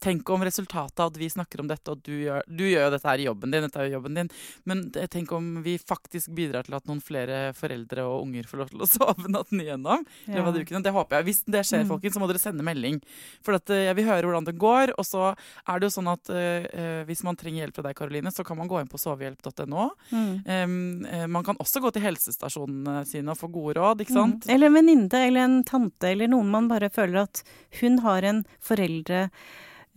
Tenk 0.00 0.30
om 0.30 0.44
resultatet 0.46 1.00
av 1.02 1.10
at 1.10 1.16
vi 1.18 1.26
snakker 1.30 1.60
om 1.60 1.68
dette, 1.70 1.90
og 1.90 2.02
du 2.06 2.12
gjør, 2.22 2.44
du 2.46 2.64
gjør 2.68 2.84
jo 2.86 2.90
dette 2.94 3.08
her 3.10 3.18
i 3.18 3.24
jobben 3.26 3.50
din, 3.50 3.64
dette 3.66 3.80
er 3.82 3.88
jo 3.88 3.96
jobben 3.96 4.14
din, 4.14 4.28
men 4.70 4.84
tenk 5.10 5.32
om 5.34 5.48
vi 5.64 5.74
faktisk 5.78 6.30
bidrar 6.38 6.68
til 6.68 6.76
at 6.78 6.86
noen 6.86 7.00
flere 7.02 7.52
foreldre 7.58 8.04
og 8.06 8.22
unger 8.28 8.46
får 8.46 8.60
lov 8.62 8.70
til 8.70 8.84
å 8.84 8.88
sove 8.94 9.32
natten 9.34 9.62
igjennom. 9.64 10.04
Ja. 10.30 10.44
Det 10.48 10.92
håper 10.94 11.18
jeg. 11.18 11.26
Hvis 11.30 11.42
det 11.46 11.64
skjer, 11.66 11.82
Mm. 11.82 11.88
folkens, 11.90 12.14
så 12.14 12.20
må 12.22 12.26
dere 12.30 12.40
sende 12.42 12.64
melding. 12.66 13.00
For 13.42 13.54
at, 13.58 13.70
eh, 13.70 13.84
jeg 13.88 13.96
vil 13.98 14.06
høre 14.08 14.26
hvordan 14.26 14.46
det 14.48 14.56
går. 14.58 14.92
Og 14.98 15.04
så 15.06 15.28
er 15.34 15.78
det 15.78 15.86
jo 15.88 15.94
sånn 15.94 16.10
at 16.12 16.30
eh, 16.30 17.04
hvis 17.06 17.22
man 17.26 17.36
trenger 17.38 17.64
hjelp 17.66 17.74
fra 17.78 17.84
deg, 17.88 17.96
Karoline, 17.98 18.32
så 18.34 18.44
kan 18.46 18.58
man 18.58 18.68
gå 18.70 18.80
inn 18.82 18.90
på 18.90 18.98
sovehjelp.no. 19.02 19.88
Mm. 20.10 21.06
Eh, 21.06 21.26
man 21.26 21.46
kan 21.46 21.56
også 21.58 21.82
gå 21.84 21.92
til 21.94 22.02
helsestasjonene 22.06 23.02
sine 23.08 23.34
og 23.34 23.38
få 23.40 23.50
gode 23.54 23.78
råd, 23.78 24.02
ikke 24.06 24.14
sant? 24.16 24.46
Mm. 24.46 24.54
Eller 24.54 24.70
en 24.70 24.78
venninne 24.78 25.22
eller 25.28 25.46
en 25.46 25.58
tante 25.66 26.10
eller 26.10 26.30
noen 26.30 26.50
man 26.50 26.68
bare 26.70 26.90
føler 26.90 27.24
at 27.26 27.42
hun 27.80 27.98
har 28.06 28.22
en 28.26 28.44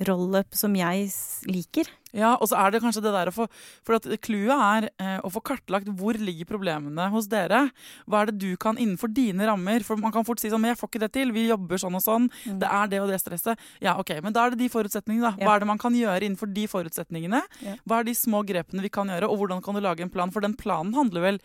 foreldrerolle 0.02 0.44
som 0.54 0.74
jeg 0.76 1.10
liker. 1.48 1.90
Ja, 2.12 2.36
og 2.36 2.50
så 2.50 2.58
er 2.60 2.72
det 2.72 2.82
kanskje 2.84 3.04
det 3.06 3.14
der 3.14 3.30
å 3.30 3.32
få 3.32 3.46
For 3.88 3.96
at 3.96 4.04
clouet 4.20 4.52
er 4.52 4.88
eh, 5.00 5.20
å 5.24 5.30
få 5.32 5.40
kartlagt 5.40 5.88
hvor 5.96 6.18
ligger 6.20 6.46
problemene 6.50 7.08
hos 7.14 7.30
dere. 7.32 7.70
Hva 8.06 8.22
er 8.22 8.32
det 8.32 8.42
du 8.42 8.58
kan 8.60 8.76
innenfor 8.78 9.08
dine 9.08 9.48
rammer? 9.48 9.84
For 9.88 9.96
man 9.96 10.12
kan 10.12 10.26
fort 10.28 10.42
si 10.42 10.52
sånn 10.52 10.62
Men 10.62 10.74
jeg 10.74 10.82
får 10.82 10.92
ikke 10.92 11.04
det 11.06 11.12
til. 11.16 11.32
Vi 11.32 11.48
jobber 11.48 11.80
sånn 11.80 11.96
og 11.96 12.04
sånn. 12.04 12.28
Det 12.44 12.68
er 12.68 12.92
det 12.92 13.02
og 13.02 13.10
det 13.12 13.22
stresset. 13.22 13.60
Ja, 13.80 13.96
ok, 14.02 14.18
men 14.24 14.36
da 14.36 14.46
er 14.46 14.56
det 14.56 14.60
de 14.60 14.72
forutsetningene, 14.72 15.32
da. 15.32 15.34
Hva 15.40 15.56
er 15.56 15.64
det 15.64 15.72
man 15.72 15.82
kan 15.82 15.96
gjøre 15.96 16.28
innenfor 16.28 16.52
de 16.52 16.68
forutsetningene? 16.72 17.42
Ja. 17.64 17.78
Hva 17.88 18.02
er 18.02 18.10
de 18.10 18.18
små 18.18 18.44
grepene 18.48 18.84
vi 18.84 18.92
kan 18.92 19.08
gjøre, 19.12 19.30
og 19.32 19.40
hvordan 19.40 19.64
kan 19.64 19.78
du 19.78 19.84
lage 19.84 20.04
en 20.04 20.12
plan? 20.12 20.34
For 20.34 20.44
den 20.44 20.58
planen 20.60 20.96
handler 20.98 21.30
vel 21.30 21.44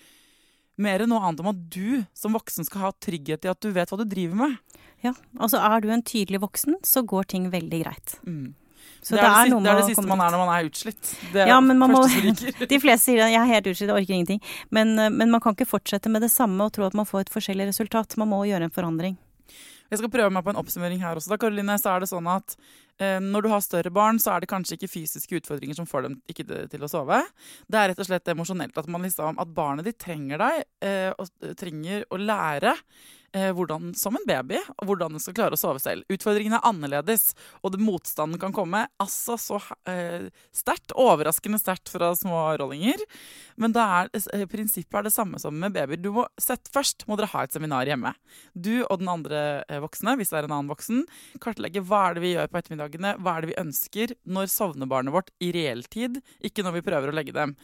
mer 0.82 1.00
enn 1.00 1.08
noe 1.12 1.22
annet 1.24 1.40
om 1.40 1.52
at 1.54 1.60
du 1.72 2.02
som 2.16 2.34
voksen 2.36 2.66
skal 2.68 2.88
ha 2.88 2.92
trygghet 3.00 3.46
i 3.46 3.52
at 3.52 3.62
du 3.62 3.70
vet 3.72 3.92
hva 3.92 4.00
du 4.02 4.08
driver 4.08 4.42
med. 4.42 4.58
Ja, 5.04 5.12
altså 5.38 5.60
er 5.60 5.82
du 5.84 5.90
en 5.92 6.02
tydelig 6.02 6.40
voksen, 6.42 6.78
så 6.86 7.02
går 7.06 7.28
ting 7.34 7.50
veldig 7.52 7.82
greit. 7.84 8.16
Mm. 8.26 8.54
Så 9.06 9.14
det, 9.14 9.20
er 9.22 9.26
det, 9.28 9.34
siste, 9.36 9.50
noe 9.52 9.62
det 9.62 9.70
er 9.70 9.76
det 9.78 9.84
siste 9.90 10.06
man 10.08 10.22
er 10.24 10.32
når 10.34 10.40
man 10.42 10.50
er 10.56 10.66
utslitt. 10.70 11.10
Det 11.34 11.42
er 11.44 11.50
Ja, 11.52 11.60
men 11.62 11.78
man 11.78 11.92
må. 11.94 12.00
De 12.72 12.78
fleste 12.82 13.12
sier 13.12 13.22
at 13.26 13.30
jeg 13.30 13.38
er 13.42 13.52
helt 13.52 13.68
utslitt, 13.70 13.86
jeg 13.92 13.94
orker 14.00 14.16
ingenting. 14.16 14.40
Men, 14.74 14.96
eh, 14.98 15.12
men 15.14 15.30
man 15.30 15.42
kan 15.44 15.54
ikke 15.54 15.68
fortsette 15.68 16.10
med 16.10 16.24
det 16.26 16.32
samme 16.34 16.66
og 16.66 16.72
tro 16.74 16.86
at 16.88 16.96
man 16.98 17.06
får 17.06 17.26
et 17.26 17.32
forskjellig 17.34 17.68
resultat. 17.70 18.16
Man 18.18 18.32
må 18.32 18.42
gjøre 18.48 18.66
en 18.66 18.74
forandring. 18.74 19.18
Jeg 19.86 20.00
skal 20.00 20.10
prøve 20.10 20.32
meg 20.34 20.42
på 20.42 20.50
en 20.50 20.58
oppsummering 20.58 20.98
her 20.98 21.14
også. 21.18 21.30
Da, 21.30 21.38
Karoline, 21.38 21.76
så 21.78 21.92
er 21.94 22.02
det 22.02 22.08
sånn 22.10 22.26
at 22.26 22.56
eh, 22.98 23.20
Når 23.22 23.44
du 23.46 23.48
har 23.52 23.60
større 23.62 23.92
barn, 23.94 24.18
så 24.18 24.32
er 24.34 24.42
det 24.42 24.48
kanskje 24.50 24.74
ikke 24.80 24.90
fysiske 24.90 25.38
utfordringer 25.38 25.78
som 25.78 25.86
får 25.86 26.08
dem 26.08 26.16
ikke 26.26 26.46
til- 26.72 26.82
å 26.82 26.90
sove. 26.90 27.20
Det 27.70 27.78
er 27.78 27.92
rett 27.92 28.02
og 28.02 28.08
slett 28.08 28.32
emosjonelt. 28.34 28.74
At, 28.74 28.88
man 28.90 29.06
liksom, 29.06 29.38
at 29.38 29.54
barnet 29.54 29.86
ditt 29.86 30.00
trenger 30.02 30.42
deg, 30.42 30.64
eh, 30.82 31.12
og 31.14 31.30
trenger 31.60 32.02
å 32.10 32.18
lære 32.18 32.72
eh, 32.74 33.25
hvordan, 33.56 33.92
som 33.98 34.16
en 34.16 34.26
baby, 34.28 34.60
og 34.78 34.88
hvordan 34.88 35.16
den 35.16 35.22
skal 35.22 35.36
klare 35.36 35.56
å 35.56 35.60
sove 35.60 35.80
selv. 35.82 36.06
Utfordringen 36.12 36.56
er 36.56 36.66
annerledes, 36.66 37.30
og 37.62 37.76
motstanden 37.80 38.40
kan 38.40 38.54
komme 38.56 38.86
altså 39.02 39.36
så 39.40 39.60
eh, 39.90 40.28
sterkt. 40.54 40.94
Overraskende 40.96 41.60
sterkt 41.60 41.90
fra 41.92 42.12
små 42.16 42.38
rollinger. 42.60 43.02
Men 43.60 43.74
er, 43.76 44.10
eh, 44.14 44.46
prinsippet 44.50 45.00
er 45.00 45.08
det 45.08 45.14
samme 45.14 45.40
som 45.42 45.56
med 45.56 45.74
babyer. 45.76 46.00
Du 46.00 46.12
må 46.16 46.26
sett 46.40 46.70
Først 46.76 47.06
må 47.08 47.16
dere 47.16 47.30
ha 47.30 47.44
et 47.46 47.54
seminar 47.54 47.88
hjemme. 47.88 48.10
Du 48.52 48.84
og 48.84 48.98
den 49.00 49.08
andre 49.08 49.42
eh, 49.64 49.80
voksne, 49.80 50.16
hvis 50.18 50.32
det 50.32 50.40
er 50.40 50.48
en 50.48 50.56
annen 50.58 50.72
voksen, 50.72 51.04
kartlegge 51.42 51.80
hva 51.86 52.02
er 52.08 52.16
det 52.16 52.24
vi 52.24 52.32
gjør 52.34 52.50
på 52.52 52.60
ettermiddagene, 52.60 53.14
hva 53.22 53.36
er 53.36 53.44
det 53.44 53.52
vi 53.52 53.60
ønsker, 53.62 54.14
når 54.28 54.50
sovner 54.52 54.90
barnet 54.90 55.14
vårt 55.14 55.32
i 55.40 55.52
reell 55.56 55.84
tid, 55.88 56.20
ikke 56.44 56.66
når 56.66 56.78
vi 56.78 56.84
prøver 56.88 57.12
å 57.12 57.16
legge 57.16 57.36
dem. 57.36 57.54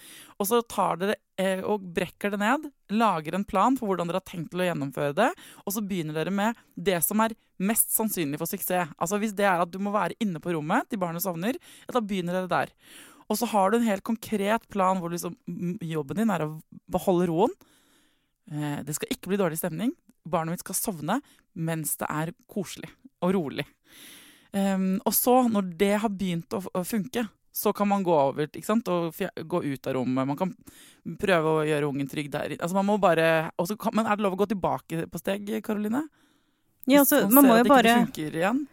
Og 0.42 0.48
så 0.48 0.58
tar 0.66 0.98
dere 0.98 1.14
eh, 1.38 1.60
og 1.62 1.84
brekker 1.94 2.32
det 2.34 2.40
ned, 2.42 2.64
lager 2.90 3.36
en 3.36 3.46
plan 3.46 3.76
for 3.78 3.88
hvordan 3.88 4.10
dere 4.10 4.18
har 4.18 4.26
tenkt 4.26 4.50
til 4.50 4.64
å 4.64 4.66
gjennomføre 4.66 5.14
det, 5.14 5.28
og 5.62 5.74
så 5.74 5.84
begynner 5.86 6.18
dere 6.18 6.34
med 6.34 6.58
det 6.74 6.98
som 7.06 7.22
er 7.22 7.36
mest 7.62 7.94
sannsynlig 7.94 8.40
for 8.40 8.50
suksess. 8.50 8.90
Altså 8.98 9.20
Hvis 9.22 9.36
det 9.38 9.46
er 9.46 9.62
at 9.62 9.70
du 9.70 9.78
må 9.82 9.94
være 9.94 10.18
inne 10.22 10.42
på 10.42 10.56
rommet 10.56 10.90
til 10.90 11.00
barnet 11.02 11.22
sovner, 11.22 11.58
ja, 11.86 11.94
da 11.94 12.02
begynner 12.02 12.40
dere 12.40 12.50
der. 12.50 12.74
Og 13.30 13.38
så 13.38 13.46
har 13.52 13.70
du 13.70 13.78
en 13.78 13.86
helt 13.86 14.04
konkret 14.04 14.66
plan 14.72 14.98
hvor 15.00 15.12
liksom, 15.14 15.36
jobben 15.86 16.18
din 16.18 16.32
er 16.34 16.44
å 16.44 16.56
beholde 16.90 17.30
roen. 17.30 17.54
Eh, 18.50 18.80
det 18.82 18.98
skal 18.98 19.14
ikke 19.14 19.32
bli 19.32 19.40
dårlig 19.40 19.60
stemning. 19.62 19.94
Barnet 20.28 20.56
mitt 20.56 20.66
skal 20.66 20.78
sovne 20.78 21.20
mens 21.52 21.94
det 22.00 22.10
er 22.10 22.34
koselig 22.50 22.90
og 23.22 23.36
rolig. 23.36 23.68
Um, 24.52 24.98
og 25.08 25.14
så, 25.16 25.38
når 25.48 25.70
det 25.80 25.94
har 26.02 26.12
begynt 26.12 26.52
å, 26.52 26.60
funke, 26.84 27.24
så 27.52 27.72
kan 27.76 27.88
man 27.88 28.02
gå 28.02 28.14
over 28.16 28.48
sant, 28.64 28.88
og 28.88 29.12
gå 29.44 29.62
ut 29.62 29.86
av 29.86 29.94
rommet. 29.98 30.28
Man 30.28 30.38
kan 30.38 30.54
prøve 31.20 31.52
å 31.52 31.64
gjøre 31.68 31.90
ungen 31.90 32.08
trygg 32.08 32.30
der. 32.32 32.56
Altså 32.58 32.78
man 32.78 32.88
må 32.88 32.96
bare, 33.02 33.52
kan, 33.76 33.96
men 33.96 34.08
er 34.08 34.16
det 34.16 34.24
lov 34.24 34.38
å 34.38 34.42
gå 34.42 34.48
tilbake 34.54 35.06
på 35.12 35.20
steg, 35.20 35.50
Karoline? 35.64 36.06
Ja, 36.88 37.02
altså, 37.04 37.26
man, 37.30 37.46
må 37.46 37.58
jo 37.60 37.66
bare 37.68 38.00
igjen? 38.16 38.64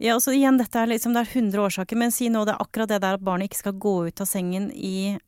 Ja, 0.00 0.14
altså 0.14 0.32
igjen, 0.32 0.56
dette 0.56 0.80
er 0.80 0.88
liksom, 0.88 1.12
Det 1.12 1.26
er 1.26 1.32
100 1.34 1.60
årsaker, 1.60 1.98
men 2.00 2.14
si 2.14 2.30
nå 2.32 2.46
det 2.48 2.54
er 2.54 2.62
akkurat 2.62 2.88
det 2.88 3.02
der 3.02 3.18
at 3.18 3.24
barnet 3.24 3.50
ikke 3.50 3.60
skal 3.64 3.80
gå 3.82 3.96
ut 4.08 4.22
av 4.22 4.30
sengen 4.30 4.70
i 4.72 5.18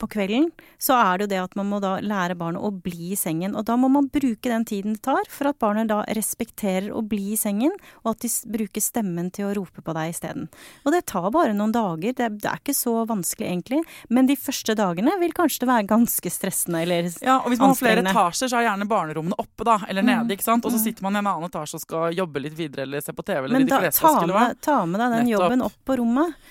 på 0.00 0.08
kvelden, 0.10 0.48
så 0.82 0.96
er 0.98 1.18
det 1.18 1.26
jo 1.26 1.30
det 1.32 1.40
at 1.44 1.56
man 1.58 1.68
må 1.70 1.78
da 1.82 1.96
lære 2.02 2.36
barnet 2.38 2.62
å 2.62 2.72
bli 2.74 3.12
i 3.12 3.18
sengen. 3.18 3.54
Og 3.58 3.66
da 3.68 3.76
må 3.78 3.90
man 3.92 4.08
bruke 4.12 4.50
den 4.50 4.64
tiden 4.68 4.96
det 4.96 5.04
tar 5.06 5.28
for 5.30 5.50
at 5.50 5.58
barnet 5.62 5.90
da 5.90 6.00
respekterer 6.16 6.90
å 6.94 7.04
bli 7.06 7.32
i 7.34 7.38
sengen, 7.38 7.74
og 8.02 8.14
at 8.14 8.24
de 8.24 8.30
bruker 8.56 8.82
stemmen 8.82 9.30
til 9.34 9.48
å 9.48 9.54
rope 9.58 9.84
på 9.84 9.94
deg 9.96 10.14
isteden. 10.14 10.48
Og 10.82 10.94
det 10.94 11.04
tar 11.10 11.28
bare 11.34 11.54
noen 11.56 11.74
dager, 11.74 12.16
det, 12.18 12.28
det, 12.42 12.48
er 12.50 12.62
ikke 12.62 12.76
så 12.76 12.96
vanskelig 13.08 13.48
egentlig. 13.48 13.82
Men 14.10 14.30
de 14.30 14.36
første 14.38 14.76
dagene 14.78 15.14
vil 15.22 15.34
kanskje 15.36 15.64
det 15.64 15.70
være 15.70 15.88
ganske 15.92 16.34
stressende 16.34 16.82
eller 16.82 17.10
Ja, 17.22 17.38
og 17.40 17.52
hvis 17.52 17.62
man 17.62 17.74
har 17.74 17.78
flere 17.78 18.06
etasjer, 18.06 18.50
så 18.50 18.58
er 18.58 18.68
gjerne 18.68 18.88
barnerommene 18.90 19.38
oppe, 19.38 19.66
da, 19.68 19.78
eller 19.88 20.06
nede, 20.06 20.26
mm. 20.26 20.34
ikke 20.36 20.48
sant. 20.48 20.66
Og 20.66 20.74
så 20.74 20.80
mm. 20.80 20.84
sitter 20.88 21.06
man 21.06 21.18
i 21.18 21.22
en 21.22 21.30
annen 21.30 21.50
etasje 21.50 21.78
og 21.78 21.84
skal 21.84 22.18
jobbe 22.18 22.42
litt 22.42 22.58
videre 22.58 22.88
eller 22.88 23.04
se 23.04 23.14
på 23.14 23.24
TV 23.26 23.44
eller 23.44 23.58
Men 23.60 23.70
da, 23.70 23.84
ta, 23.94 24.16
med, 24.26 24.60
ta 24.64 24.80
med 24.86 25.00
deg 25.00 25.16
den 25.18 25.26
Nettopp. 25.28 25.38
jobben 25.38 25.64
opp 25.68 25.78
på 25.86 26.00
rommet. 26.02 26.42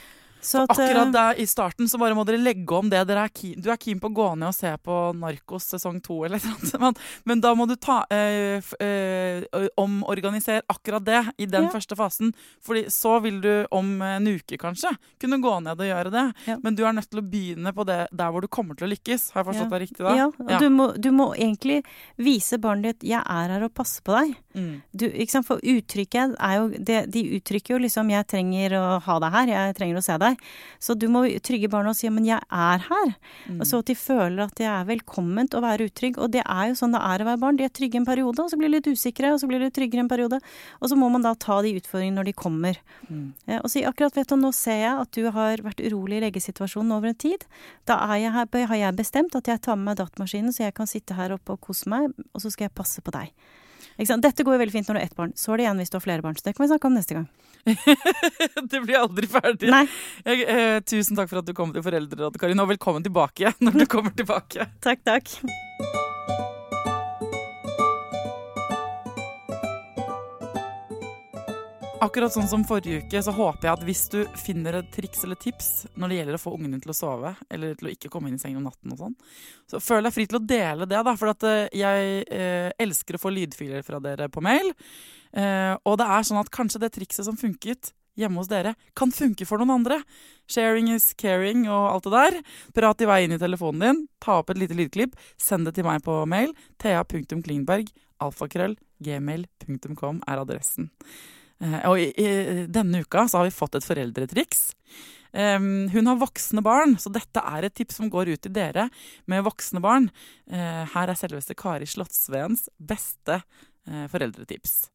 Så 0.41 0.63
at, 0.63 0.71
akkurat 0.73 1.07
eh, 1.07 1.11
der 1.11 1.39
i 1.39 1.47
starten 1.47 1.89
så 1.89 1.99
bare 2.01 2.15
må 2.17 2.25
dere 2.25 2.41
legge 2.41 2.73
om 2.75 2.89
det 2.89 3.01
er 3.01 3.29
keen 3.29 3.61
Du 3.61 3.69
er 3.71 3.79
keen 3.81 3.99
på 4.01 4.09
å 4.09 4.15
gå 4.15 4.27
ned 4.39 4.49
og 4.49 4.57
se 4.57 4.71
på 4.81 4.97
Narkos 5.17 5.69
sesong 5.75 5.99
to 6.03 6.23
eller 6.25 6.41
noe 6.41 6.79
men, 6.83 6.97
men 7.29 7.43
da 7.43 7.53
må 7.57 7.67
du 7.69 7.75
ta 7.79 8.01
øh, 8.09 8.71
øh, 8.81 9.67
omorganisere 9.79 10.65
akkurat 10.71 11.05
det 11.05 11.21
i 11.37 11.47
den 11.49 11.67
ja. 11.67 11.71
første 11.73 11.95
fasen. 11.97 12.31
Fordi 12.65 12.85
så 12.93 13.19
vil 13.23 13.39
du 13.43 13.51
om 13.75 13.93
en 14.05 14.27
uke 14.27 14.57
kanskje 14.61 14.93
kunne 15.21 15.41
gå 15.43 15.53
ned 15.65 15.79
og 15.81 15.89
gjøre 15.89 16.13
det. 16.13 16.25
Ja. 16.49 16.57
Men 16.63 16.77
du 16.77 16.83
er 16.87 16.95
nødt 16.97 17.09
til 17.11 17.21
å 17.21 17.25
begynne 17.25 17.73
på 17.75 17.85
det 17.87 17.99
der 18.09 18.33
hvor 18.33 18.43
du 18.43 18.49
kommer 18.51 18.77
til 18.77 18.87
å 18.87 18.91
lykkes. 18.91 19.29
Har 19.35 19.43
jeg 19.43 19.51
forstått 19.51 19.67
ja. 19.67 19.71
deg 19.73 19.83
riktig 19.85 20.07
da? 20.07 20.15
Ja, 20.17 20.27
og 20.31 20.51
du 20.63 20.67
må, 20.73 20.87
du, 20.97 21.11
må, 21.15 21.31
egentlig 21.37 21.81
vise 22.21 22.57
barnet 22.61 23.01
ditt 23.01 23.11
'jeg 23.11 23.21
er 23.21 23.53
her 23.53 23.67
og 23.67 23.73
passer 23.77 24.03
på 24.05 24.15
deg'. 24.15 24.33
Mm. 24.57 24.81
Du, 24.91 25.05
For 25.45 25.61
uttrykket 25.63 26.35
er 26.37 26.55
jo 26.57 26.67
det, 26.75 26.99
De 27.13 27.21
uttrykker 27.37 27.75
jo 27.75 27.83
liksom 27.85 28.09
'jeg 28.09 28.27
trenger 28.27 28.77
å 28.79 28.99
ha 28.99 29.19
deg 29.19 29.31
her', 29.31 29.53
'jeg 29.53 29.75
trenger 29.77 29.97
å 29.97 30.03
se 30.03 30.17
deg' 30.17 30.30
deg. 30.31 30.49
Så 30.81 30.95
du 30.97 31.07
må 31.11 31.23
trygge 31.43 31.69
barna 31.71 31.93
og 31.93 31.99
si 31.99 32.09
men 32.11 32.27
jeg 32.27 32.39
er 32.41 32.85
her. 32.87 33.13
Mm. 33.47 33.61
Så 33.67 33.81
at 33.81 33.91
de 33.91 33.95
føler 33.97 34.43
at 34.45 34.55
de 34.59 34.67
er 34.67 34.87
velkomment 34.89 35.55
å 35.55 35.63
være 35.63 35.89
utrygg. 35.89 36.19
Og 36.21 36.31
det 36.33 36.43
er 36.43 36.71
jo 36.71 36.77
sånn 36.79 36.95
det 36.95 37.03
er 37.05 37.23
å 37.23 37.29
være 37.29 37.41
barn. 37.43 37.59
De 37.59 37.67
er 37.67 37.73
trygge 37.73 38.01
en 38.01 38.07
periode, 38.07 38.43
og 38.43 38.51
så 38.51 38.59
blir 38.59 38.71
de 38.71 38.79
litt 38.79 38.89
usikre, 38.91 39.33
og 39.33 39.41
så 39.41 39.49
blir 39.49 39.63
de 39.63 39.71
tryggere 39.73 40.05
en 40.05 40.11
periode. 40.11 40.41
Og 40.79 40.91
så 40.91 40.97
må 40.99 41.09
man 41.13 41.25
da 41.25 41.33
ta 41.35 41.61
de 41.65 41.75
utfordringene 41.79 42.19
når 42.19 42.31
de 42.31 42.35
kommer. 42.37 42.81
Mm. 43.07 43.31
Eh, 43.47 43.59
og 43.61 43.69
si 43.71 43.85
akkurat 43.87 44.17
vet 44.17 44.31
du, 44.31 44.37
nå 44.39 44.53
ser 44.55 44.81
jeg 44.83 45.05
at 45.05 45.13
du 45.17 45.29
har 45.35 45.63
vært 45.65 45.83
urolig 45.85 46.19
i 46.19 46.25
legesituasjonen 46.25 46.95
over 46.97 47.11
en 47.11 47.21
tid. 47.21 47.47
Da 47.89 47.99
jeg 48.19 48.33
her, 48.35 48.49
har 48.71 48.81
jeg 48.83 48.99
bestemt 48.99 49.37
at 49.37 49.49
jeg 49.49 49.63
tar 49.63 49.79
med 49.79 49.91
meg 49.91 50.01
datamaskinen, 50.01 50.53
så 50.55 50.67
jeg 50.67 50.77
kan 50.77 50.89
sitte 50.89 51.17
her 51.17 51.35
oppe 51.35 51.55
og 51.55 51.63
kose 51.63 51.89
meg, 51.91 52.11
og 52.31 52.43
så 52.43 52.51
skal 52.53 52.69
jeg 52.69 52.77
passe 52.77 53.03
på 53.03 53.13
deg. 53.15 53.31
Dette 54.01 54.43
går 54.43 54.55
jo 54.55 54.61
veldig 54.63 54.73
fint 54.73 54.89
når 54.89 54.97
du 54.97 54.99
har 55.01 55.07
ett 55.09 55.17
barn. 55.17 55.33
Så 55.37 55.53
er 55.53 55.61
det 55.61 55.67
igjen 55.67 55.81
hvis 55.83 55.93
du 55.93 55.97
har 55.99 56.05
flere 56.05 56.25
barn. 56.25 56.37
Så 56.37 56.47
det 56.47 56.55
kan 56.57 56.65
vi 56.65 56.71
snakke 56.73 56.89
om 56.89 56.97
neste 56.97 57.17
gang. 57.19 57.27
det 58.71 58.79
blir 58.81 58.97
aldri 58.97 59.29
ferdig. 59.29 59.69
Jeg, 59.69 60.45
eh, 60.49 60.79
tusen 60.81 61.19
takk 61.19 61.29
for 61.29 61.41
at 61.43 61.49
du 61.49 61.53
kom 61.57 61.73
til 61.75 61.85
Foreldrerådet, 61.85 62.41
Karin. 62.41 62.63
Og 62.63 62.71
velkommen 62.73 63.05
tilbake 63.05 63.53
når 63.61 63.83
du 63.83 63.85
kommer 63.93 64.15
tilbake. 64.17 64.71
takk, 64.81 65.05
takk. 65.05 65.35
Akkurat 72.01 72.33
sånn 72.33 72.47
som 72.49 72.63
forrige 72.65 73.03
uke, 73.03 73.19
så 73.21 73.29
håper 73.35 73.67
jeg 73.67 73.77
at 73.77 73.83
hvis 73.85 73.99
du 74.09 74.17
finner 74.41 74.79
et 74.79 74.87
triks 74.89 75.19
eller 75.21 75.37
tips 75.37 75.67
når 75.93 76.09
det 76.09 76.15
gjelder 76.17 76.37
å 76.37 76.41
få 76.41 76.53
ungen 76.55 76.79
til 76.81 76.89
å 76.89 76.95
sove, 76.97 77.35
eller 77.45 77.75
til 77.77 77.89
å 77.89 77.91
ikke 77.93 78.09
komme 78.09 78.31
inn 78.31 78.39
i 78.39 78.41
sengen 78.41 78.57
om 78.57 78.65
natten 78.65 78.95
og 78.95 79.03
sånn, 79.03 79.13
så 79.69 79.77
føl 79.77 80.07
deg 80.07 80.15
fri 80.15 80.23
til 80.25 80.39
å 80.39 80.41
dele 80.41 80.87
det, 80.89 80.97
da. 81.05 81.13
For 81.19 81.29
at 81.29 81.45
eh, 81.45 81.67
jeg 81.77 82.23
eh, 82.25 82.71
elsker 82.81 83.19
å 83.19 83.21
få 83.21 83.29
lydfiler 83.35 83.85
fra 83.85 83.99
dere 84.01 84.31
på 84.33 84.41
mail. 84.41 84.71
Eh, 85.29 85.75
og 85.77 85.99
det 86.01 86.07
er 86.15 86.25
sånn 86.25 86.39
at 86.41 86.49
kanskje 86.55 86.81
det 86.81 86.89
trikset 86.95 87.27
som 87.27 87.37
funket 87.37 87.91
hjemme 88.17 88.41
hos 88.41 88.49
dere, 88.49 88.73
kan 88.97 89.13
funke 89.13 89.45
for 89.45 89.61
noen 89.61 89.75
andre. 89.75 89.99
Sharing 90.49 90.89
is 90.95 91.11
caring 91.21 91.67
og 91.67 91.85
alt 91.91 92.07
det 92.07 92.15
der. 92.15 92.37
Prat 92.79 93.03
i 93.05 93.09
vei 93.11 93.19
inn 93.27 93.35
i 93.35 93.41
telefonen 93.43 93.83
din, 93.85 93.99
ta 94.17 94.39
opp 94.41 94.49
et 94.49 94.63
lite 94.63 94.79
lydklipp, 94.79 95.13
send 95.37 95.69
det 95.69 95.75
til 95.77 95.85
meg 95.85 96.01
på 96.07 96.17
mail. 96.25 96.55
thea.klingberg, 96.81 97.93
alfakrøll, 98.25 98.73
gmail.com 99.05 100.23
er 100.25 100.43
adressen. 100.43 100.89
Eh, 101.61 101.81
og 101.89 101.99
i, 102.01 102.09
i, 102.17 102.67
denne 102.71 103.03
uka 103.05 103.27
så 103.29 103.41
har 103.41 103.49
vi 103.49 103.55
fått 103.55 103.77
et 103.77 103.87
foreldretriks. 103.87 104.71
Um, 105.31 105.87
hun 105.93 106.09
har 106.09 106.19
voksne 106.19 106.59
barn, 106.65 106.97
så 106.99 107.07
dette 107.13 107.39
er 107.39 107.63
et 107.63 107.75
tips 107.77 108.01
som 108.01 108.09
går 108.11 108.33
ut 108.33 108.41
til 108.43 108.51
dere 108.51 108.89
med 109.31 109.45
voksne 109.45 109.79
barn. 109.83 110.09
Uh, 110.51 110.83
her 110.91 111.11
er 111.11 111.19
selveste 111.19 111.55
Kari 111.55 111.87
Slottsveens 111.87 112.65
beste 112.75 113.39
uh, 113.39 114.07
foreldretips. 114.11 114.89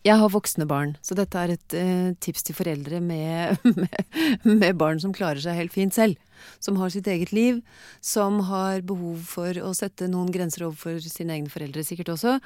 Jeg 0.00 0.16
har 0.16 0.30
voksne 0.32 0.64
barn, 0.64 0.94
så 1.04 1.12
dette 1.12 1.36
er 1.36 1.50
et 1.52 1.74
eh, 1.76 2.12
tips 2.24 2.46
til 2.46 2.56
foreldre 2.56 3.02
med, 3.04 3.60
med, 3.82 4.46
med, 4.46 4.78
barn 4.80 5.00
som 5.02 5.12
klarer 5.12 5.42
seg 5.44 5.58
helt 5.58 5.74
fint 5.74 5.92
selv. 5.92 6.16
Som 6.56 6.78
har 6.80 6.88
sitt 6.88 7.08
eget 7.12 7.34
liv, 7.36 7.58
som 8.00 8.38
har 8.48 8.80
behov 8.88 9.26
for 9.28 9.58
å 9.60 9.74
sette 9.76 10.08
noen 10.08 10.30
grenser 10.32 10.64
overfor 10.64 10.96
sine 11.04 11.36
egne 11.36 11.52
foreldre 11.52 11.84
sikkert 11.84 12.14
også. 12.14 12.38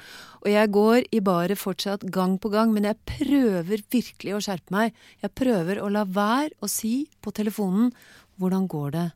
Og 0.43 0.49
jeg 0.51 0.71
går 0.75 1.07
i 1.15 1.21
baret 1.23 1.61
fortsatt 1.61 2.03
gang 2.11 2.35
på 2.43 2.51
gang, 2.51 2.75
men 2.75 2.89
jeg 2.89 2.99
prøver 3.07 3.85
virkelig 3.87 4.35
å 4.35 4.41
skjerpe 4.43 4.75
meg. 4.75 4.91
Jeg 5.23 5.31
prøver 5.39 5.79
å 5.79 5.87
la 5.87 6.03
være 6.03 6.51
å 6.59 6.67
si 6.67 7.07
på 7.23 7.31
telefonen 7.31 7.93
'hvordan 8.35 8.67
går 8.67 8.91
det'? 8.91 9.11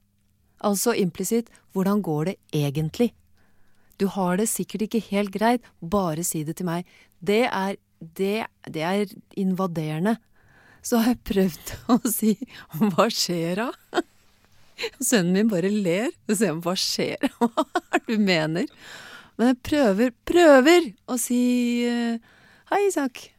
Altså 0.63 0.95
implisitt 0.95 1.51
'hvordan 1.75 1.99
går 2.01 2.25
det 2.25 2.35
egentlig'? 2.55 3.11
Du 3.99 4.07
har 4.07 4.37
det 4.37 4.47
sikkert 4.47 4.87
ikke 4.87 5.03
helt 5.11 5.31
greit, 5.31 5.61
bare 5.83 6.23
si 6.23 6.45
det 6.47 6.55
til 6.55 6.65
meg. 6.65 6.85
Det 7.19 7.43
er 7.51 7.75
det, 7.99 8.47
det 8.67 8.83
er 8.85 9.13
invaderende. 9.39 10.17
Så 10.81 11.01
har 11.01 11.13
jeg 11.13 11.25
prøvd 11.27 11.73
å 11.95 11.99
si 12.11 12.35
'hva 12.79 13.09
skjer 13.11 13.63
da?' 13.63 14.03
Sønnen 15.03 15.35
min 15.35 15.49
bare 15.51 15.67
ler 15.67 16.13
og 16.29 16.37
sier 16.39 16.55
'hva 16.55 16.75
skjer', 16.79 17.33
hva 17.39 17.65
er 17.65 17.99
det 17.99 18.15
du 18.15 18.23
mener? 18.23 18.69
Men 19.35 19.51
jeg 19.53 19.59
prøver, 19.63 20.13
prøver 20.27 20.93
å 21.07 21.19
si 21.19 21.41
'hei, 21.83 22.81
Isak'. 22.87 23.29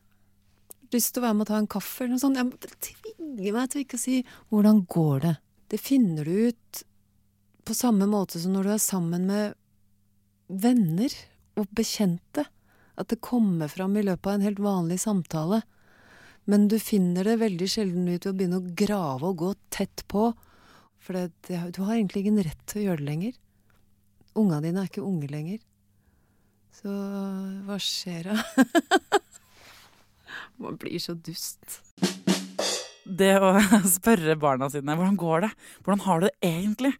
Lyst 0.90 1.14
til 1.14 1.22
å 1.22 1.28
være 1.28 1.38
med 1.38 1.46
og 1.46 1.50
ta 1.52 1.58
en 1.60 1.70
kaffe 1.70 2.04
eller 2.04 2.16
noe 2.16 2.24
sånt. 2.24 2.36
Jeg 2.40 2.76
tvinger 2.82 3.54
meg 3.54 3.70
til 3.70 3.84
ikke 3.84 3.96
å 3.96 4.04
si 4.04 4.20
'hvordan 4.50 4.84
går 4.86 5.20
det'? 5.24 5.36
Det 5.70 5.78
finner 5.78 6.24
du 6.24 6.50
ut 6.50 6.84
på 7.64 7.74
samme 7.74 8.08
måte 8.10 8.40
som 8.42 8.52
når 8.52 8.66
du 8.66 8.70
er 8.74 8.82
sammen 8.82 9.26
med 9.28 9.54
venner 10.50 11.12
og 11.60 11.68
bekjente 11.70 12.48
at 13.00 13.10
det 13.12 13.20
kommer 13.24 13.70
fram 13.72 13.96
i 13.96 14.04
løpet 14.04 14.28
av 14.28 14.36
en 14.36 14.46
helt 14.46 14.62
vanlig 14.62 15.00
samtale. 15.02 15.62
Men 16.50 16.68
du 16.68 16.78
finner 16.82 17.26
det 17.26 17.40
veldig 17.40 17.68
sjelden 17.70 18.08
ut 18.08 18.24
ved 18.24 18.30
å 18.30 18.36
begynne 18.36 18.60
å 18.60 18.74
grave 18.76 19.30
og 19.30 19.42
gå 19.42 19.50
tett 19.72 20.04
på. 20.10 20.30
For 21.00 21.16
det, 21.16 21.30
det, 21.48 21.60
du 21.76 21.82
har 21.86 21.96
egentlig 21.96 22.24
ingen 22.24 22.42
rett 22.44 22.62
til 22.68 22.82
å 22.82 22.86
gjøre 22.88 23.02
det 23.02 23.08
lenger. 23.08 23.40
Unga 24.40 24.60
dine 24.64 24.82
er 24.82 24.90
ikke 24.90 25.04
unge 25.04 25.30
lenger. 25.30 25.60
Så 26.80 26.92
hva 27.66 27.76
skjer 27.82 28.30
da? 28.30 28.38
Man 30.60 30.76
blir 30.80 31.00
så 31.02 31.16
dust. 31.16 31.80
Det 33.04 33.32
å 33.42 33.52
spørre 33.98 34.36
barna 34.40 34.68
sine 34.72 34.96
hvordan 34.96 35.18
går 35.20 35.46
det, 35.46 35.50
hvordan 35.84 36.04
har 36.06 36.20
du 36.20 36.28
det 36.28 36.36
egentlig, 36.46 36.92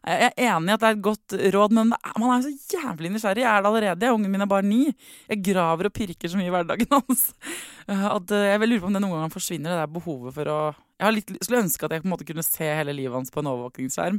Jeg 0.00 0.30
er 0.30 0.46
enig 0.48 0.70
i 0.70 0.74
at 0.74 0.80
det 0.80 0.88
er 0.88 0.94
et 0.96 1.02
godt 1.04 1.34
råd, 1.54 1.74
men 1.76 1.90
man 1.92 2.30
er 2.32 2.38
jo 2.40 2.48
så 2.48 2.78
jævlig 2.78 3.10
nysgjerrig. 3.12 3.42
Jeg 3.44 3.50
er 3.50 3.60
det 3.60 3.68
allerede. 3.68 4.12
Ungen 4.14 4.32
min 4.32 4.40
er 4.40 4.48
bare 4.48 4.64
ni. 4.64 4.94
Jeg 5.28 5.42
graver 5.44 5.90
og 5.90 5.92
pirker 5.92 6.30
så 6.32 6.40
mye 6.40 6.48
i 6.48 6.54
hverdagen 6.54 6.88
hans. 6.94 7.26
At 8.16 8.32
eh, 8.32 8.46
jeg 8.48 8.62
lurer 8.64 8.80
på 8.80 8.88
om 8.88 8.96
det 8.96 9.02
noen 9.04 9.18
gang 9.18 9.34
forsvinner, 9.34 9.74
det 9.74 9.82
der 9.82 9.92
behovet 9.92 10.36
for 10.36 10.52
å 10.52 10.60
Jeg 11.00 11.16
litt, 11.16 11.34
skulle 11.44 11.62
ønske 11.64 11.86
at 11.86 11.92
jeg 11.94 12.02
på 12.02 12.08
en 12.08 12.12
måte 12.12 12.26
kunne 12.28 12.44
se 12.44 12.66
hele 12.76 12.92
livet 12.92 13.16
hans 13.16 13.32
på 13.32 13.40
en 13.40 13.48
overvåkningsskjerm. 13.52 14.18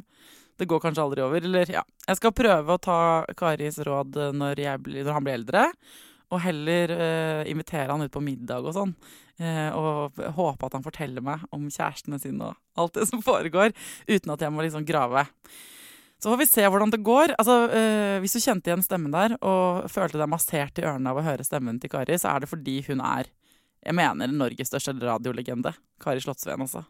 Det 0.58 0.66
går 0.70 0.82
kanskje 0.82 1.04
aldri 1.04 1.26
over. 1.26 1.50
Eller 1.50 1.70
ja. 1.74 1.84
Jeg 2.08 2.18
skal 2.18 2.34
prøve 2.34 2.74
å 2.74 2.82
ta 2.82 3.02
Karis 3.38 3.78
råd 3.86 4.18
når, 4.38 4.64
blir, 4.82 5.04
når 5.06 5.18
han 5.18 5.26
blir 5.26 5.38
eldre. 5.40 5.68
Og 6.32 6.40
heller 6.46 6.94
uh, 6.96 7.42
invitere 7.50 7.92
han 7.92 8.06
ut 8.06 8.14
på 8.14 8.24
middag 8.24 8.64
og 8.64 8.76
sånn. 8.78 8.96
Uh, 9.42 9.70
og 9.76 10.22
håpe 10.38 10.68
at 10.68 10.78
han 10.78 10.86
forteller 10.86 11.26
meg 11.26 11.44
om 11.52 11.68
kjærestene 11.68 12.22
sine 12.22 12.52
og 12.52 12.80
alt 12.80 12.96
det 13.00 13.08
som 13.12 13.24
foregår. 13.26 13.76
Uten 14.08 14.34
at 14.36 14.46
jeg 14.46 14.54
må 14.56 14.64
liksom 14.64 14.88
grave. 14.88 15.26
Så 16.22 16.30
får 16.30 16.38
vi 16.38 16.46
se 16.46 16.64
hvordan 16.70 16.92
det 16.94 17.02
går. 17.02 17.34
Altså, 17.42 17.56
øh, 17.74 18.20
hvis 18.22 18.36
du 18.38 18.44
kjente 18.44 18.70
igjen 18.70 18.84
stemmen 18.86 19.10
der 19.10 19.34
og 19.42 19.88
følte 19.90 20.20
deg 20.22 20.30
massert 20.30 20.78
i 20.78 20.84
ørene 20.86 21.10
av 21.10 21.18
å 21.18 21.24
høre 21.26 21.42
stemmen 21.42 21.80
til 21.82 21.90
Kari, 21.90 22.14
så 22.22 22.36
er 22.36 22.44
det 22.44 22.50
fordi 22.52 22.76
hun 22.86 23.02
er 23.02 23.32
jeg 23.82 23.98
mener 23.98 24.30
Norges 24.30 24.70
største 24.70 24.94
radiolegende. 25.02 25.74
Kari 26.02 26.22
Slottsveen, 26.22 26.62
altså. 26.62 26.84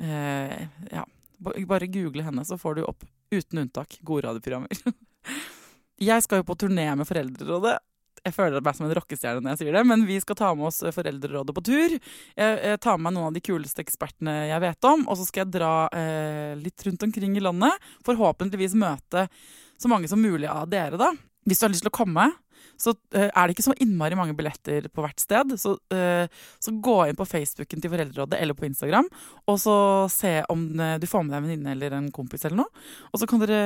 Uh, 0.00 0.68
ja. 0.92 1.04
Bare 1.40 1.88
google 1.90 2.22
henne, 2.22 2.44
så 2.44 2.58
får 2.60 2.78
du 2.78 2.84
opp, 2.84 3.04
uten 3.32 3.62
unntak, 3.64 3.96
gode 4.06 4.28
radioprogrammer. 4.28 4.94
jeg 6.10 6.24
skal 6.24 6.42
jo 6.42 6.46
på 6.50 6.58
turné 6.60 6.86
med 6.94 7.08
Foreldrerådet, 7.08 7.78
jeg 8.26 8.36
føler 8.36 8.64
meg 8.64 8.76
som 8.76 8.86
en 8.86 8.94
rockestjerne 8.98 9.42
når 9.44 9.54
jeg 9.54 9.60
sier 9.62 9.76
det, 9.78 9.84
men 9.88 10.04
vi 10.08 10.18
skal 10.22 10.38
ta 10.38 10.50
med 10.56 10.68
oss 10.68 10.82
Foreldrerådet 10.94 11.54
på 11.56 11.64
tur. 11.64 11.96
Jeg 12.36 12.80
tar 12.84 12.98
med 12.98 13.06
meg 13.08 13.16
noen 13.16 13.30
av 13.30 13.36
de 13.36 13.42
kuleste 13.44 13.82
ekspertene 13.84 14.34
jeg 14.50 14.64
vet 14.64 14.88
om, 14.90 15.06
og 15.08 15.18
så 15.18 15.26
skal 15.28 15.44
jeg 15.44 15.54
dra 15.56 15.72
eh, 15.96 16.52
litt 16.60 16.84
rundt 16.86 17.06
omkring 17.08 17.38
i 17.38 17.44
landet. 17.44 17.90
Forhåpentligvis 18.06 18.76
møte 18.78 19.26
så 19.80 19.90
mange 19.90 20.10
som 20.10 20.20
mulig 20.20 20.50
av 20.50 20.68
dere, 20.70 21.00
da. 21.00 21.12
Hvis 21.48 21.62
du 21.62 21.66
har 21.66 21.72
lyst 21.72 21.86
til 21.86 21.92
å 21.92 21.96
komme, 21.96 22.28
så 22.80 22.94
uh, 22.96 23.28
er 23.28 23.40
det 23.44 23.54
ikke 23.54 23.66
så 23.68 23.76
innmari 23.82 24.18
mange 24.18 24.34
billetter 24.38 24.88
på 24.88 25.04
hvert 25.04 25.20
sted. 25.20 25.54
Så, 25.60 25.76
uh, 25.92 26.42
så, 26.58 26.74
gå 26.80 26.96
inn 27.06 27.18
på 27.18 27.28
Facebooken 27.28 27.82
til 27.82 27.92
Foreldrerådet 27.92 28.40
eller 28.40 28.56
på 28.56 28.66
Instagram, 28.70 29.08
og 29.50 29.60
så 29.60 29.76
se 30.12 30.38
om 30.52 30.64
uh, 30.80 30.96
du 31.00 31.08
får 31.10 31.26
med 31.26 31.34
deg 31.34 31.40
en 31.40 31.48
venninne 31.48 31.74
eller 31.76 31.96
en 31.98 32.10
kompis 32.14 32.46
eller 32.48 32.62
noe. 32.62 32.84
Og 33.12 33.20
så 33.20 33.28
kan 33.28 33.42
dere 33.42 33.58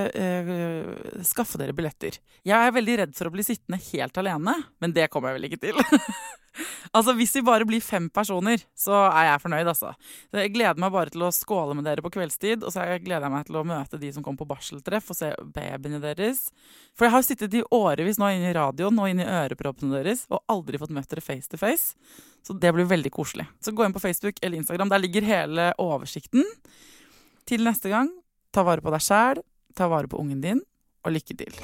skaffe 1.26 1.58
dere 1.60 1.74
billetter. 1.76 2.18
Jeg 2.46 2.56
er 2.58 2.74
veldig 2.74 3.00
redd 3.02 3.12
for 3.16 3.30
å 3.30 3.34
bli 3.34 3.44
sittende 3.46 3.80
helt 3.92 4.18
alene, 4.20 4.56
men 4.82 4.96
det 4.96 5.10
kommer 5.12 5.32
jeg 5.32 5.40
vel 5.40 5.50
ikke 5.50 5.62
til. 5.66 5.84
altså, 6.96 7.12
Hvis 7.12 7.34
vi 7.36 7.42
bare 7.42 7.66
blir 7.68 7.82
fem 7.82 8.08
personer, 8.10 8.62
så 8.78 8.94
er 9.08 9.28
jeg 9.28 9.42
fornøyd, 9.42 9.70
altså. 9.70 9.92
Så 10.30 10.42
jeg 10.42 10.54
gleder 10.54 10.80
meg 10.80 10.92
bare 10.94 11.12
til 11.14 11.26
å 11.26 11.32
skåle 11.34 11.76
med 11.76 11.86
dere 11.88 12.04
på 12.04 12.12
kveldstid, 12.14 12.64
og 12.64 12.74
så 12.74 12.86
gleder 13.02 13.26
jeg 13.26 13.34
meg 13.34 13.48
til 13.48 13.60
å 13.60 13.66
møte 13.68 14.00
de 14.00 14.12
som 14.14 14.24
kommer 14.24 14.42
på 14.42 14.50
barseltreff, 14.54 15.10
og 15.10 15.18
se 15.18 15.32
babyene 15.56 16.02
deres. 16.02 16.46
For 16.94 17.08
jeg 17.08 17.16
har 17.16 17.26
sittet 17.26 17.58
i 17.58 17.64
årevis 17.74 18.20
nå 18.20 18.30
inne 18.34 18.52
i 18.52 18.56
radioen 18.56 18.94
og 19.04 19.12
inne 19.12 19.26
i 19.26 19.36
øreproppene 19.44 20.00
deres 20.00 20.24
og 20.32 20.42
aldri 20.50 20.80
fått 20.80 20.94
møtt 20.96 21.10
dere 21.10 21.24
face 21.24 21.50
to 21.50 21.60
face. 21.60 21.94
Så 22.44 22.56
det 22.60 22.72
blir 22.76 22.88
veldig 22.88 23.12
koselig. 23.12 23.46
Så 23.60 23.72
gå 23.72 23.84
inn 23.86 23.94
på 23.94 24.02
Facebook 24.02 24.40
eller 24.42 24.58
Instagram. 24.60 24.92
Der 24.92 25.04
ligger 25.04 25.28
hele 25.28 25.70
oversikten. 25.80 26.44
Til 27.48 27.64
neste 27.64 27.92
gang, 27.92 28.10
ta 28.52 28.64
vare 28.64 28.84
på 28.84 28.92
deg 28.92 29.04
sjæl, 29.04 29.42
ta 29.76 29.88
vare 29.92 30.08
på 30.08 30.20
ungen 30.20 30.40
din, 30.44 30.64
og 31.04 31.12
lykke 31.12 31.36
til. 31.36 31.60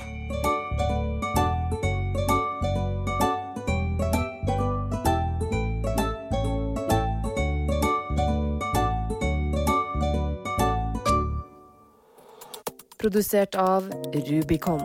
Produsert 13.00 13.56
av 13.56 13.88
Rubicon. 14.12 14.84